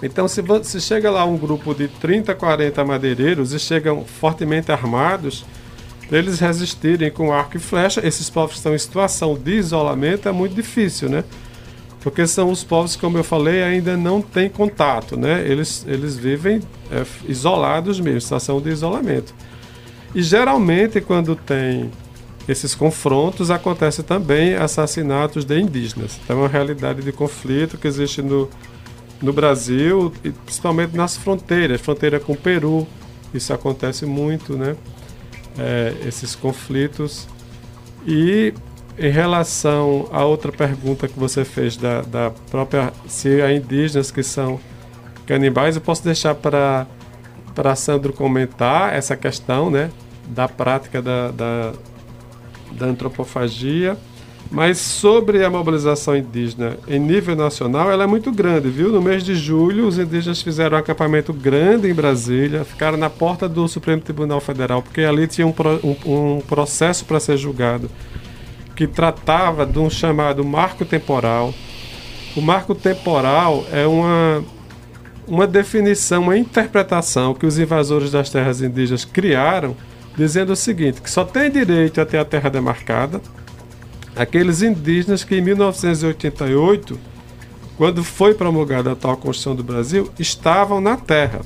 Então, 0.01 0.27
se, 0.27 0.43
se 0.63 0.79
chega 0.79 1.09
lá 1.09 1.25
um 1.25 1.37
grupo 1.37 1.73
de 1.73 1.87
30, 1.87 2.35
40 2.35 2.85
madeireiros 2.85 3.53
e 3.53 3.59
chegam 3.59 4.05
fortemente 4.05 4.71
armados, 4.71 5.43
para 6.07 6.19
eles 6.19 6.39
resistirem 6.39 7.11
com 7.11 7.33
arco 7.33 7.57
e 7.57 7.59
flecha, 7.59 8.05
esses 8.05 8.29
povos 8.29 8.55
estão 8.55 8.73
em 8.73 8.77
situação 8.77 9.35
de 9.35 9.55
isolamento 9.55 10.29
é 10.29 10.31
muito 10.31 10.55
difícil, 10.55 11.09
né? 11.09 11.23
Porque 12.01 12.25
são 12.25 12.49
os 12.49 12.63
povos, 12.63 12.95
como 12.95 13.17
eu 13.17 13.23
falei, 13.23 13.61
ainda 13.61 13.97
não 13.97 14.21
têm 14.21 14.47
contato, 14.47 15.17
né? 15.17 15.43
Eles, 15.45 15.85
eles 15.87 16.15
vivem 16.15 16.61
é, 16.89 17.03
isolados 17.27 17.99
mesmo, 17.99 18.21
situação 18.21 18.61
de 18.61 18.69
isolamento. 18.69 19.33
E 20.15 20.21
geralmente, 20.21 21.01
quando 21.01 21.35
tem 21.35 21.91
esses 22.47 22.73
confrontos, 22.73 23.51
acontece 23.51 24.03
também 24.03 24.55
assassinatos 24.55 25.43
de 25.43 25.59
indígenas. 25.59 26.17
Então, 26.23 26.37
é 26.37 26.39
uma 26.39 26.47
realidade 26.47 27.01
de 27.01 27.11
conflito 27.11 27.77
que 27.77 27.87
existe 27.87 28.21
no, 28.21 28.49
no 29.21 29.33
Brasil, 29.33 30.13
principalmente 30.45 30.95
nas 30.95 31.17
fronteiras, 31.17 31.81
fronteira 31.81 32.19
com 32.19 32.33
o 32.33 32.37
Peru, 32.37 32.87
isso 33.33 33.53
acontece 33.53 34.05
muito, 34.05 34.55
né? 34.55 34.75
É, 35.57 35.93
esses 36.05 36.35
conflitos. 36.35 37.27
E 38.05 38.53
em 38.97 39.09
relação 39.09 40.07
à 40.11 40.23
outra 40.23 40.51
pergunta 40.51 41.07
que 41.07 41.19
você 41.19 41.43
fez 41.43 41.77
da, 41.77 42.01
da 42.01 42.31
própria 42.49 42.93
se 43.07 43.41
há 43.41 43.51
indígenas 43.51 44.11
que 44.11 44.23
são 44.23 44.59
canibais, 45.25 45.75
eu 45.75 45.81
posso 45.81 46.03
deixar 46.03 46.35
para 46.35 46.87
para 47.53 47.75
Sandro 47.75 48.13
comentar 48.13 48.93
essa 48.93 49.17
questão, 49.17 49.71
né, 49.71 49.89
da 50.27 50.47
prática 50.47 51.01
da, 51.01 51.31
da, 51.31 51.73
da 52.71 52.85
antropofagia 52.85 53.97
mas 54.49 54.77
sobre 54.77 55.43
a 55.43 55.49
mobilização 55.49 56.15
indígena 56.15 56.77
em 56.87 56.99
nível 56.99 57.35
nacional, 57.35 57.91
ela 57.91 58.03
é 58.03 58.07
muito 58.07 58.31
grande, 58.31 58.69
viu? 58.69 58.91
No 58.91 59.01
mês 59.01 59.23
de 59.23 59.35
julho, 59.35 59.87
os 59.87 59.99
indígenas 59.99 60.41
fizeram 60.41 60.77
um 60.77 60.79
acampamento 60.79 61.33
grande 61.33 61.89
em 61.89 61.93
Brasília, 61.93 62.63
ficaram 62.63 62.97
na 62.97 63.09
porta 63.09 63.47
do 63.49 63.67
Supremo 63.67 64.01
Tribunal 64.01 64.39
Federal, 64.39 64.81
porque 64.81 65.01
ali 65.01 65.27
tinha 65.27 65.45
um, 65.45 65.53
um, 65.83 66.35
um 66.37 66.41
processo 66.41 67.05
para 67.05 67.19
ser 67.19 67.37
julgado 67.37 67.89
que 68.75 68.85
tratava 68.85 69.65
de 69.65 69.79
um 69.79 69.89
chamado 69.89 70.45
marco 70.45 70.85
temporal, 70.85 71.53
O 72.35 72.41
marco 72.41 72.75
temporal 72.75 73.65
é 73.71 73.87
uma, 73.87 74.43
uma 75.27 75.47
definição, 75.47 76.21
uma 76.21 76.37
interpretação 76.37 77.33
que 77.33 77.47
os 77.47 77.57
invasores 77.57 78.11
das 78.11 78.29
terras 78.29 78.61
indígenas 78.61 79.03
criaram, 79.03 79.75
dizendo 80.15 80.53
o 80.53 80.55
seguinte: 80.55 81.01
que 81.01 81.09
só 81.09 81.25
tem 81.25 81.49
direito 81.49 81.99
a 81.99 82.05
ter 82.05 82.19
a 82.19 82.25
terra 82.25 82.51
demarcada 82.51 83.19
aqueles 84.17 84.61
indígenas 84.61 85.23
que 85.23 85.35
em 85.35 85.41
1988, 85.41 86.99
quando 87.77 88.03
foi 88.03 88.33
promulgada 88.33 88.91
a 88.91 88.95
tal 88.95 89.15
Constituição 89.15 89.55
do 89.55 89.63
Brasil, 89.63 90.09
estavam 90.19 90.81
na 90.81 90.97
terra. 90.97 91.41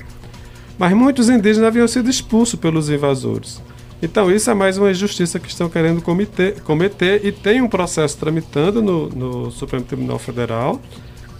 Mas 0.78 0.92
muitos 0.94 1.28
indígenas 1.28 1.68
haviam 1.68 1.86
sido 1.86 2.08
expulsos 2.08 2.58
pelos 2.58 2.88
invasores. 2.88 3.60
Então, 4.02 4.30
isso 4.30 4.50
é 4.50 4.54
mais 4.54 4.78
uma 4.78 4.90
injustiça 4.90 5.38
que 5.38 5.48
estão 5.48 5.68
querendo 5.68 6.02
cometer, 6.02 6.60
cometer 6.62 7.24
e 7.24 7.30
tem 7.30 7.60
um 7.60 7.68
processo 7.68 8.16
tramitando 8.18 8.82
no, 8.82 9.08
no 9.08 9.50
Supremo 9.50 9.84
Tribunal 9.84 10.18
Federal 10.18 10.80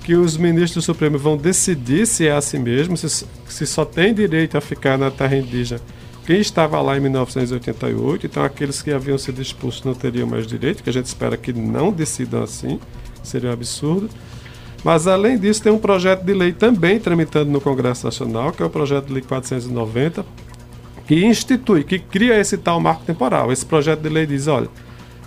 que 0.05 0.15
os 0.15 0.37
ministros 0.37 0.85
do 0.85 0.87
Supremo 0.87 1.19
vão 1.19 1.37
decidir 1.37 2.07
se 2.07 2.27
é 2.27 2.33
assim 2.33 2.59
mesmo, 2.59 2.97
se, 2.97 3.27
se 3.49 3.67
só 3.67 3.85
tem 3.85 4.13
direito 4.13 4.57
a 4.57 4.61
ficar 4.61 4.99
na 4.99 5.11
terra 5.11 5.37
indígena 5.37 5.81
estava 6.41 6.81
lá 6.81 6.97
em 6.97 7.01
1988. 7.01 8.27
Então, 8.27 8.43
aqueles 8.43 8.81
que 8.83 8.93
haviam 8.93 9.19
sido 9.19 9.41
expulsos 9.41 9.85
não 9.85 9.95
teriam 9.95 10.27
mais 10.27 10.47
direito, 10.47 10.83
que 10.83 10.91
a 10.91 10.93
gente 10.93 11.07
espera 11.07 11.37
que 11.37 11.53
não 11.53 11.91
decidam 11.91 12.43
assim, 12.43 12.79
seria 13.23 13.51
um 13.51 13.53
absurdo. 13.53 14.09
Mas, 14.85 15.07
além 15.07 15.39
disso, 15.39 15.63
tem 15.63 15.73
um 15.73 15.79
projeto 15.79 16.25
de 16.25 16.33
lei 16.33 16.53
também 16.53 16.99
tramitando 16.99 17.51
no 17.51 17.61
Congresso 17.61 18.05
Nacional, 18.05 18.53
que 18.53 18.63
é 18.63 18.67
o 18.67 18.71
projeto 18.71 19.07
de 19.07 19.13
lei 19.13 19.23
490, 19.23 20.25
que 21.07 21.25
institui, 21.25 21.85
que 21.85 21.99
cria 21.99 22.39
esse 22.39 22.57
tal 22.59 22.81
marco 22.81 23.05
temporal. 23.05 23.53
Esse 23.53 23.65
projeto 23.65 24.01
de 24.01 24.09
lei 24.09 24.27
diz: 24.27 24.49
olha, 24.49 24.69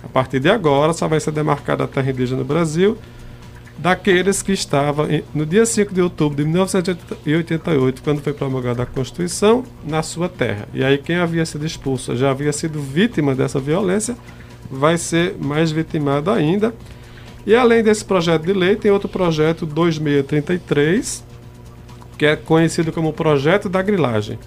a 0.02 0.08
partir 0.08 0.40
de 0.40 0.50
agora 0.50 0.92
só 0.92 1.08
vai 1.08 1.20
ser 1.20 1.30
demarcada 1.30 1.84
a 1.84 1.88
terra 1.88 2.10
indígena 2.10 2.40
no 2.40 2.44
Brasil 2.44 2.98
daqueles 3.78 4.42
que 4.42 4.52
estavam 4.52 5.06
no 5.34 5.44
dia 5.44 5.66
5 5.66 5.92
de 5.92 6.00
outubro 6.00 6.36
de 6.36 6.44
1988, 6.44 8.02
quando 8.02 8.22
foi 8.22 8.32
promulgada 8.32 8.82
a 8.82 8.86
Constituição, 8.86 9.64
na 9.84 10.02
sua 10.02 10.28
terra. 10.28 10.66
E 10.72 10.82
aí 10.82 10.98
quem 10.98 11.16
havia 11.16 11.44
sido 11.44 11.66
expulso, 11.66 12.16
já 12.16 12.30
havia 12.30 12.52
sido 12.52 12.80
vítima 12.80 13.34
dessa 13.34 13.60
violência, 13.60 14.16
vai 14.70 14.96
ser 14.96 15.36
mais 15.38 15.70
vitimado 15.70 16.30
ainda. 16.30 16.74
E 17.46 17.54
além 17.54 17.82
desse 17.82 18.04
projeto 18.04 18.44
de 18.44 18.52
lei, 18.52 18.74
tem 18.76 18.90
outro 18.90 19.08
projeto 19.08 19.64
2633, 19.66 21.24
que 22.18 22.26
é 22.26 22.34
conhecido 22.34 22.90
como 22.90 23.12
Projeto 23.12 23.68
da 23.68 23.82
Grilagem, 23.82 24.38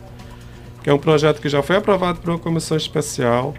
que 0.84 0.90
é 0.90 0.94
um 0.94 0.98
projeto 0.98 1.40
que 1.40 1.48
já 1.48 1.62
foi 1.62 1.78
aprovado 1.78 2.20
por 2.20 2.32
uma 2.32 2.40
comissão 2.40 2.76
especial. 2.76 3.54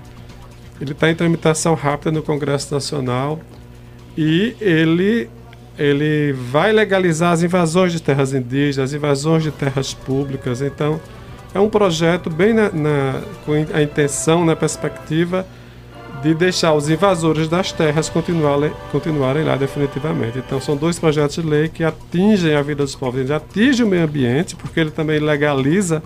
Ele 0.80 0.92
está 0.92 1.10
em 1.10 1.14
tramitação 1.14 1.74
rápida 1.74 2.10
no 2.10 2.22
Congresso 2.22 2.74
Nacional 2.74 3.40
e 4.16 4.54
ele 4.60 5.30
ele 5.78 6.32
vai 6.32 6.72
legalizar 6.72 7.32
as 7.32 7.42
invasões 7.42 7.92
de 7.92 8.02
terras 8.02 8.34
indígenas, 8.34 8.90
as 8.90 8.92
invasões 8.92 9.42
de 9.42 9.50
terras 9.50 9.94
públicas. 9.94 10.60
Então, 10.60 11.00
é 11.54 11.60
um 11.60 11.68
projeto 11.68 12.30
bem 12.30 12.52
na, 12.52 12.70
na, 12.70 13.20
com 13.44 13.52
a 13.52 13.82
intenção, 13.82 14.44
na 14.44 14.54
perspectiva 14.54 15.46
de 16.22 16.34
deixar 16.34 16.74
os 16.74 16.90
invasores 16.90 17.48
das 17.48 17.72
terras 17.72 18.08
continuarem, 18.08 18.72
continuarem 18.92 19.44
lá 19.44 19.56
definitivamente. 19.56 20.38
Então, 20.38 20.60
são 20.60 20.76
dois 20.76 20.98
projetos 20.98 21.36
de 21.36 21.42
lei 21.42 21.68
que 21.68 21.82
atingem 21.82 22.54
a 22.54 22.62
vida 22.62 22.82
dos 22.82 22.94
povos, 22.94 23.30
atingem 23.30 23.86
o 23.86 23.88
meio 23.88 24.04
ambiente, 24.04 24.54
porque 24.54 24.78
ele 24.78 24.90
também 24.90 25.18
legaliza 25.18 26.02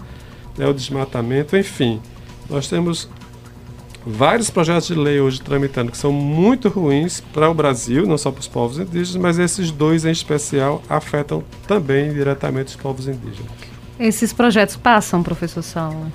né, 0.57 0.67
o 0.67 0.73
desmatamento, 0.73 1.57
enfim. 1.57 2.01
Nós 2.49 2.69
temos 2.69 3.09
vários 4.07 4.51
projetos 4.51 4.89
de 4.89 4.95
lei 4.95 5.21
hoje 5.21 5.41
tramitando 5.41 5.91
que 5.91 5.99
são 5.99 6.13
muito 6.13 6.69
ruins 6.69 7.21
para 7.33 7.49
o 7.49 7.55
Brasil, 7.55 8.07
não 8.07 8.19
só 8.19 8.31
para 8.31 8.41
os 8.41 8.49
povos 8.49 8.79
indígenas, 8.79 9.17
mas 9.17 9.39
esses 9.39 9.71
dois 9.71 10.05
em 10.05 10.11
especial 10.11 10.83
afetam 10.89 11.43
também 11.67 12.13
diretamente 12.13 12.69
os 12.69 12.77
povos 12.77 13.09
indígenas. 13.09 13.51
Esses 13.99 14.33
projetos 14.33 14.77
passam, 14.77 15.23
professor 15.23 15.63
Saulo? 15.63 16.13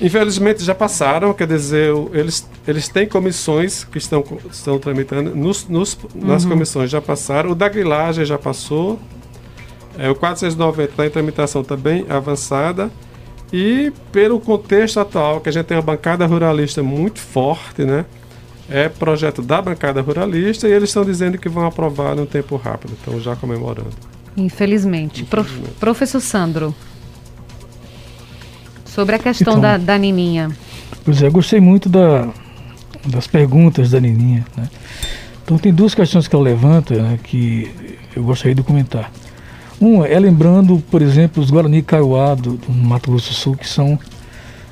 Infelizmente 0.00 0.64
já 0.64 0.74
passaram, 0.74 1.32
quer 1.32 1.46
dizer, 1.46 1.92
eles, 2.12 2.48
eles 2.66 2.88
têm 2.88 3.06
comissões 3.06 3.84
que 3.84 3.98
estão, 3.98 4.24
estão 4.50 4.78
tramitando, 4.78 5.34
nos, 5.34 5.68
nos 5.68 5.96
nas 6.14 6.42
uhum. 6.42 6.50
comissões 6.50 6.90
já 6.90 7.00
passaram, 7.00 7.50
o 7.50 7.54
da 7.54 7.68
grilagem 7.68 8.24
já 8.24 8.36
passou, 8.36 8.98
é, 9.98 10.10
o 10.10 10.14
490 10.14 10.90
está 10.90 11.06
em 11.06 11.10
tramitação 11.10 11.62
também 11.62 12.04
avançada, 12.08 12.90
e 13.52 13.92
pelo 14.10 14.40
contexto 14.40 14.98
atual, 14.98 15.40
que 15.40 15.48
a 15.48 15.52
gente 15.52 15.66
tem 15.66 15.76
uma 15.76 15.82
bancada 15.82 16.24
ruralista 16.24 16.82
muito 16.82 17.20
forte, 17.20 17.84
né? 17.84 18.04
É 18.70 18.88
projeto 18.88 19.42
da 19.42 19.60
bancada 19.60 20.00
ruralista 20.00 20.66
e 20.66 20.72
eles 20.72 20.88
estão 20.88 21.04
dizendo 21.04 21.36
que 21.36 21.48
vão 21.48 21.66
aprovar 21.66 22.16
no 22.16 22.24
tempo 22.24 22.56
rápido, 22.56 22.94
estão 22.94 23.20
já 23.20 23.36
comemorando. 23.36 23.90
Infelizmente. 24.36 25.22
Infelizmente. 25.22 25.24
Pro, 25.24 25.44
professor 25.78 26.20
Sandro, 26.20 26.74
sobre 28.86 29.16
a 29.16 29.18
questão 29.18 29.58
então, 29.58 29.60
da, 29.60 29.76
da 29.76 29.98
Nininha. 29.98 30.50
Pois 31.04 31.22
é, 31.22 31.26
eu 31.26 31.32
gostei 31.32 31.60
muito 31.60 31.90
da, 31.90 32.28
das 33.04 33.26
perguntas 33.26 33.90
da 33.90 34.00
Nininha. 34.00 34.46
Né? 34.56 34.70
Então 35.44 35.58
tem 35.58 35.74
duas 35.74 35.94
questões 35.94 36.26
que 36.26 36.34
ela 36.34 36.44
levanta 36.44 36.94
né, 36.94 37.18
que 37.22 37.70
eu 38.16 38.22
gostaria 38.22 38.54
de 38.54 38.62
comentar. 38.62 39.10
Um 39.82 40.04
é 40.04 40.16
lembrando, 40.16 40.80
por 40.92 41.02
exemplo, 41.02 41.42
os 41.42 41.50
Guarani 41.50 41.82
Kaiowá 41.82 42.36
do, 42.36 42.52
do 42.52 42.72
Mato 42.72 43.10
Grosso 43.10 43.30
do 43.30 43.34
Sul, 43.34 43.56
que 43.56 43.68
são 43.68 43.98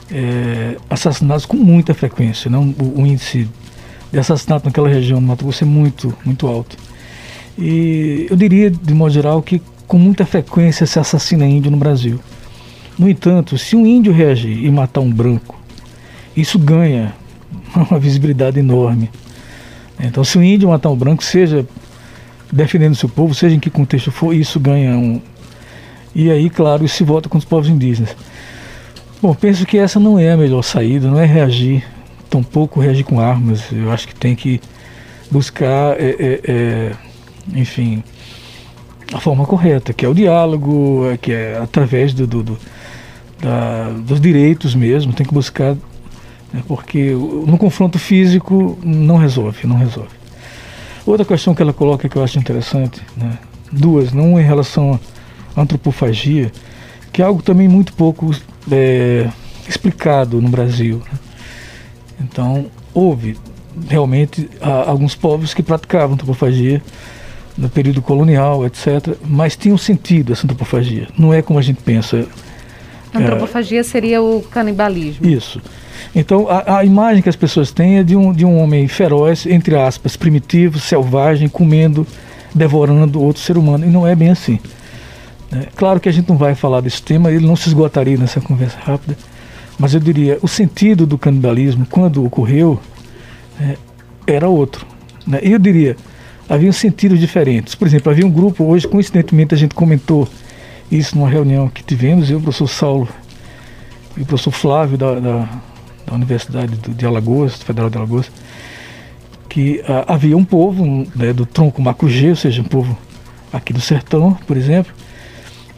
é, 0.09 0.77
assassinados 0.89 1.45
com 1.45 1.57
muita 1.57 1.93
frequência. 1.93 2.49
Né? 2.49 2.57
O, 2.57 3.01
o, 3.01 3.05
índice 3.05 3.49
de 4.13 4.19
assassinato 4.21 4.67
naquela 4.67 4.89
região 4.89 5.21
do 5.21 5.27
Mato 5.27 5.43
Grosso 5.43 5.65
é 5.65 5.67
muito, 5.67 6.17
muito 6.25 6.47
alto. 6.47 6.77
E 7.59 8.29
eu 8.31 8.37
diria, 8.37 8.71
de 8.71 8.95
modo 8.95 9.13
geral, 9.13 9.43
que 9.43 9.61
com 9.85 9.99
muita 9.99 10.25
frequência 10.25 10.87
se 10.87 11.01
assassina 11.01 11.45
índio 11.45 11.73
no 11.73 11.77
Brasil. 11.77 12.21
No 12.97 13.11
entanto, 13.11 13.59
se 13.59 13.75
um 13.75 13.85
índio 13.85 14.13
reagir 14.13 14.65
e 14.65 14.71
matar 14.71 15.01
um 15.01 15.11
branco, 15.11 15.59
isso 16.37 16.57
ganha 16.57 17.13
uma 17.91 17.99
visibilidade 17.99 18.61
enorme. 18.61 19.11
Então, 19.99 20.23
se 20.23 20.39
o 20.39 20.43
índio 20.43 20.69
matar 20.69 20.89
um 20.89 20.97
branco, 20.97 21.25
seja 21.25 21.67
defendendo 22.53 22.95
seu 22.95 23.09
povo, 23.09 23.35
seja 23.35 23.55
em 23.55 23.61
que 23.61 23.71
contexto 23.71 24.11
for, 24.11 24.35
isso 24.35 24.59
ganha 24.59 24.97
um. 24.97 25.21
E 26.15 26.31
aí, 26.31 26.51
claro, 26.51 26.85
isso 26.85 26.97
se 26.97 27.05
volta 27.05 27.29
com 27.29 27.39
os 27.39 27.45
povos 27.45 27.69
indígenas. 27.69 28.17
Bom, 29.23 29.35
penso 29.35 29.67
que 29.67 29.79
essa 29.79 30.01
não 30.01 30.19
é 30.19 30.33
a 30.33 30.37
melhor 30.37 30.63
saída, 30.63 31.09
não 31.09 31.21
é 31.21 31.27
reagir, 31.27 31.85
tampouco 32.29 32.81
reagir 32.81 33.05
com 33.05 33.21
armas. 33.21 33.71
Eu 33.71 33.93
acho 33.93 34.09
que 34.09 34.15
tem 34.15 34.35
que 34.35 34.61
buscar, 35.31 36.01
é, 36.01 36.17
é, 36.19 36.41
é, 36.49 36.93
enfim, 37.55 38.03
a 39.13 39.21
forma 39.21 39.45
correta, 39.45 39.93
que 39.93 40.05
é 40.05 40.09
o 40.09 40.15
diálogo, 40.15 41.09
é, 41.13 41.17
que 41.17 41.33
é 41.33 41.59
através 41.63 42.13
do, 42.15 42.27
do, 42.27 42.43
do 42.43 42.59
da, 43.41 43.91
dos 43.91 44.21
direitos 44.21 44.75
mesmo, 44.75 45.13
tem 45.13 45.27
que 45.27 45.33
buscar, 45.33 45.75
né, 46.53 46.63
porque 46.67 47.11
no 47.11 47.57
confronto 47.59 47.99
físico 47.99 48.79
não 48.83 49.17
resolve, 49.17 49.67
não 49.67 49.77
resolve. 49.77 50.20
Outra 51.11 51.27
questão 51.27 51.57
que 51.57 51.61
ela 51.61 51.73
coloca 51.73 52.09
que 52.09 52.15
eu 52.15 52.23
acho 52.23 52.39
interessante, 52.39 53.03
né? 53.17 53.37
duas, 53.73 54.13
não 54.13 54.39
em 54.39 54.45
relação 54.45 55.01
à 55.57 55.61
antropofagia, 55.61 56.53
que 57.13 57.21
é 57.21 57.25
algo 57.25 57.43
também 57.43 57.67
muito 57.67 57.93
pouco 57.95 58.31
é, 58.71 59.29
explicado 59.69 60.41
no 60.41 60.49
Brasil. 60.49 61.03
Né? 61.13 61.19
Então, 62.21 62.67
houve 62.95 63.37
realmente 63.89 64.49
alguns 64.87 65.17
povos 65.17 65.53
que 65.53 65.65
praticavam 65.65 66.15
antropofagia 66.15 66.81
no 67.59 67.69
período 67.69 68.01
colonial, 68.01 68.65
etc., 68.65 69.17
mas 69.27 69.57
tinha 69.57 69.75
um 69.75 69.79
sentido 69.79 70.33
essa 70.33 70.47
antropofagia. 70.47 71.09
Não 71.19 71.35
é 71.35 71.43
como 71.43 71.59
a 71.59 71.63
gente 71.63 71.83
pensa. 71.83 72.25
Antropofagia 73.15 73.81
é, 73.81 73.83
seria 73.83 74.23
o 74.23 74.43
canibalismo. 74.43 75.27
Isso. 75.27 75.61
Então, 76.15 76.49
a, 76.49 76.79
a, 76.79 76.85
imagem 76.85 77.23
que 77.23 77.29
as 77.29 77.37
pessoas 77.37 77.71
têm 77.71 77.99
é 77.99 78.03
de 78.03 78.17
um, 78.17 78.33
de 78.33 78.45
um 78.45 78.59
homem 78.59 78.89
feroz, 78.89 79.47
entre 79.47 79.77
aspas, 79.77 80.17
primitivo, 80.17 80.79
selvagem, 80.79 81.49
comendo, 81.49 82.07
devorando 82.55 83.21
outro 83.23 83.43
ser 83.43 83.57
humano. 83.57 83.85
E 83.85 83.89
não 83.89 84.07
é 84.07 84.15
bem 84.15 84.31
assim. 84.31 84.59
É, 85.53 85.67
claro 85.77 86.01
que 86.01 86.09
a 86.09 86.13
gente 86.13 86.29
não 86.29 86.37
vai 86.37 86.55
falar 86.55 86.81
desse 86.81 87.03
tema, 87.03 87.31
ele 87.31 87.47
não 87.47 87.57
se 87.57 87.69
esgotaria 87.69 88.17
nessa 88.17 88.41
conversa 88.41 88.79
rápida. 88.81 89.17
Mas 89.79 89.95
eu 89.95 90.01
diria, 90.01 90.39
o 90.43 90.49
sentido 90.49 91.07
do 91.07 91.17
canibalismo, 91.17 91.87
quando 91.91 92.25
ocorreu, 92.25 92.79
é, 93.61 93.77
era 94.27 94.49
outro. 94.49 94.87
Né? 95.27 95.41
E 95.43 95.53
eu 95.53 95.59
diria, 95.59 95.97
havia 96.49 96.73
sentidos 96.73 97.19
diferentes. 97.19 97.75
Por 97.75 97.87
exemplo, 97.87 98.11
havia 98.11 98.27
um 98.27 98.31
grupo, 98.31 98.65
hoje, 98.65 98.87
coincidentemente, 98.87 99.55
a 99.55 99.59
gente 99.59 99.75
comentou 99.75 100.29
isso 100.91 101.17
numa 101.17 101.29
reunião 101.29 101.69
que 101.69 101.83
tivemos, 101.83 102.31
eu, 102.31 102.39
o 102.39 102.43
professor 102.43 102.69
Saulo 102.69 103.09
e 104.17 104.23
o 104.23 104.27
professor 104.27 104.51
Flávio 104.51 104.99
da, 104.99 105.21
da 105.21 105.49
da 106.11 106.17
Universidade 106.17 106.77
de 106.77 107.07
Alagoas, 107.07 107.63
Federal 107.63 107.89
de 107.89 107.97
Alagoas, 107.97 108.31
que 109.49 109.81
uh, 109.81 110.05
havia 110.07 110.37
um 110.37 110.45
povo 110.45 110.85
né, 111.15 111.33
do 111.33 111.47
tronco 111.47 111.81
macugê, 111.81 112.31
ou 112.31 112.37
seja, 112.37 112.61
um 112.61 112.65
povo 112.65 112.99
aqui 113.53 113.73
do 113.73 113.81
sertão, 113.81 114.37
por 114.47 114.57
exemplo, 114.57 114.93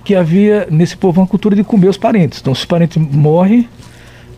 que 0.05 0.15
havia 0.15 0.67
nesse 0.71 0.97
povo 0.97 1.21
uma 1.21 1.27
cultura 1.27 1.55
de 1.55 1.63
comer 1.63 1.89
os 1.89 1.97
parentes. 1.97 2.41
Então, 2.41 2.55
se 2.55 2.65
o 2.65 2.69
parente 2.69 2.99
morre, 2.99 3.69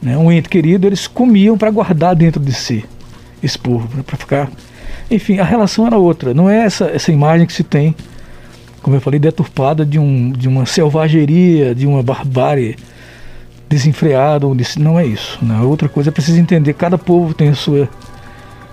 né, 0.03 0.19
um 0.19 0.31
ente 0.31 0.49
querido, 0.49 0.87
eles 0.87 1.07
comiam 1.07 1.57
para 1.57 1.71
guardar 1.71 2.15
dentro 2.15 2.41
de 2.41 2.53
si 2.53 2.85
esse 3.43 3.59
povo, 3.59 3.89
né, 3.97 4.03
para 4.05 4.17
ficar. 4.17 4.51
Enfim, 5.11 5.39
a 5.39 5.45
relação 5.45 5.87
era 5.87 5.97
outra. 5.97 6.35
Não 6.35 6.51
é 6.51 6.65
essa, 6.65 6.87
essa 6.87 7.13
imagem 7.13 7.47
que 7.47 7.53
se 7.53 7.63
tem 7.63 7.95
como 8.85 8.97
eu 8.97 9.01
falei, 9.01 9.19
deturpada 9.19 9.83
de, 9.83 9.99
um, 9.99 10.31
de 10.31 10.47
uma 10.47 10.67
selvageria, 10.67 11.75
de 11.75 11.87
uma 11.87 12.03
barbárie 12.03 12.77
desenfreada. 13.67 14.47
Não 14.79 15.01
é 15.01 15.07
isso. 15.07 15.43
Né? 15.43 15.59
Outra 15.63 15.89
coisa 15.89 16.11
é 16.11 16.13
preciso 16.13 16.39
entender, 16.39 16.75
cada 16.75 16.99
povo 16.99 17.33
tem 17.33 17.49
a 17.49 17.55
sua, 17.55 17.89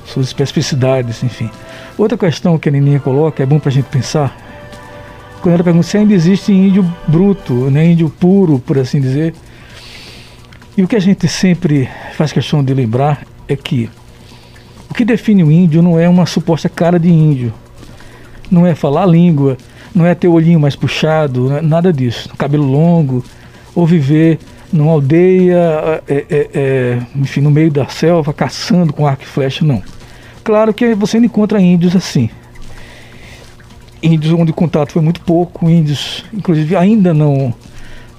suas 0.05 0.28
especificidades, 0.28 1.24
enfim. 1.24 1.49
Outra 1.97 2.18
questão 2.18 2.59
que 2.59 2.68
a 2.68 2.72
Neninha 2.74 2.99
coloca, 2.99 3.41
é 3.41 3.45
bom 3.45 3.57
para 3.57 3.70
a 3.70 3.72
gente 3.72 3.86
pensar, 3.86 4.38
quando 5.41 5.55
ela 5.55 5.64
pergunta 5.64 5.88
se 5.88 5.97
ainda 5.97 6.14
existe 6.14 6.51
índio 6.51 6.86
bruto, 7.07 7.53
né, 7.72 7.86
índio 7.86 8.09
puro, 8.09 8.59
por 8.59 8.78
assim 8.78 8.99
dizer. 8.99 9.34
E 10.76 10.84
o 10.84 10.89
que 10.89 10.97
a 10.97 11.01
gente 11.01 11.26
sempre 11.30 11.89
faz 12.18 12.34
questão 12.34 12.62
de 12.62 12.74
lembrar 12.74 13.26
é 13.47 13.55
que 13.55 13.89
o 14.89 14.93
que 14.93 15.05
define 15.05 15.41
o 15.41 15.49
índio 15.49 15.82
não 15.82 15.97
é 15.97 16.09
uma 16.09 16.26
suposta 16.26 16.68
cara 16.68 16.99
de 16.99 17.09
índio, 17.09 17.53
não 18.51 18.68
é 18.68 18.76
falar 18.76 19.03
a 19.03 19.05
língua, 19.05 19.57
não 19.94 20.06
é 20.06 20.16
ter 20.16 20.28
o 20.28 20.34
olhinho 20.34 20.60
mais 20.60 20.76
puxado, 20.76 21.56
é 21.56 21.62
nada 21.62 21.92
disso. 21.92 22.30
Cabelo 22.38 22.66
longo, 22.66 23.24
ou 23.76 23.86
viver 23.86 24.39
numa 24.72 24.92
aldeia, 24.92 26.02
é, 26.08 26.26
é, 26.30 26.50
é, 26.54 27.00
enfim, 27.16 27.42
no 27.42 27.52
meio 27.52 27.70
da 27.70 27.88
selva, 27.88 28.34
caçando 28.34 28.94
com 28.94 29.06
arco 29.06 29.24
e 29.24 29.26
flecha, 29.26 29.66
não. 29.66 29.84
Claro 30.44 30.74
que 30.74 30.96
você 30.96 31.18
não 31.18 31.26
encontra 31.26 31.60
índios 31.60 31.96
assim. 31.96 32.30
Índios 34.02 34.34
onde 34.34 34.52
o 34.52 34.54
contato 34.54 34.94
foi 34.94 35.02
muito 35.02 35.22
pouco, 35.22 35.70
índios, 35.70 36.26
inclusive, 36.34 36.76
ainda 36.76 37.14
não, 37.14 37.54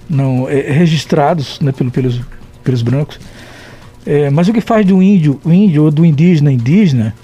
não 0.08 0.48
é, 0.48 0.60
registrados 0.70 1.58
né, 1.60 1.72
pelo, 1.72 1.90
pelos, 1.90 2.20
pelos 2.62 2.82
brancos. 2.82 3.18
É, 4.04 4.30
mas 4.30 4.48
o 4.48 4.52
que 4.52 4.60
faz 4.60 4.84
do 4.84 5.02
índio, 5.02 5.40
o 5.44 5.52
índio 5.52 5.84
ou 5.84 5.90
do 5.90 6.04
indígena 6.04 6.52
indígena 6.52 7.14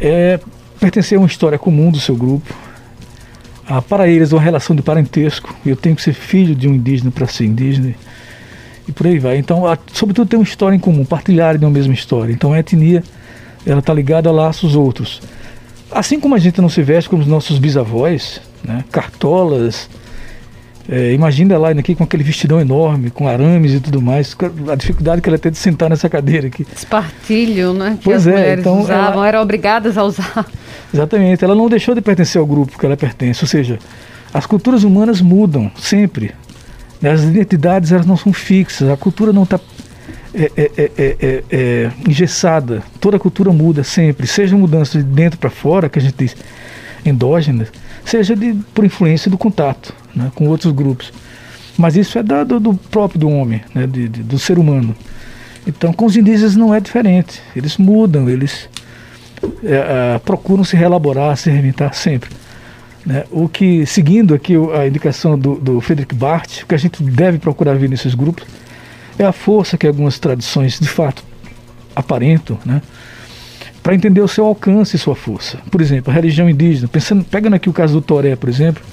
é 0.00 0.38
pertencer 0.78 1.18
a 1.18 1.20
uma 1.20 1.26
história 1.26 1.58
comum 1.58 1.90
do 1.90 1.98
seu 1.98 2.14
grupo, 2.14 2.54
ah, 3.68 3.82
para 3.82 4.08
eles 4.08 4.32
uma 4.32 4.40
relação 4.40 4.74
de 4.74 4.82
parentesco. 4.82 5.54
Eu 5.64 5.76
tenho 5.76 5.94
que 5.94 6.02
ser 6.02 6.14
filho 6.14 6.54
de 6.54 6.66
um 6.66 6.74
indígena 6.74 7.10
para 7.10 7.26
ser 7.26 7.44
indígena 7.44 7.94
e 8.88 8.92
por 8.92 9.06
aí 9.06 9.18
vai. 9.18 9.36
Então, 9.36 9.66
a, 9.66 9.76
sobretudo 9.92 10.28
tem 10.28 10.38
uma 10.38 10.44
história 10.44 10.74
em 10.74 10.78
comum, 10.80 11.04
partilhar 11.04 11.58
de 11.58 11.64
uma 11.64 11.70
mesma 11.70 11.92
história. 11.92 12.32
Então, 12.32 12.52
a 12.52 12.58
etnia 12.58 13.04
ela 13.66 13.80
está 13.80 13.92
ligada 13.92 14.30
a 14.30 14.32
laços 14.32 14.74
outros. 14.74 15.20
Assim 15.90 16.18
como 16.18 16.34
a 16.34 16.38
gente 16.38 16.60
não 16.60 16.68
se 16.68 16.82
veste 16.82 17.10
como 17.10 17.22
os 17.22 17.28
nossos 17.28 17.58
bisavós, 17.58 18.40
né, 18.64 18.84
cartolas, 18.90 19.88
é, 20.88 21.12
imagina 21.12 21.58
lá 21.58 21.68
aqui 21.70 21.94
com 21.94 22.04
aquele 22.04 22.22
vestidão 22.22 22.60
enorme, 22.60 23.10
com 23.10 23.28
arames 23.28 23.74
e 23.74 23.80
tudo 23.80 24.00
mais, 24.00 24.34
a 24.70 24.74
dificuldade 24.74 25.20
que 25.20 25.28
ela 25.28 25.38
tem 25.38 25.52
de 25.52 25.58
sentar 25.58 25.90
nessa 25.90 26.08
cadeira 26.08 26.46
aqui. 26.46 26.66
Espartilho, 26.74 27.74
né? 27.74 27.98
Que 27.98 28.04
pois 28.04 28.26
as 28.26 28.26
é, 28.26 28.30
mulheres 28.30 28.60
então 28.60 28.80
usavam, 28.80 29.12
ela... 29.14 29.28
eram 29.28 29.42
obrigadas 29.42 29.98
a 29.98 30.04
usar. 30.04 30.46
Exatamente, 30.92 31.44
ela 31.44 31.54
não 31.54 31.68
deixou 31.68 31.94
de 31.94 32.00
pertencer 32.00 32.40
ao 32.40 32.46
grupo 32.46 32.78
que 32.78 32.86
ela 32.86 32.96
pertence, 32.96 33.44
ou 33.44 33.48
seja, 33.48 33.78
as 34.32 34.46
culturas 34.46 34.82
humanas 34.82 35.20
mudam 35.20 35.70
sempre. 35.76 36.32
As 37.02 37.22
identidades 37.22 37.92
elas 37.92 38.06
não 38.06 38.16
são 38.16 38.32
fixas, 38.32 38.88
a 38.88 38.96
cultura 38.96 39.32
não 39.32 39.44
está 39.44 39.60
é 40.34 40.52
é, 40.56 40.70
é, 40.76 40.90
é, 40.98 41.44
é, 41.50 41.90
engessada, 42.06 42.82
toda 43.00 43.16
a 43.16 43.20
cultura 43.20 43.50
muda 43.50 43.82
sempre, 43.82 44.26
seja 44.26 44.56
mudança 44.56 44.98
de 44.98 45.04
dentro 45.04 45.38
para 45.38 45.48
fora, 45.48 45.88
que 45.88 45.98
a 45.98 46.02
gente 46.02 46.14
diz 46.18 46.36
endógenas, 47.04 47.68
seja 48.08 48.34
de, 48.34 48.54
por 48.74 48.84
influência 48.84 49.30
do 49.30 49.36
contato 49.36 49.94
né, 50.14 50.30
com 50.34 50.48
outros 50.48 50.72
grupos. 50.72 51.12
Mas 51.76 51.96
isso 51.96 52.18
é 52.18 52.22
dado 52.22 52.58
do 52.58 52.74
próprio 52.74 53.20
do 53.20 53.28
homem, 53.28 53.60
né, 53.74 53.86
de, 53.86 54.08
de, 54.08 54.22
do 54.22 54.38
ser 54.38 54.58
humano. 54.58 54.96
Então, 55.66 55.92
com 55.92 56.06
os 56.06 56.16
indígenas 56.16 56.56
não 56.56 56.74
é 56.74 56.80
diferente. 56.80 57.40
Eles 57.54 57.76
mudam, 57.76 58.28
eles 58.28 58.68
é, 59.62 60.14
é, 60.14 60.18
procuram 60.18 60.64
se 60.64 60.76
reelaborar, 60.76 61.36
se 61.36 61.50
reinventar 61.50 61.94
sempre. 61.94 62.30
Né? 63.04 63.24
O 63.30 63.48
que, 63.48 63.86
seguindo 63.86 64.34
aqui 64.34 64.54
a 64.74 64.86
indicação 64.86 65.38
do, 65.38 65.54
do 65.56 65.80
Frederick 65.80 66.14
Barth, 66.14 66.62
o 66.62 66.66
que 66.66 66.74
a 66.74 66.78
gente 66.78 67.02
deve 67.02 67.38
procurar 67.38 67.74
ver 67.74 67.88
nesses 67.88 68.14
grupos 68.14 68.44
é 69.18 69.24
a 69.24 69.32
força 69.32 69.76
que 69.76 69.86
algumas 69.86 70.18
tradições 70.18 70.80
de 70.80 70.88
fato 70.88 71.22
aparentam, 71.94 72.58
né? 72.64 72.80
Para 73.88 73.94
entender 73.94 74.20
o 74.20 74.28
seu 74.28 74.44
alcance 74.44 74.96
e 74.96 74.98
sua 74.98 75.16
força. 75.16 75.56
Por 75.70 75.80
exemplo, 75.80 76.10
a 76.10 76.14
religião 76.14 76.46
indígena, 76.46 76.86
pensando, 76.88 77.24
pegando 77.24 77.56
aqui 77.56 77.70
o 77.70 77.72
caso 77.72 77.94
do 77.94 78.02
Toré, 78.02 78.36
por 78.36 78.46
exemplo, 78.46 78.84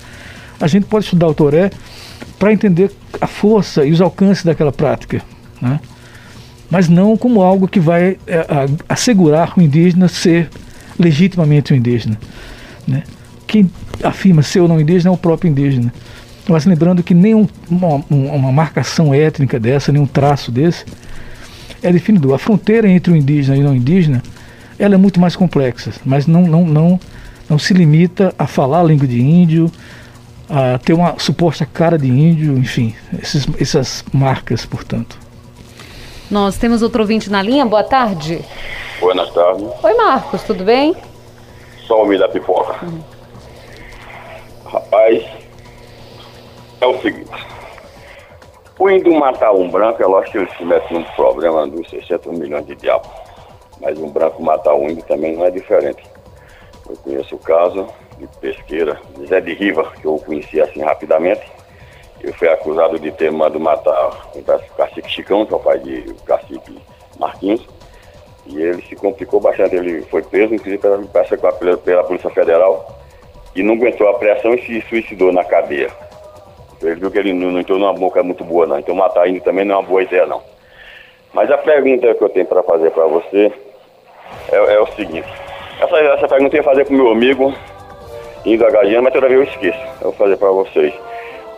a 0.58 0.68
gente 0.68 0.86
pode 0.86 1.04
estudar 1.04 1.28
o 1.28 1.34
Toré 1.34 1.70
para 2.40 2.54
entender 2.54 2.90
a 3.20 3.28
força 3.28 3.84
e 3.86 3.92
os 3.92 4.00
alcances 4.00 4.46
daquela 4.46 4.72
prática, 4.72 5.22
né? 5.62 5.82
mas 6.72 6.88
não 6.88 7.18
como 7.18 7.42
algo 7.42 7.68
que 7.68 7.78
vai 7.78 8.16
é, 8.26 8.48
assegurar 8.88 9.52
o 9.58 9.62
indígena 9.62 10.08
ser 10.08 10.50
legitimamente 10.98 11.74
um 11.74 11.76
indígena. 11.76 12.18
Né? 12.88 13.04
Quem 13.46 13.70
afirma 14.02 14.44
ser 14.44 14.62
ou 14.62 14.68
não 14.70 14.80
indígena 14.80 15.10
é 15.10 15.14
o 15.14 15.18
próprio 15.18 15.50
indígena. 15.50 15.94
Mas 16.48 16.66
lembrando 16.66 17.04
que 17.04 17.14
nenhuma 17.14 17.50
uma, 18.10 18.50
marcação 18.50 19.14
étnica 19.14 19.60
dessa, 19.60 19.92
nenhum 19.92 20.08
traço 20.08 20.54
desse, 20.54 20.86
é 21.84 21.92
definidor. 21.92 22.34
A 22.34 22.38
fronteira 22.38 22.90
entre 22.90 23.12
o 23.12 23.16
indígena 23.18 23.58
e 23.58 23.60
o 23.60 23.64
não 23.66 23.76
indígena, 23.76 24.24
ela 24.78 24.96
é 24.96 24.98
muito 24.98 25.20
mais 25.20 25.36
complexa, 25.36 25.92
mas 26.06 26.28
não, 26.28 26.42
não, 26.42 26.66
não, 26.66 27.00
não 27.50 27.60
se 27.60 27.74
limita 27.74 28.34
a 28.38 28.48
falar 28.48 28.82
a 28.82 28.84
língua 28.84 29.08
de 29.08 29.22
índio, 29.22 29.72
a 30.50 30.78
ter 30.78 30.94
uma 30.94 31.18
suposta 31.18 31.66
cara 31.66 31.98
de 31.98 32.08
índio, 32.08 32.58
enfim, 32.58 32.96
esses, 33.22 33.48
essas 33.60 34.04
marcas, 34.14 34.66
portanto. 34.66 35.18
Nós 36.30 36.58
temos 36.58 36.82
outro 36.82 37.02
ouvinte 37.02 37.30
na 37.30 37.42
linha, 37.42 37.66
boa 37.66 37.84
tarde. 37.84 38.44
Boa 39.00 39.16
tarde. 39.28 39.68
Oi, 39.84 39.94
Marcos, 39.94 40.44
tudo 40.44 40.64
bem? 40.64 40.96
Só 41.86 42.04
o 42.04 42.18
da 42.18 42.28
pipoca. 42.28 42.84
Uhum. 42.84 43.00
Rapaz, 44.66 45.24
é 46.82 46.86
o 46.86 47.02
seguinte. 47.02 47.32
O 48.78 48.90
índio 48.90 49.18
matar 49.18 49.54
um 49.54 49.70
branco, 49.70 50.02
é 50.02 50.06
lógico 50.06 50.32
que 50.32 50.38
ele 50.40 50.50
se 50.58 50.66
mete 50.66 50.94
num 50.94 51.04
problema 51.16 51.68
dos 51.68 51.90
600 51.90 52.38
milhões 52.38 52.66
de 52.66 52.76
diabos. 52.76 53.25
Mas 53.86 54.00
um 54.00 54.10
branco 54.10 54.42
matar 54.42 54.74
um 54.74 54.90
índio 54.90 55.04
também 55.04 55.36
não 55.36 55.46
é 55.46 55.52
diferente. 55.52 56.04
Eu 56.90 56.98
conheço 56.98 57.36
o 57.36 57.40
caso, 57.40 57.88
de 58.18 58.28
pesqueira, 58.40 59.00
Zé 59.28 59.40
de 59.40 59.54
Riva, 59.54 59.92
que 60.02 60.06
eu 60.06 60.18
conheci 60.18 60.60
assim 60.60 60.82
rapidamente. 60.82 61.46
Ele 62.20 62.34
foi 62.34 62.48
acusado 62.50 62.98
de 62.98 63.12
ter 63.12 63.32
mandado 63.32 63.60
matar 63.60 64.32
o 64.34 64.76
cacique 64.76 65.08
Chicão, 65.08 65.46
que 65.46 65.54
é 65.54 65.58
o 65.58 65.60
pai 65.60 65.78
de 65.78 66.02
cacique 66.26 66.80
Marquinhos. 67.20 67.64
E 68.48 68.60
ele 68.60 68.82
se 68.82 68.96
complicou 68.96 69.40
bastante. 69.40 69.76
Ele 69.76 70.02
foi 70.04 70.24
preso, 70.24 70.56
inclusive 70.56 70.80
pela, 70.80 70.98
pela, 70.98 71.78
pela 71.78 72.04
Polícia 72.04 72.32
Federal, 72.32 73.00
e 73.56 73.62
não 73.62 73.76
aguentou 73.76 74.10
a 74.10 74.16
pressão 74.16 74.56
e 74.56 74.66
se 74.66 74.82
suicidou 74.90 75.32
na 75.32 75.44
cadeia. 75.44 75.92
Ele 76.82 76.96
viu 76.96 77.12
que 77.12 77.20
ele 77.20 77.34
não, 77.34 77.52
não 77.52 77.60
entrou 77.60 77.78
numa 77.78 77.94
boca 77.94 78.24
muito 78.24 78.44
boa, 78.44 78.66
não. 78.66 78.80
Então 78.80 78.96
matar 78.96 79.28
ele 79.28 79.42
também 79.42 79.64
não 79.64 79.76
é 79.76 79.78
uma 79.78 79.88
boa 79.88 80.02
ideia, 80.02 80.26
não. 80.26 80.42
Mas 81.32 81.52
a 81.52 81.58
pergunta 81.60 82.16
que 82.16 82.24
eu 82.24 82.30
tenho 82.30 82.48
para 82.48 82.64
fazer 82.64 82.90
para 82.90 83.06
você 83.06 83.54
é, 84.52 84.56
é, 84.56 84.80
o 84.80 84.88
seguinte. 84.88 85.28
Essa, 85.80 85.98
essa 85.98 86.28
pergunta 86.28 86.56
eu 86.56 86.60
ia 86.60 86.64
fazer 86.64 86.86
com 86.86 86.94
meu 86.94 87.12
amigo, 87.12 87.54
indo 88.46 88.66
a 88.66 88.70
Gagiana, 88.70 89.04
mas 89.04 89.14
toda 89.14 89.28
vez 89.28 89.40
eu 89.40 89.46
esqueço. 89.46 89.80
Eu 90.02 90.12
vou 90.12 90.14
fazer 90.14 90.38
para 90.38 90.50
vocês. 90.50 90.94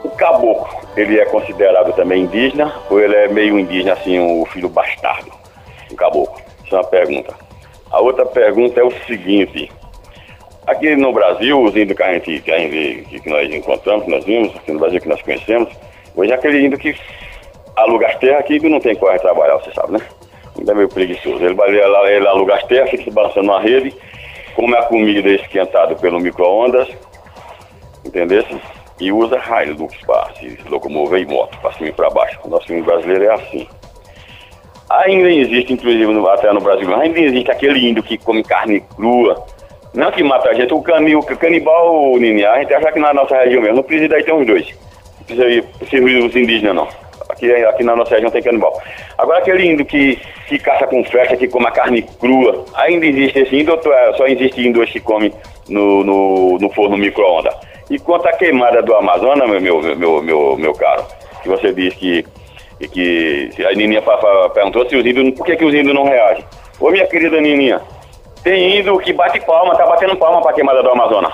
O 0.04 0.10
caboclo, 0.12 0.68
ele 0.96 1.20
é 1.20 1.26
considerado 1.26 1.94
também 1.94 2.24
indígena 2.24 2.74
ou 2.90 3.00
ele 3.00 3.16
é 3.16 3.28
meio 3.28 3.60
indígena, 3.60 3.94
assim, 3.94 4.20
o 4.20 4.46
filho 4.46 4.70
bastardo? 4.70 5.32
O 5.92 5.96
caboclo. 5.96 6.42
Isso 6.64 6.76
é 6.76 6.80
uma 6.80 6.88
pergunta. 6.88 7.34
A 7.90 8.00
outra 8.00 8.26
pergunta 8.26 8.80
é 8.80 8.84
o 8.84 8.92
seguinte. 9.06 9.72
Aqui 10.66 10.96
no 10.96 11.14
Brasil, 11.14 11.62
os 11.62 11.76
índios 11.76 11.96
que 11.96 12.04
a 12.04 12.14
gente, 12.14 12.42
que, 12.42 12.52
a 12.52 12.60
gente, 12.60 13.20
que 13.22 13.30
nós 13.30 13.50
encontramos, 13.54 14.06
que 14.06 14.12
nós 14.12 14.26
vimos, 14.26 14.56
aqui 14.56 14.72
no 14.72 14.80
Brasil 14.80 15.00
que 15.00 15.08
nós 15.08 15.22
conhecemos, 15.22 15.70
hoje 16.16 16.32
é 16.32 16.36
aquele 16.36 16.66
índio 16.66 16.78
que 16.78 16.94
aluga 17.76 18.08
as 18.08 18.16
terras 18.18 18.42
aqui 18.42 18.58
e 18.62 18.70
não 18.70 18.80
tem 18.80 18.96
coragem 18.96 19.22
de 19.22 19.24
trabalhar, 19.24 19.56
você 19.58 19.72
sabe, 19.72 19.94
né? 19.94 20.00
Ainda 20.58 20.72
é 20.72 20.76
meio 20.76 20.90
preguiçoso. 20.90 21.44
Ele, 21.44 21.56
ele, 21.62 22.16
ele 22.16 22.28
aluga 22.28 22.56
as 22.56 22.64
terras, 22.64 22.90
fica 22.90 23.04
se 23.04 23.12
balançando 23.12 23.48
na 23.48 23.60
rede, 23.60 23.94
come 24.56 24.76
a 24.76 24.84
comida 24.84 25.30
esquentada 25.30 25.96
pelo 25.96 26.20
micro-ondas, 26.20 26.88
entendeu? 28.06 28.44
E 29.00 29.12
usa 29.12 29.38
Hilux 29.38 29.96
para 30.06 30.34
se 30.36 30.58
locomover 30.70 31.22
e 31.22 31.26
moto, 31.26 31.58
para 31.60 31.74
cima 31.74 31.90
e 31.90 31.94
para 31.94 32.10
baixo. 32.10 32.40
O 32.44 32.50
nosso 32.50 32.72
índio 32.72 32.86
brasileiro 32.86 33.26
é 33.26 33.34
assim. 33.34 33.68
Ainda 34.90 35.30
existe, 35.30 35.74
inclusive 35.74 36.06
no, 36.06 36.28
até 36.30 36.52
no 36.52 36.62
Brasil, 36.62 36.96
ainda 36.96 37.20
existe 37.20 37.52
aquele 37.52 37.88
índio 37.88 38.02
que 38.02 38.18
come 38.18 38.44
carne 38.44 38.80
crua, 38.96 39.46
não 39.94 40.12
que 40.12 40.24
mata 40.24 40.50
a 40.50 40.54
gente, 40.54 40.74
o, 40.74 40.82
cani, 40.82 41.16
o 41.16 41.24
canibal, 41.24 42.12
o 42.12 42.18
Nini, 42.18 42.46
a 42.46 42.60
gente 42.60 42.74
acha 42.74 42.92
que 42.92 43.00
na 43.00 43.14
nossa 43.14 43.36
região 43.36 43.62
mesmo, 43.62 43.78
no 43.78 43.84
presídio 43.84 44.16
aí 44.16 44.24
tem 44.24 44.34
uns 44.34 44.46
dois. 44.46 44.68
Não 45.20 45.26
precisa 45.26 46.26
os 46.26 46.36
indígenas 46.36 46.76
não. 46.76 46.88
Aqui, 47.38 47.52
aqui 47.52 47.84
na 47.84 47.96
nossa 47.96 48.16
região 48.16 48.32
tem 48.32 48.42
canibal. 48.42 48.82
Agora 49.16 49.38
aquele 49.38 49.64
índio 49.64 49.86
que, 49.86 50.20
que 50.48 50.58
caça 50.58 50.88
com 50.88 51.04
flecha, 51.04 51.38
que 51.38 51.48
come 51.48 51.68
a 51.68 51.72
carne 51.72 52.02
crua, 52.02 52.66
ainda 52.74 53.06
existe 53.06 53.40
esse 53.40 53.56
índio 53.56 53.80
ou 53.86 53.94
é, 53.94 54.14
só 54.14 54.26
existe 54.26 54.68
índios 54.68 54.90
que 54.90 55.00
come 55.00 55.32
no, 55.70 56.04
no, 56.04 56.58
no 56.58 56.70
forno 56.72 56.98
micro-ondas? 56.98 57.54
E 57.92 58.00
quanto 58.00 58.28
à 58.28 58.34
queimada 58.34 58.82
do 58.82 58.96
Amazonas, 58.96 59.48
meu, 59.48 59.62
meu, 59.62 59.96
meu, 59.96 60.22
meu, 60.24 60.58
meu 60.58 60.74
caro, 60.74 61.06
que 61.44 61.48
você 61.48 61.72
diz 61.72 61.94
que, 61.94 62.26
que 62.92 63.52
a 63.64 63.74
Nininha 63.74 64.02
perguntou 64.54 64.90
se 64.90 64.96
os 64.96 65.06
índios, 65.06 65.36
por 65.36 65.46
que, 65.46 65.56
que 65.56 65.64
os 65.64 65.74
índios 65.74 65.94
não 65.94 66.06
reagem? 66.06 66.44
Ô 66.80 66.90
minha 66.90 67.06
querida 67.06 67.40
Nininha, 67.40 67.80
tem 68.44 68.80
índio 68.80 68.98
que 68.98 69.14
bate 69.14 69.40
palma, 69.42 69.76
tá 69.76 69.86
batendo 69.86 70.16
palma 70.16 70.42
pra 70.42 70.54
queimada 70.54 70.82
do 70.82 70.90
Amazonas. 70.90 71.34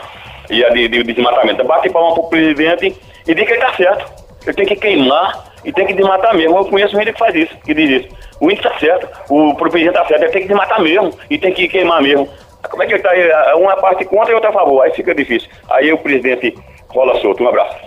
e 0.49 0.63
a 0.65 0.69
de, 0.69 0.87
de 0.89 1.03
desmatamento. 1.03 1.63
Bate 1.63 1.89
palma 1.89 2.13
pro 2.13 2.23
presidente 2.23 2.93
e 3.25 3.33
diz 3.33 3.45
que 3.45 3.53
ele 3.53 3.61
tá 3.61 3.73
certo. 3.73 4.23
Ele 4.45 4.53
tem 4.53 4.65
que 4.65 4.75
queimar 4.75 5.52
e 5.63 5.71
tem 5.71 5.85
que 5.85 5.93
desmatar 5.93 6.35
mesmo. 6.35 6.57
Eu 6.57 6.65
conheço 6.65 6.95
gente 6.95 7.13
que 7.13 7.19
faz 7.19 7.33
isso, 7.35 7.55
que 7.63 7.73
diz 7.73 8.03
isso. 8.03 8.15
O 8.39 8.51
índio 8.51 8.63
tá 8.63 8.77
certo, 8.79 9.07
o 9.29 9.55
presidente 9.55 9.93
tá 9.93 10.05
certo, 10.05 10.23
ele 10.23 10.31
tem 10.31 10.41
que 10.41 10.47
desmatar 10.47 10.81
mesmo 10.81 11.13
e 11.29 11.37
tem 11.37 11.53
que 11.53 11.67
queimar 11.67 12.01
mesmo. 12.01 12.27
Como 12.69 12.81
é 12.81 12.87
que 12.87 12.93
ele 12.93 13.03
tá 13.03 13.11
aí? 13.11 13.29
Uma 13.55 13.75
parte 13.77 14.05
contra 14.05 14.31
e 14.31 14.35
outra 14.35 14.49
a 14.49 14.53
favor. 14.53 14.81
Aí 14.81 14.91
fica 14.91 15.13
difícil. 15.13 15.49
Aí 15.69 15.91
o 15.91 15.97
presidente 15.97 16.55
rola 16.89 17.19
solto. 17.19 17.43
Um 17.43 17.49
abraço. 17.49 17.77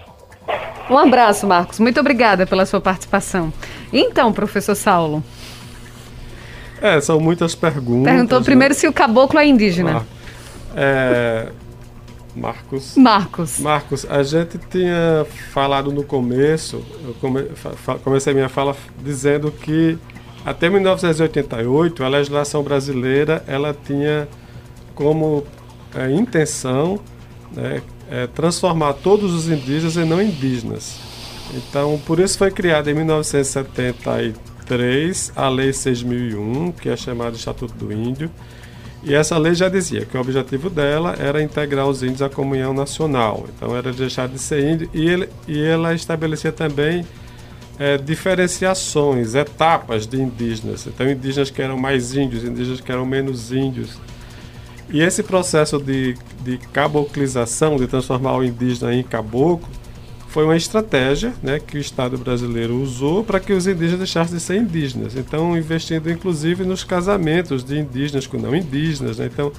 Um 0.89 0.99
abraço, 0.99 1.47
Marcos. 1.47 1.81
Muito 1.81 1.99
obrigada 1.99 2.47
pela 2.47 2.67
sua 2.67 2.81
participação. 2.81 3.53
Então, 3.93 4.33
professor 4.33 4.75
Saulo. 4.75 5.25
É, 6.81 7.01
são 7.01 7.19
muitas 7.19 7.55
perguntas. 7.55 8.13
Perguntou 8.13 8.43
primeiro 8.43 8.75
né? 8.75 8.79
se 8.79 8.87
o 8.87 8.93
caboclo 8.93 9.41
é 9.41 9.47
indígena. 9.47 10.03
Ah, 10.03 10.77
é, 10.77 11.47
Marcos. 12.37 12.97
Marcos. 12.97 13.59
Marcos, 13.59 14.07
a 14.09 14.23
gente 14.23 14.59
tinha 14.71 15.27
falado 15.53 15.91
no 15.91 16.05
começo, 16.05 16.81
eu 17.03 17.15
come, 17.15 17.49
comecei 18.05 18.33
minha 18.35 18.49
fala 18.49 18.77
dizendo 19.03 19.51
que 19.51 19.99
até 20.45 20.69
1988 20.69 22.05
a 22.05 22.09
legislação 22.09 22.63
brasileira 22.63 23.43
ela 23.47 23.75
tinha 23.75 24.29
como 24.95 25.45
é, 25.95 26.13
intenção 26.13 27.01
né, 27.53 27.81
é, 28.11 28.27
transformar 28.27 28.95
todos 28.95 29.33
os 29.33 29.49
indígenas 29.49 29.97
em 29.97 30.05
não 30.05 30.21
indígenas. 30.21 30.99
Então, 31.55 32.01
por 32.05 32.19
isso 32.21 32.37
foi 32.39 32.51
criada 32.51 32.91
em 32.91 32.95
1973 32.95 35.33
a 35.35 35.49
Lei 35.49 35.73
6001, 35.73 36.73
que 36.73 36.89
é 36.89 36.97
chamada 36.97 37.37
Estatuto 37.37 37.75
do 37.75 37.93
Índio. 37.93 38.29
E 39.07 39.15
essa 39.15 39.39
lei 39.39 39.55
já 39.55 39.69
dizia 39.69 40.05
que 40.05 40.17
o 40.17 40.21
objetivo 40.21 40.69
dela 40.69 41.15
era 41.17 41.41
integrar 41.41 41.87
os 41.87 42.03
índios 42.03 42.23
à 42.23 42.29
comunhão 42.29 42.75
nacional. 42.75 43.47
Então, 43.55 43.77
era 43.77 43.93
deixar 43.93 44.27
de 44.27 44.37
ser 44.37 44.69
índio. 44.69 44.91
E, 44.93 45.09
ele, 45.09 45.29
e 45.47 45.63
ela 45.63 45.95
estabelecia 45.95 46.51
também 46.51 47.07
é, 47.79 47.97
diferenciações, 47.97 49.37
etapas 49.37 50.09
de 50.09 50.21
indígenas. 50.21 50.89
Então, 50.89 51.09
indígenas 51.09 51.51
que 51.51 51.63
eram 51.63 51.79
mais 51.79 52.17
índios, 52.17 52.43
indígenas 52.43 52.81
que 52.81 52.91
eram 52.91 53.07
menos 53.07 53.53
índios. 53.53 53.97
E 54.91 55.01
esse 55.01 55.23
processo 55.23 55.79
de, 55.79 56.17
de 56.43 56.59
caboclização, 56.73 57.77
de 57.77 57.87
transformar 57.87 58.37
o 58.37 58.43
indígena 58.43 58.93
em 58.93 59.05
caboclo, 59.05 59.69
foi 60.37 60.45
uma 60.45 60.55
estratégia 60.55 61.33
né, 61.43 61.59
que 61.59 61.79
o 61.79 61.81
Estado 61.81 62.19
brasileiro 62.19 62.79
usou 62.79 63.25
para 63.25 63.41
que 63.41 63.55
os 63.55 63.67
indígenas 63.67 64.01
deixassem 64.01 64.37
de 64.37 64.43
ser 64.43 64.57
indígenas. 64.59 65.17
Então, 65.17 65.57
investindo 65.57 66.11
inclusive 66.11 66.63
nos 66.63 66.85
casamentos 66.85 67.65
de 67.65 67.79
indígenas 67.79 68.27
com 68.27 68.37
não 68.37 68.55
indígenas. 68.55 69.17
Né? 69.17 69.31
Então, 69.33 69.51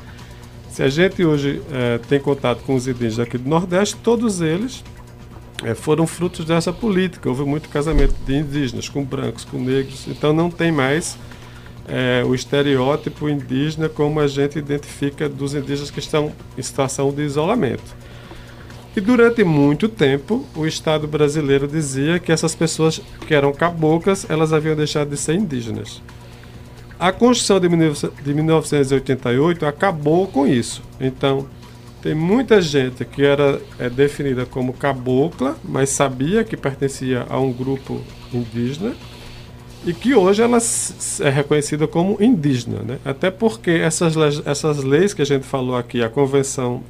se 0.70 0.84
a 0.84 0.88
gente 0.88 1.26
hoje 1.26 1.64
é, 1.72 1.98
tem 2.08 2.20
contato 2.20 2.62
com 2.62 2.76
os 2.76 2.88
indígenas 2.88 3.22
aqui 3.22 3.40
do 3.40 3.50
Nordeste, 3.50 3.96
todos 4.04 4.40
eles 4.40 4.84
é, 5.64 5.74
foram 5.74 6.06
frutos 6.06 6.46
dessa 6.46 6.72
política. 6.72 7.28
Houve 7.28 7.44
muito 7.44 7.70
casamento 7.70 8.14
de 8.24 8.36
indígenas 8.36 8.88
com 8.88 9.04
brancos, 9.04 9.44
com 9.46 9.58
negros. 9.58 10.06
Então, 10.08 10.32
não 10.32 10.52
tem 10.52 10.72
mais 10.72 11.18
é, 11.88 12.24
o 12.24 12.36
estereótipo 12.36 13.28
indígena 13.28 13.90
como 13.90 14.20
a 14.20 14.28
gente 14.28 14.60
identifica 14.60 15.28
dos 15.28 15.56
indígenas 15.56 15.90
que 15.90 15.98
estão 15.98 16.32
em 16.56 16.62
situação 16.62 17.12
de 17.12 17.24
isolamento. 17.24 17.96
E 18.98 19.00
durante 19.00 19.44
muito 19.44 19.88
tempo, 19.88 20.44
o 20.56 20.66
Estado 20.66 21.08
brasileiro 21.08 21.68
dizia 21.68 22.18
que 22.18 22.32
essas 22.32 22.56
pessoas 22.56 23.00
que 23.28 23.36
eram 23.36 23.54
caboclas, 23.54 24.26
elas 24.28 24.52
haviam 24.52 24.76
deixado 24.76 25.12
de 25.12 25.18
ser 25.18 25.36
indígenas. 25.36 26.02
A 27.00 27.12
Constituição 27.12 27.60
de 27.60 28.34
1988 28.34 29.68
acabou 29.68 30.26
com 30.26 30.48
isso. 30.48 30.82
Então, 31.00 31.46
tem 32.02 32.16
muita 32.16 32.60
gente 32.60 33.06
que 33.06 33.24
era 33.24 33.62
é, 33.78 33.88
definida 33.88 34.48
como 34.48 34.74
cabocla, 34.74 35.56
mas 35.64 35.92
sabia 35.92 36.44
que 36.44 36.58
pertencia 36.58 37.24
a 37.30 37.40
um 37.40 37.54
grupo 37.54 38.02
indígena 38.34 38.96
e 39.86 39.94
que 39.94 40.16
hoje 40.16 40.42
ela 40.42 40.58
é 41.20 41.30
reconhecida 41.30 41.88
como 41.88 42.18
indígena, 42.20 42.82
né? 42.82 42.98
Até 43.06 43.30
porque 43.30 43.70
essas, 43.70 44.16
essas 44.44 44.84
leis 44.84 45.14
que 45.14 45.22
a 45.22 45.26
gente 45.26 45.46
falou 45.46 45.76
aqui, 45.76 46.02
a 46.02 46.10
Convenção 46.10 46.82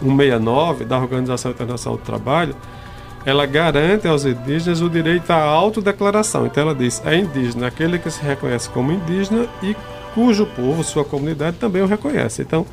169 0.00 0.84
da 0.84 0.98
Organização 0.98 1.50
Internacional 1.50 1.98
do 1.98 2.04
Trabalho, 2.04 2.54
ela 3.24 3.44
garante 3.46 4.06
aos 4.08 4.24
indígenas 4.24 4.80
o 4.80 4.88
direito 4.88 5.30
à 5.30 5.36
autodeclaração. 5.36 6.46
Então 6.46 6.62
ela 6.62 6.74
diz, 6.74 7.02
é 7.04 7.16
indígena 7.16 7.66
aquele 7.66 7.98
que 7.98 8.10
se 8.10 8.22
reconhece 8.22 8.68
como 8.70 8.92
indígena 8.92 9.46
e 9.62 9.76
cujo 10.14 10.46
povo, 10.46 10.82
sua 10.82 11.04
comunidade 11.04 11.58
também 11.58 11.82
o 11.82 11.86
reconhece. 11.86 12.42
Então, 12.42 12.66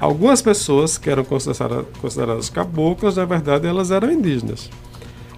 algumas 0.00 0.40
pessoas 0.40 0.96
que 0.96 1.10
eram 1.10 1.24
consideradas, 1.24 2.48
caboclas, 2.48 3.16
na 3.16 3.24
verdade, 3.24 3.66
elas 3.66 3.90
eram 3.90 4.10
indígenas. 4.10 4.70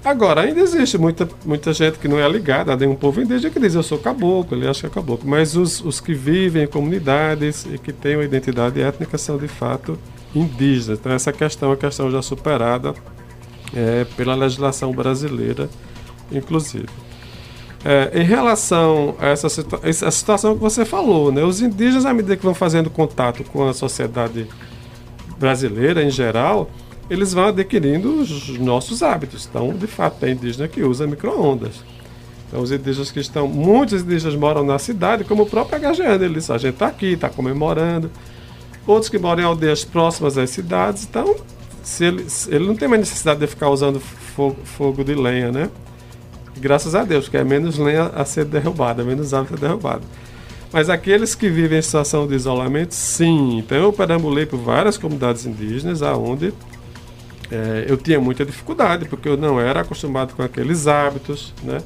Agora, 0.05 0.43
ainda 0.43 0.61
existe 0.61 0.97
muita, 0.97 1.29
muita 1.45 1.73
gente 1.73 1.99
que 1.99 2.07
não 2.07 2.17
é 2.17 2.29
ligada 2.29 2.73
a 2.73 2.77
nenhum 2.77 2.95
povo 2.95 3.21
indígena 3.21 3.53
que 3.53 3.59
diz 3.59 3.75
eu 3.75 3.83
sou 3.83 3.99
caboclo, 3.99 4.57
ele 4.57 4.69
acha 4.69 4.83
que 4.83 4.87
é 4.87 4.91
caboclo. 4.91 5.29
Mas 5.29 5.57
os, 5.57 5.85
os 5.85 6.01
que 6.01 6.15
vivem 6.15 6.63
em 6.63 6.67
comunidades 6.69 7.67
e 7.67 7.77
que 7.77 7.93
têm 7.93 8.15
uma 8.15 8.25
identidade 8.25 8.81
étnica 8.81 9.19
são 9.19 9.37
de 9.37 9.49
fato 9.49 9.99
indígenas. 10.37 10.99
Então, 10.99 11.13
essa 11.13 11.33
questão 11.33 11.69
é 11.69 11.73
uma 11.73 11.77
questão 11.77 12.11
já 12.11 12.21
superada 12.21 12.95
é, 13.75 14.05
pela 14.17 14.35
legislação 14.35 14.93
brasileira, 14.93 15.69
inclusive. 16.31 16.89
É, 17.85 18.21
em 18.21 18.25
relação 18.25 19.15
a 19.19 19.29
essa, 19.29 19.49
situa 19.49 19.81
situação 19.93 20.55
que 20.55 20.61
você 20.61 20.85
falou, 20.85 21.31
né, 21.31 21.45
os 21.45 21.61
indígenas, 21.61 22.05
à 22.05 22.13
medida 22.13 22.37
que 22.37 22.45
vão 22.45 22.55
fazendo 22.55 22.91
contato 22.91 23.45
com 23.45 23.69
a 23.69 23.73
sociedade 23.73 24.47
brasileira 25.39 26.03
em 26.03 26.11
geral, 26.11 26.69
eles 27.09 27.33
vão 27.33 27.47
adquirindo 27.47 28.21
os 28.21 28.59
nossos 28.59 29.03
hábitos. 29.03 29.47
Então, 29.49 29.73
de 29.73 29.87
fato, 29.87 30.19
tem 30.19 30.33
indígena 30.33 30.67
que 30.67 30.83
usa 30.83 31.07
micro-ondas. 31.07 31.85
Então, 32.49 32.61
os 32.61 32.73
indígenas 32.73 33.11
que 33.11 33.21
estão. 33.21 33.47
Muitos 33.47 34.03
indígenas 34.03 34.35
moram 34.35 34.65
na 34.65 34.79
cidade, 34.79 35.25
como 35.25 35.45
o 35.45 35.47
próprio 35.47 35.79
HGN. 35.79 36.25
Ele 36.25 36.35
diz: 36.35 36.51
a 36.51 36.59
gente 36.59 36.75
está 36.75 36.89
aqui, 36.89 37.13
está 37.13 37.29
comemorando. 37.29 38.11
Outros 38.87 39.09
que 39.09 39.19
moram 39.19 39.43
em 39.43 39.47
aldeias 39.47 39.85
próximas 39.85 40.39
às 40.39 40.51
cidades. 40.51 41.05
Então, 41.05 41.37
se 41.83 42.05
ele, 42.05 42.27
ele 42.49 42.67
não 42.67 42.77
tem 42.77 42.89
mais 42.89 43.01
necessidade 43.01 43.41
de 43.41 43.47
ficar 43.47 43.69
usando 43.71 44.01
fogo, 44.01 44.57
fogo 44.65 45.05
de 45.05 45.15
lenha, 45.15 45.51
né? 45.51 45.71
Graças 46.59 46.95
a 46.95 47.05
Deus, 47.05 47.25
porque 47.25 47.37
é 47.37 47.45
menos 47.45 47.79
lenha 47.79 48.05
a 48.15 48.25
ser 48.25 48.45
derrubada, 48.45 49.05
menos 49.05 49.35
árvore 49.35 49.55
a 49.55 49.59
ser 49.59 49.67
derrubada. 49.67 50.03
Mas 50.73 50.91
aqueles 50.91 51.35
que 51.35 51.49
vivem 51.49 51.79
em 51.79 51.83
situação 51.83 52.27
de 52.27 52.35
isolamento, 52.35 52.95
sim. 52.95 53.59
Então 53.59 53.79
eu 53.79 53.93
perambulei 53.93 54.47
por 54.47 54.59
várias 54.59 54.97
comunidades 54.99 55.47
indígenas, 55.47 56.03
aonde 56.03 56.53
é, 57.51 57.87
eu 57.89 57.97
tinha 57.97 58.21
muita 58.21 58.45
dificuldade, 58.45 59.05
porque 59.07 59.29
eu 59.29 59.37
não 59.37 59.61
era 59.61 59.81
acostumado 59.81 60.35
com 60.35 60.43
aqueles 60.43 60.87
hábitos, 60.87 61.53
né? 61.63 61.79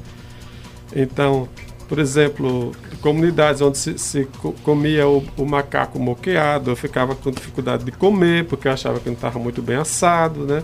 Então, 0.95 1.47
por 1.91 1.99
exemplo, 1.99 2.71
comunidades 3.01 3.59
onde 3.59 3.77
se, 3.77 3.97
se 3.97 4.25
comia 4.63 5.05
o, 5.09 5.21
o, 5.35 5.45
macaco 5.45 5.99
moqueado, 5.99 6.71
eu 6.71 6.75
ficava 6.77 7.15
com 7.15 7.29
dificuldade 7.29 7.83
de 7.83 7.91
comer, 7.91 8.45
porque 8.45 8.69
eu 8.69 8.71
achava 8.71 8.97
que 8.97 9.07
não 9.07 9.13
estava 9.13 9.37
muito 9.37 9.61
bem 9.61 9.75
assado, 9.75 10.45
né? 10.45 10.63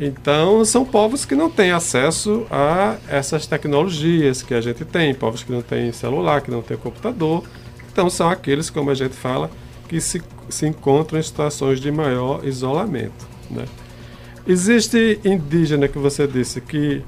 Então, 0.00 0.64
são 0.64 0.86
povos 0.86 1.26
que 1.26 1.34
não 1.34 1.50
têm 1.50 1.70
acesso 1.70 2.46
a 2.50 2.96
essas 3.10 3.46
tecnologias 3.46 4.40
que 4.40 4.54
a 4.54 4.62
gente 4.62 4.86
tem, 4.86 5.14
povos 5.14 5.42
que 5.42 5.52
não 5.52 5.60
têm 5.60 5.92
celular, 5.92 6.40
que 6.40 6.50
não 6.50 6.62
têm 6.62 6.78
computador. 6.78 7.44
Então, 7.92 8.08
são 8.08 8.30
aqueles, 8.30 8.70
como 8.70 8.88
a 8.88 8.94
gente 8.94 9.14
fala, 9.14 9.50
que 9.86 10.00
se, 10.00 10.22
se 10.48 10.66
encontram 10.66 11.20
em 11.20 11.22
situações 11.22 11.78
de 11.78 11.92
maior 11.92 12.42
isolamento, 12.42 13.28
né? 13.50 13.66
Existe 14.46 15.20
indígena 15.26 15.88
que 15.88 15.98
você 15.98 16.26
disse 16.26 16.58
que 16.58 17.04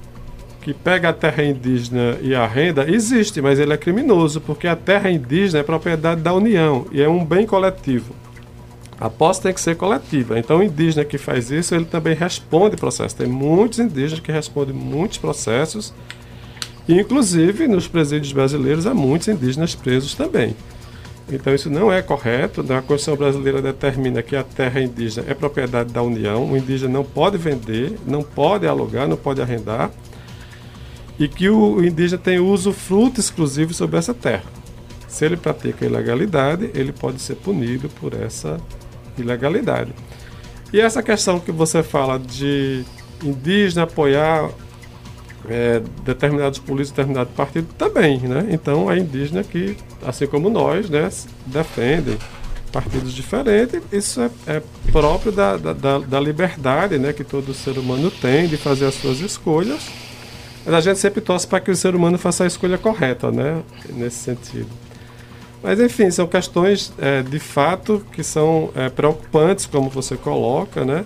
que 0.64 0.72
pega 0.72 1.10
a 1.10 1.12
terra 1.12 1.44
indígena 1.44 2.16
e 2.22 2.34
a 2.34 2.46
renda, 2.46 2.90
existe, 2.90 3.42
mas 3.42 3.58
ele 3.58 3.74
é 3.74 3.76
criminoso, 3.76 4.40
porque 4.40 4.66
a 4.66 4.74
terra 4.74 5.10
indígena 5.10 5.60
é 5.60 5.62
propriedade 5.62 6.22
da 6.22 6.32
União 6.32 6.86
e 6.90 7.02
é 7.02 7.08
um 7.08 7.22
bem 7.22 7.46
coletivo. 7.46 8.14
A 8.98 9.10
posse 9.10 9.42
tem 9.42 9.52
que 9.52 9.60
ser 9.60 9.76
coletiva. 9.76 10.38
Então, 10.38 10.60
o 10.60 10.62
indígena 10.62 11.04
que 11.04 11.18
faz 11.18 11.50
isso, 11.50 11.74
ele 11.74 11.84
também 11.84 12.14
responde 12.14 12.78
processo. 12.78 13.14
Tem 13.14 13.26
muitos 13.26 13.78
indígenas 13.78 14.20
que 14.20 14.32
respondem 14.32 14.74
muitos 14.74 15.18
processos, 15.18 15.92
e, 16.88 16.98
inclusive 16.98 17.68
nos 17.68 17.86
presídios 17.86 18.32
brasileiros 18.32 18.86
há 18.86 18.94
muitos 18.94 19.28
indígenas 19.28 19.74
presos 19.74 20.14
também. 20.14 20.56
Então 21.30 21.54
isso 21.54 21.68
não 21.68 21.92
é 21.92 22.00
correto. 22.00 22.60
A 22.60 22.80
Constituição 22.80 23.16
brasileira 23.16 23.60
determina 23.60 24.22
que 24.22 24.34
a 24.34 24.42
terra 24.42 24.80
indígena 24.80 25.26
é 25.28 25.34
propriedade 25.34 25.92
da 25.92 26.02
União. 26.02 26.50
O 26.50 26.56
indígena 26.56 26.92
não 26.92 27.04
pode 27.04 27.36
vender, 27.36 27.98
não 28.06 28.22
pode 28.22 28.66
alugar, 28.66 29.06
não 29.06 29.16
pode 29.16 29.42
arrendar. 29.42 29.90
E 31.18 31.28
que 31.28 31.48
o 31.48 31.84
indígena 31.84 32.20
tem 32.20 32.38
uso 32.38 32.72
fruto 32.72 33.20
exclusivo 33.20 33.72
sobre 33.72 33.98
essa 33.98 34.12
terra. 34.12 34.44
Se 35.06 35.24
ele 35.24 35.36
pratica 35.36 35.84
ilegalidade, 35.84 36.70
ele 36.74 36.92
pode 36.92 37.20
ser 37.20 37.36
punido 37.36 37.88
por 37.88 38.14
essa 38.14 38.60
ilegalidade. 39.16 39.92
E 40.72 40.80
essa 40.80 41.02
questão 41.02 41.38
que 41.38 41.52
você 41.52 41.84
fala 41.84 42.18
de 42.18 42.84
indígena 43.22 43.84
apoiar 43.84 44.50
é, 45.48 45.80
determinados 46.04 46.58
políticos, 46.58 46.96
determinado 46.96 47.30
partido 47.30 47.68
também, 47.78 48.18
né? 48.18 48.48
Então 48.50 48.90
é 48.90 48.98
indígena 48.98 49.44
que, 49.44 49.76
assim 50.04 50.26
como 50.26 50.50
nós, 50.50 50.88
né, 50.88 51.08
defendem 51.46 52.18
partidos 52.72 53.12
diferentes, 53.12 53.80
isso 53.92 54.20
é, 54.20 54.30
é 54.48 54.62
próprio 54.90 55.30
da, 55.30 55.56
da, 55.56 55.98
da, 56.00 56.18
liberdade 56.20 56.98
né, 56.98 57.12
que 57.12 57.22
todo 57.22 57.54
ser 57.54 57.78
humano 57.78 58.10
tem 58.10 58.48
de 58.48 58.56
fazer 58.56 58.86
as 58.86 58.94
suas 58.94 59.20
escolhas. 59.20 59.86
Mas 60.64 60.74
a 60.74 60.80
gente 60.80 60.98
sempre 60.98 61.20
torce 61.20 61.46
para 61.46 61.60
que 61.60 61.70
o 61.70 61.76
ser 61.76 61.94
humano 61.94 62.18
faça 62.18 62.44
a 62.44 62.46
escolha 62.46 62.78
correta, 62.78 63.30
né, 63.30 63.62
nesse 63.90 64.16
sentido. 64.16 64.68
Mas, 65.62 65.80
enfim, 65.80 66.10
são 66.10 66.26
questões 66.26 66.92
é, 66.98 67.22
de 67.22 67.38
fato 67.38 68.04
que 68.12 68.22
são 68.22 68.70
é, 68.74 68.88
preocupantes, 68.88 69.66
como 69.66 69.88
você 69.88 70.16
coloca, 70.16 70.84
né, 70.84 71.04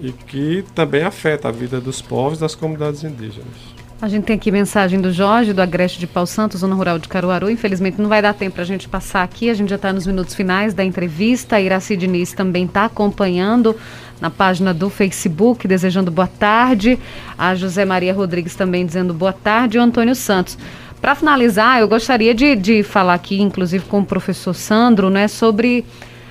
e 0.00 0.12
que 0.12 0.64
também 0.74 1.02
afeta 1.02 1.48
a 1.48 1.52
vida 1.52 1.80
dos 1.80 2.02
povos 2.02 2.38
das 2.38 2.54
comunidades 2.54 3.04
indígenas. 3.04 3.73
A 4.04 4.08
gente 4.08 4.24
tem 4.24 4.36
aqui 4.36 4.50
mensagem 4.50 5.00
do 5.00 5.10
Jorge, 5.10 5.54
do 5.54 5.62
Agreste 5.62 5.98
de 5.98 6.06
Pau 6.06 6.26
Santos, 6.26 6.60
Zona 6.60 6.74
Rural 6.74 6.98
de 6.98 7.08
Caruaru. 7.08 7.48
Infelizmente 7.48 7.98
não 7.98 8.06
vai 8.06 8.20
dar 8.20 8.34
tempo 8.34 8.52
para 8.52 8.62
a 8.62 8.66
gente 8.66 8.86
passar 8.86 9.22
aqui. 9.22 9.48
A 9.48 9.54
gente 9.54 9.70
já 9.70 9.76
está 9.76 9.94
nos 9.94 10.06
minutos 10.06 10.34
finais 10.34 10.74
da 10.74 10.84
entrevista. 10.84 11.56
A 11.56 11.60
Iraci 11.62 11.96
Diniz 11.96 12.34
também 12.34 12.66
está 12.66 12.84
acompanhando 12.84 13.74
na 14.20 14.28
página 14.28 14.74
do 14.74 14.90
Facebook, 14.90 15.66
desejando 15.66 16.10
boa 16.10 16.26
tarde. 16.26 16.98
A 17.38 17.54
José 17.54 17.86
Maria 17.86 18.12
Rodrigues 18.12 18.54
também 18.54 18.84
dizendo 18.84 19.14
boa 19.14 19.32
tarde. 19.32 19.78
E 19.78 19.80
o 19.80 19.82
Antônio 19.82 20.14
Santos. 20.14 20.58
Para 21.00 21.14
finalizar, 21.14 21.80
eu 21.80 21.88
gostaria 21.88 22.34
de, 22.34 22.54
de 22.56 22.82
falar 22.82 23.14
aqui, 23.14 23.40
inclusive 23.40 23.86
com 23.86 24.00
o 24.00 24.04
professor 24.04 24.52
Sandro, 24.52 25.08
né, 25.08 25.28
sobre 25.28 25.82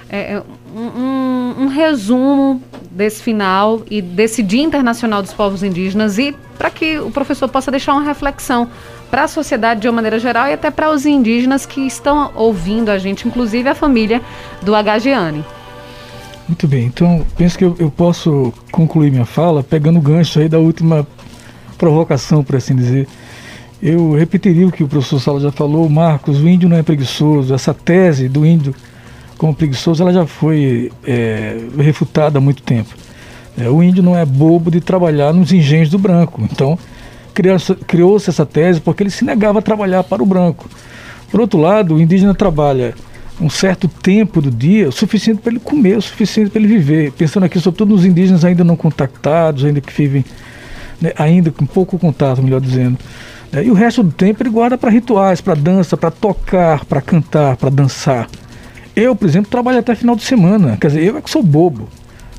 é, 0.08 0.34
é 0.34 0.44
um, 0.76 1.64
um, 1.64 1.68
resumo 1.70 2.62
desse 2.92 3.24
final 3.24 3.82
e 3.90 4.00
desse 4.00 4.44
Dia 4.44 4.62
Internacional 4.62 5.24
dos 5.24 5.34
Povos 5.34 5.64
Indígenas 5.64 6.20
e 6.20 6.36
para 6.64 6.72
que 6.72 6.98
o 6.98 7.12
professor 7.12 7.50
possa 7.50 7.70
deixar 7.70 7.92
uma 7.92 8.04
reflexão 8.04 8.70
para 9.12 9.26
a 9.26 9.28
sociedade 9.28 9.82
de 9.82 9.90
uma 9.90 9.96
maneira 9.96 10.18
geral 10.18 10.48
e 10.48 10.54
até 10.54 10.72
para 10.72 10.90
os 10.92 11.06
indígenas 11.06 11.66
que 11.66 11.82
estão 11.82 12.32
ouvindo 12.36 12.88
a 12.88 12.98
gente, 12.98 13.28
inclusive 13.28 13.68
a 13.68 13.76
família 13.76 14.22
do 14.62 14.74
Agagiane. 14.74 15.44
Muito 16.48 16.66
bem, 16.66 16.86
então 16.86 17.28
penso 17.36 17.58
que 17.58 17.66
eu, 17.66 17.76
eu 17.78 17.92
posso 17.92 18.54
concluir 18.72 19.12
minha 19.12 19.26
fala 19.26 19.62
pegando 19.62 20.00
o 20.00 20.02
gancho 20.02 20.40
aí 20.40 20.48
da 20.48 20.58
última 20.58 21.06
provocação, 21.78 22.46
por 22.46 22.56
assim 22.56 22.74
dizer. 22.74 23.10
Eu 23.82 24.14
repetiria 24.14 24.66
o 24.66 24.72
que 24.72 24.86
o 24.86 24.88
professor 24.88 25.20
Sala 25.20 25.42
já 25.42 25.52
falou, 25.52 25.90
Marcos, 25.90 26.40
o 26.40 26.48
índio 26.48 26.70
não 26.70 26.78
é 26.78 26.82
preguiçoso, 26.82 27.54
essa 27.54 27.74
tese 27.74 28.30
do 28.30 28.46
índio 28.46 28.74
como 29.38 29.54
preguiçoso, 29.54 30.02
ela 30.02 30.14
já 30.14 30.26
foi 30.26 30.94
é, 31.06 31.58
refutada 31.78 32.38
há 32.38 32.42
muito 32.42 32.64
tempo. 32.64 32.96
É, 33.58 33.70
o 33.70 33.84
índio 33.84 34.02
não 34.02 34.18
é 34.18 34.26
bobo 34.26 34.72
de 34.72 34.82
trabalhar 34.82 35.34
nos 35.34 35.52
engenhos 35.52 35.90
do 35.90 36.00
branco. 36.00 36.42
Então, 36.52 36.78
criou-se 37.88 38.30
essa 38.30 38.46
tese 38.46 38.80
porque 38.80 39.04
ele 39.04 39.10
se 39.10 39.24
negava 39.24 39.60
a 39.60 39.62
trabalhar 39.62 40.04
para 40.04 40.22
o 40.22 40.26
branco. 40.26 40.70
Por 41.30 41.42
outro 41.42 41.60
lado, 41.60 41.96
o 41.96 42.02
indígena 42.02 42.34
trabalha 42.34 42.94
um 43.42 43.50
certo 43.50 43.88
tempo 43.88 44.42
do 44.42 44.52
dia, 44.52 44.88
o 44.88 44.92
suficiente 44.92 45.42
para 45.42 45.52
ele 45.52 45.60
comer, 45.60 45.98
o 45.98 46.02
suficiente 46.02 46.52
para 46.52 46.60
ele 46.60 46.68
viver. 46.68 47.12
Pensando 47.14 47.44
aqui 47.46 47.60
sobretudo 47.60 47.96
nos 47.96 48.06
indígenas 48.06 48.46
ainda 48.46 48.64
não 48.64 48.76
contactados, 48.76 49.66
ainda 49.66 49.82
que 49.82 49.92
vivem, 49.92 50.24
né, 51.02 51.12
ainda 51.18 51.52
com 51.52 51.66
pouco 51.66 51.98
contato, 51.98 52.42
melhor 52.42 52.62
dizendo. 52.62 52.98
É, 53.52 53.64
e 53.64 53.72
o 53.72 53.74
resto 53.74 54.04
do 54.04 54.12
tempo 54.12 54.42
ele 54.42 54.50
guarda 54.50 54.78
para 54.78 54.90
rituais, 54.90 55.42
para 55.42 55.56
dança, 55.56 55.98
para 55.98 56.12
tocar, 56.12 56.86
para 56.86 57.02
cantar, 57.02 57.58
para 57.58 57.70
dançar. 57.70 58.28
Eu, 58.96 59.16
por 59.16 59.28
exemplo, 59.28 59.50
trabalho 59.50 59.80
até 59.80 59.96
final 59.96 60.16
de 60.16 60.24
semana. 60.24 60.78
Quer 60.80 60.88
dizer, 60.88 61.04
eu 61.04 61.18
é 61.18 61.22
que 61.22 61.30
sou 61.30 61.42
bobo. 61.42 61.88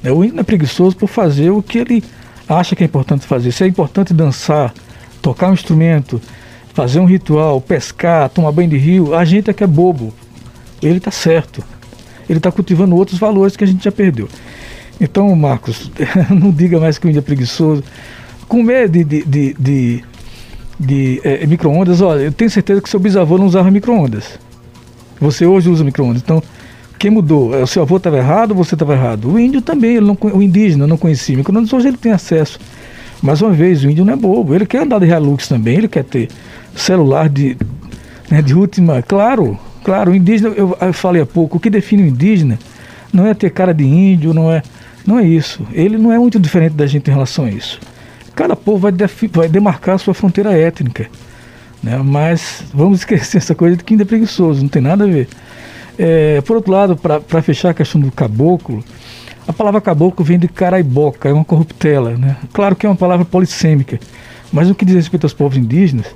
Né? 0.05 0.13
O 0.13 0.23
índio 0.23 0.39
é 0.39 0.43
preguiçoso 0.43 0.95
por 0.95 1.09
fazer 1.09 1.51
o 1.51 1.63
que 1.63 1.79
ele 1.79 2.05
acha 2.47 2.77
que 2.77 2.85
é 2.85 2.87
importante 2.87 3.27
fazer. 3.27 3.51
Se 3.51 3.65
é 3.65 3.67
importante 3.67 4.13
dançar, 4.13 4.73
tocar 5.23 5.49
um 5.49 5.55
instrumento, 5.55 6.21
fazer 6.75 7.01
um 7.01 7.07
ritual, 7.07 7.61
pescar, 7.61 8.29
tomar 8.29 8.53
banho 8.53 8.69
de 8.69 8.77
rio, 8.77 9.15
a 9.15 9.25
gente 9.25 9.51
é 9.51 9.55
que 9.55 9.65
é 9.65 9.67
bobo. 9.67 10.13
Ele 10.83 10.99
está 10.99 11.11
certo. 11.11 11.65
Ele 12.29 12.39
está 12.39 12.53
cultivando 12.53 12.95
outros 12.95 13.19
valores 13.19 13.57
que 13.57 13.65
a 13.65 13.67
gente 13.67 13.83
já 13.83 13.91
perdeu. 13.91 14.29
Então, 15.01 15.35
Marcos, 15.35 15.91
não 16.31 16.51
diga 16.51 16.79
mais 16.79 16.99
que 16.99 17.07
o 17.07 17.09
índio 17.09 17.21
é 17.21 17.23
preguiçoso. 17.23 17.83
Comer 18.47 18.89
de, 18.89 19.03
de, 19.03 19.25
de, 19.25 19.57
de, 19.59 20.05
de 20.79 21.21
é, 21.25 21.47
micro-ondas, 21.47 22.01
olha, 22.03 22.21
eu 22.21 22.33
tenho 22.33 22.51
certeza 22.51 22.81
que 22.81 22.89
seu 22.89 23.01
bisavô 23.01 23.39
não 23.39 23.47
usava 23.47 23.71
micro-ondas. 23.71 24.39
Você 25.21 25.47
hoje 25.47 25.69
usa 25.71 25.83
micro-ondas. 25.83 26.23
Então, 26.23 26.43
quem 26.99 27.11
mudou? 27.11 27.55
É, 27.55 27.63
o 27.63 27.67
seu 27.67 27.83
avô 27.83 27.97
estava 27.97 28.17
errado 28.17 28.55
você 28.55 28.75
estava 28.75 28.95
errado? 28.95 29.31
O 29.31 29.39
índio 29.39 29.61
também, 29.61 30.01
não, 30.01 30.17
o 30.21 30.43
indígena 30.43 30.87
não 30.87 30.97
conhecia 30.97 31.37
micro-ondas, 31.37 31.73
hoje 31.73 31.89
ele 31.89 31.97
tem 31.97 32.13
acesso. 32.13 32.59
Mais 33.23 33.41
uma 33.41 33.53
vez, 33.53 33.85
o 33.85 33.91
índio 33.91 34.05
não 34.05 34.13
é 34.13 34.17
bobo, 34.17 34.55
ele 34.55 34.67
quer 34.67 34.83
andar 34.83 34.99
de 35.01 35.07
Hilux 35.07 35.49
também, 35.49 35.79
ele 35.79 35.89
quer 35.89 36.05
ter 36.05 36.29
celular 36.75 37.29
de, 37.29 37.57
né, 38.31 38.43
de 38.43 38.55
última. 38.55 39.03
Claro, 39.03 39.59
claro, 39.83 40.13
o 40.13 40.15
indígena, 40.15 40.51
eu, 40.51 40.77
eu 40.81 40.93
falei 40.93 41.23
há 41.23 41.27
pouco, 41.27 41.57
o 41.57 41.61
que 41.61 41.71
define 41.71 42.03
o 42.03 42.07
indígena 42.07 42.59
não 43.15 43.27
é 43.27 43.33
ter 43.33 43.51
cara 43.51 43.73
de 43.73 43.85
índio, 43.85 44.35
não 44.35 44.53
é, 44.53 44.63
não 45.07 45.19
é 45.19 45.25
isso. 45.25 45.67
Ele 45.73 45.97
não 45.97 46.13
é 46.13 46.19
muito 46.19 46.39
diferente 46.39 46.73
da 46.73 46.87
gente 46.87 47.09
em 47.09 47.13
relação 47.13 47.45
a 47.45 47.51
isso. 47.51 47.81
Cada 48.35 48.57
povo 48.57 48.79
vai, 48.79 48.93
vai 49.33 49.49
demarcar 49.49 49.95
a 49.95 49.99
sua 49.99 50.13
fronteira 50.13 50.53
étnica. 50.53 51.09
Né? 51.83 51.97
Mas 51.99 52.65
vamos 52.75 52.99
esquecer 53.01 53.39
essa 53.39 53.55
coisa 53.55 53.77
de 53.77 53.85
que 53.85 53.95
ainda 53.95 54.03
é 54.03 54.07
preguiçoso, 54.07 54.63
não 54.63 54.69
tem 54.69 54.83
nada 54.83 55.05
a 55.05 55.07
ver. 55.07 55.29
É, 55.99 56.41
por 56.41 56.57
outro 56.57 56.73
lado, 56.73 56.97
para 56.97 57.43
fechar 57.43 57.71
a 57.71 57.75
questão 57.75 58.01
do 58.01 58.11
caboclo, 58.11 58.83
a 59.47 59.53
palavra 59.53 59.81
caboclo 59.81 60.25
vem 60.25 60.39
de 60.39 60.49
caraiboca, 60.49 61.29
é 61.29 61.33
uma 61.33 61.45
corruptela. 61.45 62.17
Né? 62.17 62.37
Claro 62.53 62.75
que 62.75 62.87
é 62.87 62.89
uma 62.89 62.97
palavra 62.97 63.25
polissêmica, 63.25 64.01
mas 64.53 64.71
o 64.71 64.75
que 64.75 64.85
diz 64.85 64.95
respeito 64.95 65.25
aos 65.25 65.35
povos 65.35 65.57
indígenas 65.57 66.07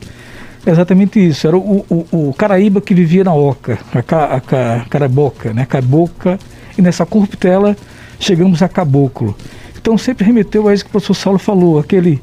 é 0.66 0.70
exatamente 0.70 1.24
isso. 1.24 1.47
Era 1.47 1.57
o, 1.57 1.85
o, 1.89 2.29
o 2.29 2.35
caraíba 2.35 2.81
que 2.81 2.95
vivia 2.95 3.24
na 3.24 3.35
oca, 3.35 3.79
a, 3.95 4.03
ca, 4.03 4.24
a, 4.24 4.76
a 4.76 4.85
caraboca, 4.87 5.53
né? 5.53 5.64
cabocla, 5.66 6.39
e 6.76 6.83
nessa 6.83 7.07
corruptela 7.07 7.76
chegamos 8.18 8.62
a 8.62 8.68
caboclo. 8.68 9.37
Então 9.81 9.97
sempre 9.97 10.24
remeteu 10.24 10.68
a 10.68 10.74
isso 10.74 10.85
que 10.85 10.89
o 10.89 10.93
professor 10.93 11.14
Saulo 11.14 11.39
falou, 11.39 11.79
aquele 11.79 12.20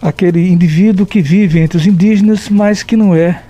aquele 0.00 0.50
indivíduo 0.50 1.06
que 1.06 1.22
vive 1.22 1.60
entre 1.60 1.78
os 1.78 1.86
indígenas, 1.86 2.48
mas 2.48 2.82
que 2.82 2.96
não 2.96 3.14
é, 3.14 3.40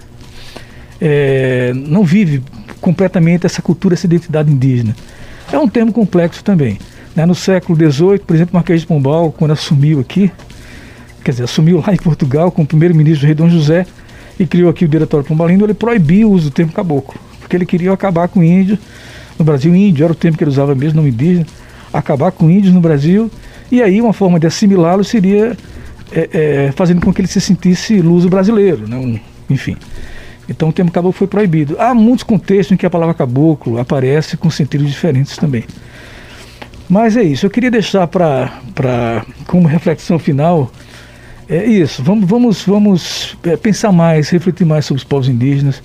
é 1.00 1.72
não 1.74 2.04
vive 2.04 2.42
completamente 2.82 3.46
essa 3.46 3.62
cultura, 3.62 3.94
essa 3.94 4.04
identidade 4.04 4.52
indígena. 4.52 4.94
É 5.50 5.58
um 5.58 5.68
termo 5.68 5.92
complexo 5.92 6.44
também. 6.44 6.78
Né? 7.16 7.24
No 7.24 7.34
século 7.34 7.78
XVIII, 7.78 8.18
por 8.18 8.34
exemplo, 8.34 8.54
Marquês 8.54 8.82
de 8.82 8.86
Pombal, 8.86 9.32
quando 9.32 9.52
assumiu 9.52 10.00
aqui, 10.00 10.30
quer 11.24 11.30
dizer, 11.30 11.44
assumiu 11.44 11.82
lá 11.86 11.94
em 11.94 11.96
Portugal 11.96 12.50
como 12.50 12.66
primeiro-ministro 12.66 13.24
Rei 13.26 13.34
Dom 13.34 13.48
José 13.48 13.86
e 14.38 14.44
criou 14.44 14.68
aqui 14.68 14.84
o 14.84 14.88
Diretório 14.88 15.24
Pombalino, 15.24 15.64
ele 15.64 15.74
proibiu 15.74 16.28
o 16.28 16.32
uso 16.32 16.50
do 16.50 16.52
termo 16.52 16.72
caboclo, 16.72 17.14
porque 17.38 17.54
ele 17.54 17.64
queria 17.64 17.92
acabar 17.92 18.28
com 18.28 18.42
índio 18.42 18.76
no 19.38 19.44
Brasil. 19.44 19.74
Índio 19.74 20.04
era 20.04 20.12
o 20.12 20.16
termo 20.16 20.36
que 20.36 20.42
ele 20.42 20.50
usava 20.50 20.74
mesmo, 20.74 21.00
não 21.00 21.08
indígena, 21.08 21.46
acabar 21.92 22.32
com 22.32 22.50
índios 22.50 22.74
no 22.74 22.80
Brasil. 22.80 23.30
E 23.70 23.80
aí 23.80 24.00
uma 24.00 24.12
forma 24.12 24.40
de 24.40 24.46
assimilá-lo 24.46 25.04
seria 25.04 25.56
é, 26.10 26.28
é, 26.32 26.72
fazendo 26.72 27.00
com 27.00 27.12
que 27.12 27.20
ele 27.20 27.28
se 27.28 27.40
sentisse 27.40 28.00
luso 28.00 28.28
brasileiro, 28.28 28.88
né? 28.88 28.96
Um, 28.96 29.18
enfim. 29.48 29.76
Então 30.48 30.68
o 30.68 30.72
termo 30.72 30.90
caboclo 30.90 31.12
foi 31.12 31.26
proibido. 31.26 31.76
Há 31.78 31.94
muitos 31.94 32.24
contextos 32.24 32.72
em 32.72 32.76
que 32.76 32.86
a 32.86 32.90
palavra 32.90 33.14
caboclo 33.14 33.78
aparece 33.78 34.36
com 34.36 34.50
sentidos 34.50 34.88
diferentes 34.88 35.36
também. 35.36 35.64
Mas 36.88 37.16
é 37.16 37.22
isso, 37.22 37.46
eu 37.46 37.50
queria 37.50 37.70
deixar 37.70 38.06
para 38.06 39.24
como 39.46 39.66
reflexão 39.66 40.18
final 40.18 40.70
é 41.48 41.66
isso, 41.66 42.02
vamos, 42.02 42.28
vamos, 42.28 42.62
vamos 42.62 43.36
é, 43.42 43.56
pensar 43.56 43.92
mais, 43.92 44.30
refletir 44.30 44.64
mais 44.64 44.86
sobre 44.86 44.98
os 44.98 45.04
povos 45.04 45.28
indígenas. 45.28 45.82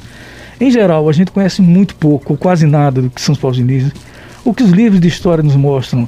Em 0.61 0.71
geral, 0.71 1.09
a 1.09 1.11
gente 1.11 1.29
conhece 1.29 1.61
muito 1.61 1.95
pouco, 1.95 2.33
ou 2.33 2.37
quase 2.37 2.65
nada 2.65 3.01
do 3.01 3.09
que 3.09 3.21
são 3.21 3.33
os 3.33 3.39
povos 3.39 3.59
indígenas. 3.59 3.93
O 4.45 4.53
que 4.53 4.63
os 4.63 4.71
livros 4.71 5.01
de 5.01 5.07
história 5.07 5.43
nos 5.43 5.55
mostram 5.55 6.07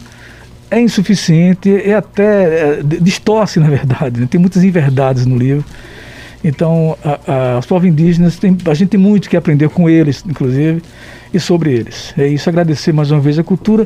é 0.71 0.79
insuficiente, 0.79 1.75
é 1.75 1.93
até 1.95 2.79
é, 2.79 2.83
distorce, 3.01 3.59
na 3.59 3.67
verdade. 3.67 4.21
Né? 4.21 4.27
Tem 4.29 4.39
muitas 4.39 4.63
inverdades 4.63 5.25
no 5.25 5.37
livro. 5.37 5.65
Então, 6.43 6.97
a, 7.03 7.55
a, 7.55 7.59
os 7.59 7.65
povos 7.65 7.87
indígenas, 7.87 8.37
tem, 8.37 8.57
a 8.65 8.73
gente 8.73 8.89
tem 8.89 8.99
muito 8.99 9.29
que 9.29 9.35
aprender 9.35 9.69
com 9.69 9.89
eles, 9.89 10.23
inclusive, 10.27 10.81
e 11.33 11.39
sobre 11.39 11.73
eles. 11.73 12.13
É 12.17 12.27
isso, 12.27 12.49
agradecer 12.49 12.93
mais 12.93 13.11
uma 13.11 13.19
vez 13.19 13.37
a 13.37 13.43
cultura, 13.43 13.85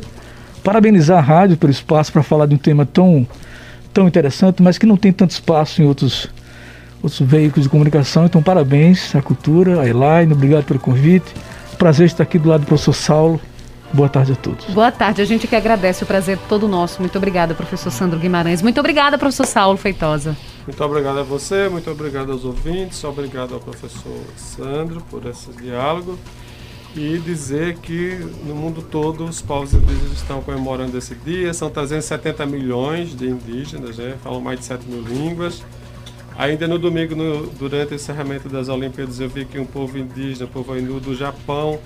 parabenizar 0.64 1.18
a 1.18 1.22
rádio 1.22 1.58
pelo 1.58 1.72
espaço 1.72 2.12
para 2.12 2.22
falar 2.22 2.46
de 2.46 2.56
um 2.56 2.58
tema 2.58 2.86
tão, 2.86 3.28
tão 3.94 4.08
interessante, 4.08 4.62
mas 4.62 4.78
que 4.78 4.86
não 4.86 4.98
tem 4.98 5.12
tanto 5.12 5.32
espaço 5.32 5.82
em 5.82 5.86
outros, 5.86 6.28
outros 7.02 7.22
veículos 7.22 7.64
de 7.64 7.70
comunicação. 7.70 8.26
Então, 8.26 8.42
parabéns 8.42 9.16
à 9.16 9.22
cultura, 9.22 9.82
a 9.82 9.88
Elaine, 9.88 10.34
obrigado 10.34 10.66
pelo 10.66 10.80
convite. 10.80 11.26
Prazer 11.78 12.06
estar 12.06 12.24
aqui 12.24 12.38
do 12.38 12.50
lado 12.50 12.62
do 12.62 12.68
professor 12.68 12.94
Saulo 12.94 13.42
Boa 13.94 14.10
tarde 14.10 14.32
a 14.32 14.36
todos. 14.36 14.66
Boa 14.74 14.92
tarde. 14.92 15.22
A 15.22 15.26
gente 15.26 15.48
que 15.48 15.56
agradece 15.56 16.04
o 16.04 16.08
prazer 16.08 16.40
todo 16.50 16.68
nosso. 16.68 17.00
Muito 17.00 17.16
obrigada, 17.16 17.54
professor 17.54 17.92
Sandro 17.92 18.18
Guimarães. 18.18 18.60
Muito 18.60 18.80
obrigada, 18.80 19.20
professor 19.20 19.46
Saulo 19.46 19.78
Feitosa. 19.78 20.36
Muito 20.66 20.82
obrigado 20.82 21.20
a 21.20 21.24
você, 21.24 21.68
muito 21.68 21.92
obrigado 21.92 22.32
aos 22.32 22.46
ouvintes, 22.46 23.04
obrigado 23.04 23.54
ao 23.54 23.60
professor 23.60 24.18
Sandro 24.38 25.02
por 25.10 25.26
esse 25.26 25.52
diálogo 25.52 26.18
e 26.96 27.18
dizer 27.18 27.78
que 27.80 28.16
no 28.46 28.56
mundo 28.56 28.82
todo 28.82 29.26
os 29.26 29.42
povos 29.42 29.74
indígenas 29.74 30.14
estão 30.14 30.42
comemorando 30.42 30.98
esse 30.98 31.16
dia. 31.16 31.54
São 31.54 31.70
370 31.70 32.46
milhões 32.46 33.16
de 33.16 33.28
indígenas, 33.28 33.98
né? 33.98 34.16
falam 34.24 34.40
mais 34.40 34.60
de 34.60 34.66
7 34.66 34.86
mil 34.88 35.02
línguas. 35.02 35.64
Ainda 36.38 36.68
no 36.68 36.80
domingo, 36.80 37.16
no, 37.16 37.48
durante 37.48 37.92
o 37.92 37.96
encerramento 37.96 38.48
das 38.48 38.70
Olimpíadas, 38.70 39.20
eu 39.20 39.28
vi 39.28 39.44
que 39.44 39.60
um 39.60 39.66
povo 39.66 39.98
indígena, 39.98 40.46
um 40.46 40.50
povo 40.50 40.74
ainu 40.74 41.00
do 41.00 41.14
Japão, 41.14 41.80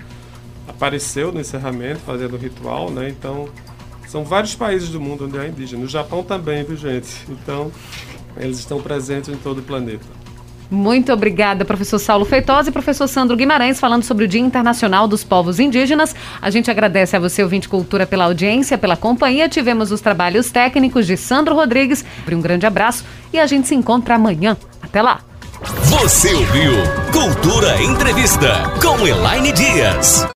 apareceu 0.66 1.32
no 1.32 1.40
encerramento, 1.40 2.00
fazendo 2.00 2.34
o 2.34 2.38
ritual, 2.38 2.90
né? 2.90 3.08
Então, 3.08 3.48
são 4.06 4.24
vários 4.24 4.54
países 4.54 4.88
do 4.88 5.00
mundo 5.00 5.26
onde 5.26 5.38
há 5.38 5.46
indígena. 5.46 5.82
No 5.82 5.88
Japão 5.88 6.22
também, 6.22 6.64
viu, 6.64 6.76
gente? 6.76 7.26
Então, 7.28 7.70
eles 8.36 8.58
estão 8.58 8.80
presentes 8.80 9.28
em 9.28 9.36
todo 9.36 9.58
o 9.58 9.62
planeta. 9.62 10.06
Muito 10.70 11.12
obrigada, 11.12 11.64
professor 11.64 11.98
Saulo 11.98 12.26
Feitosa 12.26 12.68
e 12.68 12.72
professor 12.72 13.08
Sandro 13.08 13.36
Guimarães, 13.36 13.80
falando 13.80 14.02
sobre 14.02 14.26
o 14.26 14.28
Dia 14.28 14.40
Internacional 14.40 15.08
dos 15.08 15.24
Povos 15.24 15.58
Indígenas. 15.58 16.14
A 16.42 16.50
gente 16.50 16.70
agradece 16.70 17.16
a 17.16 17.20
você, 17.20 17.42
ouvinte 17.42 17.68
Cultura, 17.68 18.06
pela 18.06 18.24
audiência, 18.24 18.76
pela 18.76 18.96
companhia. 18.96 19.48
Tivemos 19.48 19.90
os 19.90 20.02
trabalhos 20.02 20.50
técnicos 20.50 21.06
de 21.06 21.16
Sandro 21.16 21.54
Rodrigues. 21.54 22.04
Um 22.30 22.40
grande 22.40 22.66
abraço 22.66 23.04
e 23.32 23.38
a 23.38 23.46
gente 23.46 23.66
se 23.66 23.74
encontra 23.74 24.16
amanhã. 24.16 24.56
Até 24.82 25.00
lá! 25.00 25.20
Você 25.84 26.34
ouviu 26.34 26.72
Cultura 27.12 27.82
Entrevista 27.82 28.70
com 28.80 29.06
Elaine 29.06 29.52
Dias. 29.52 30.28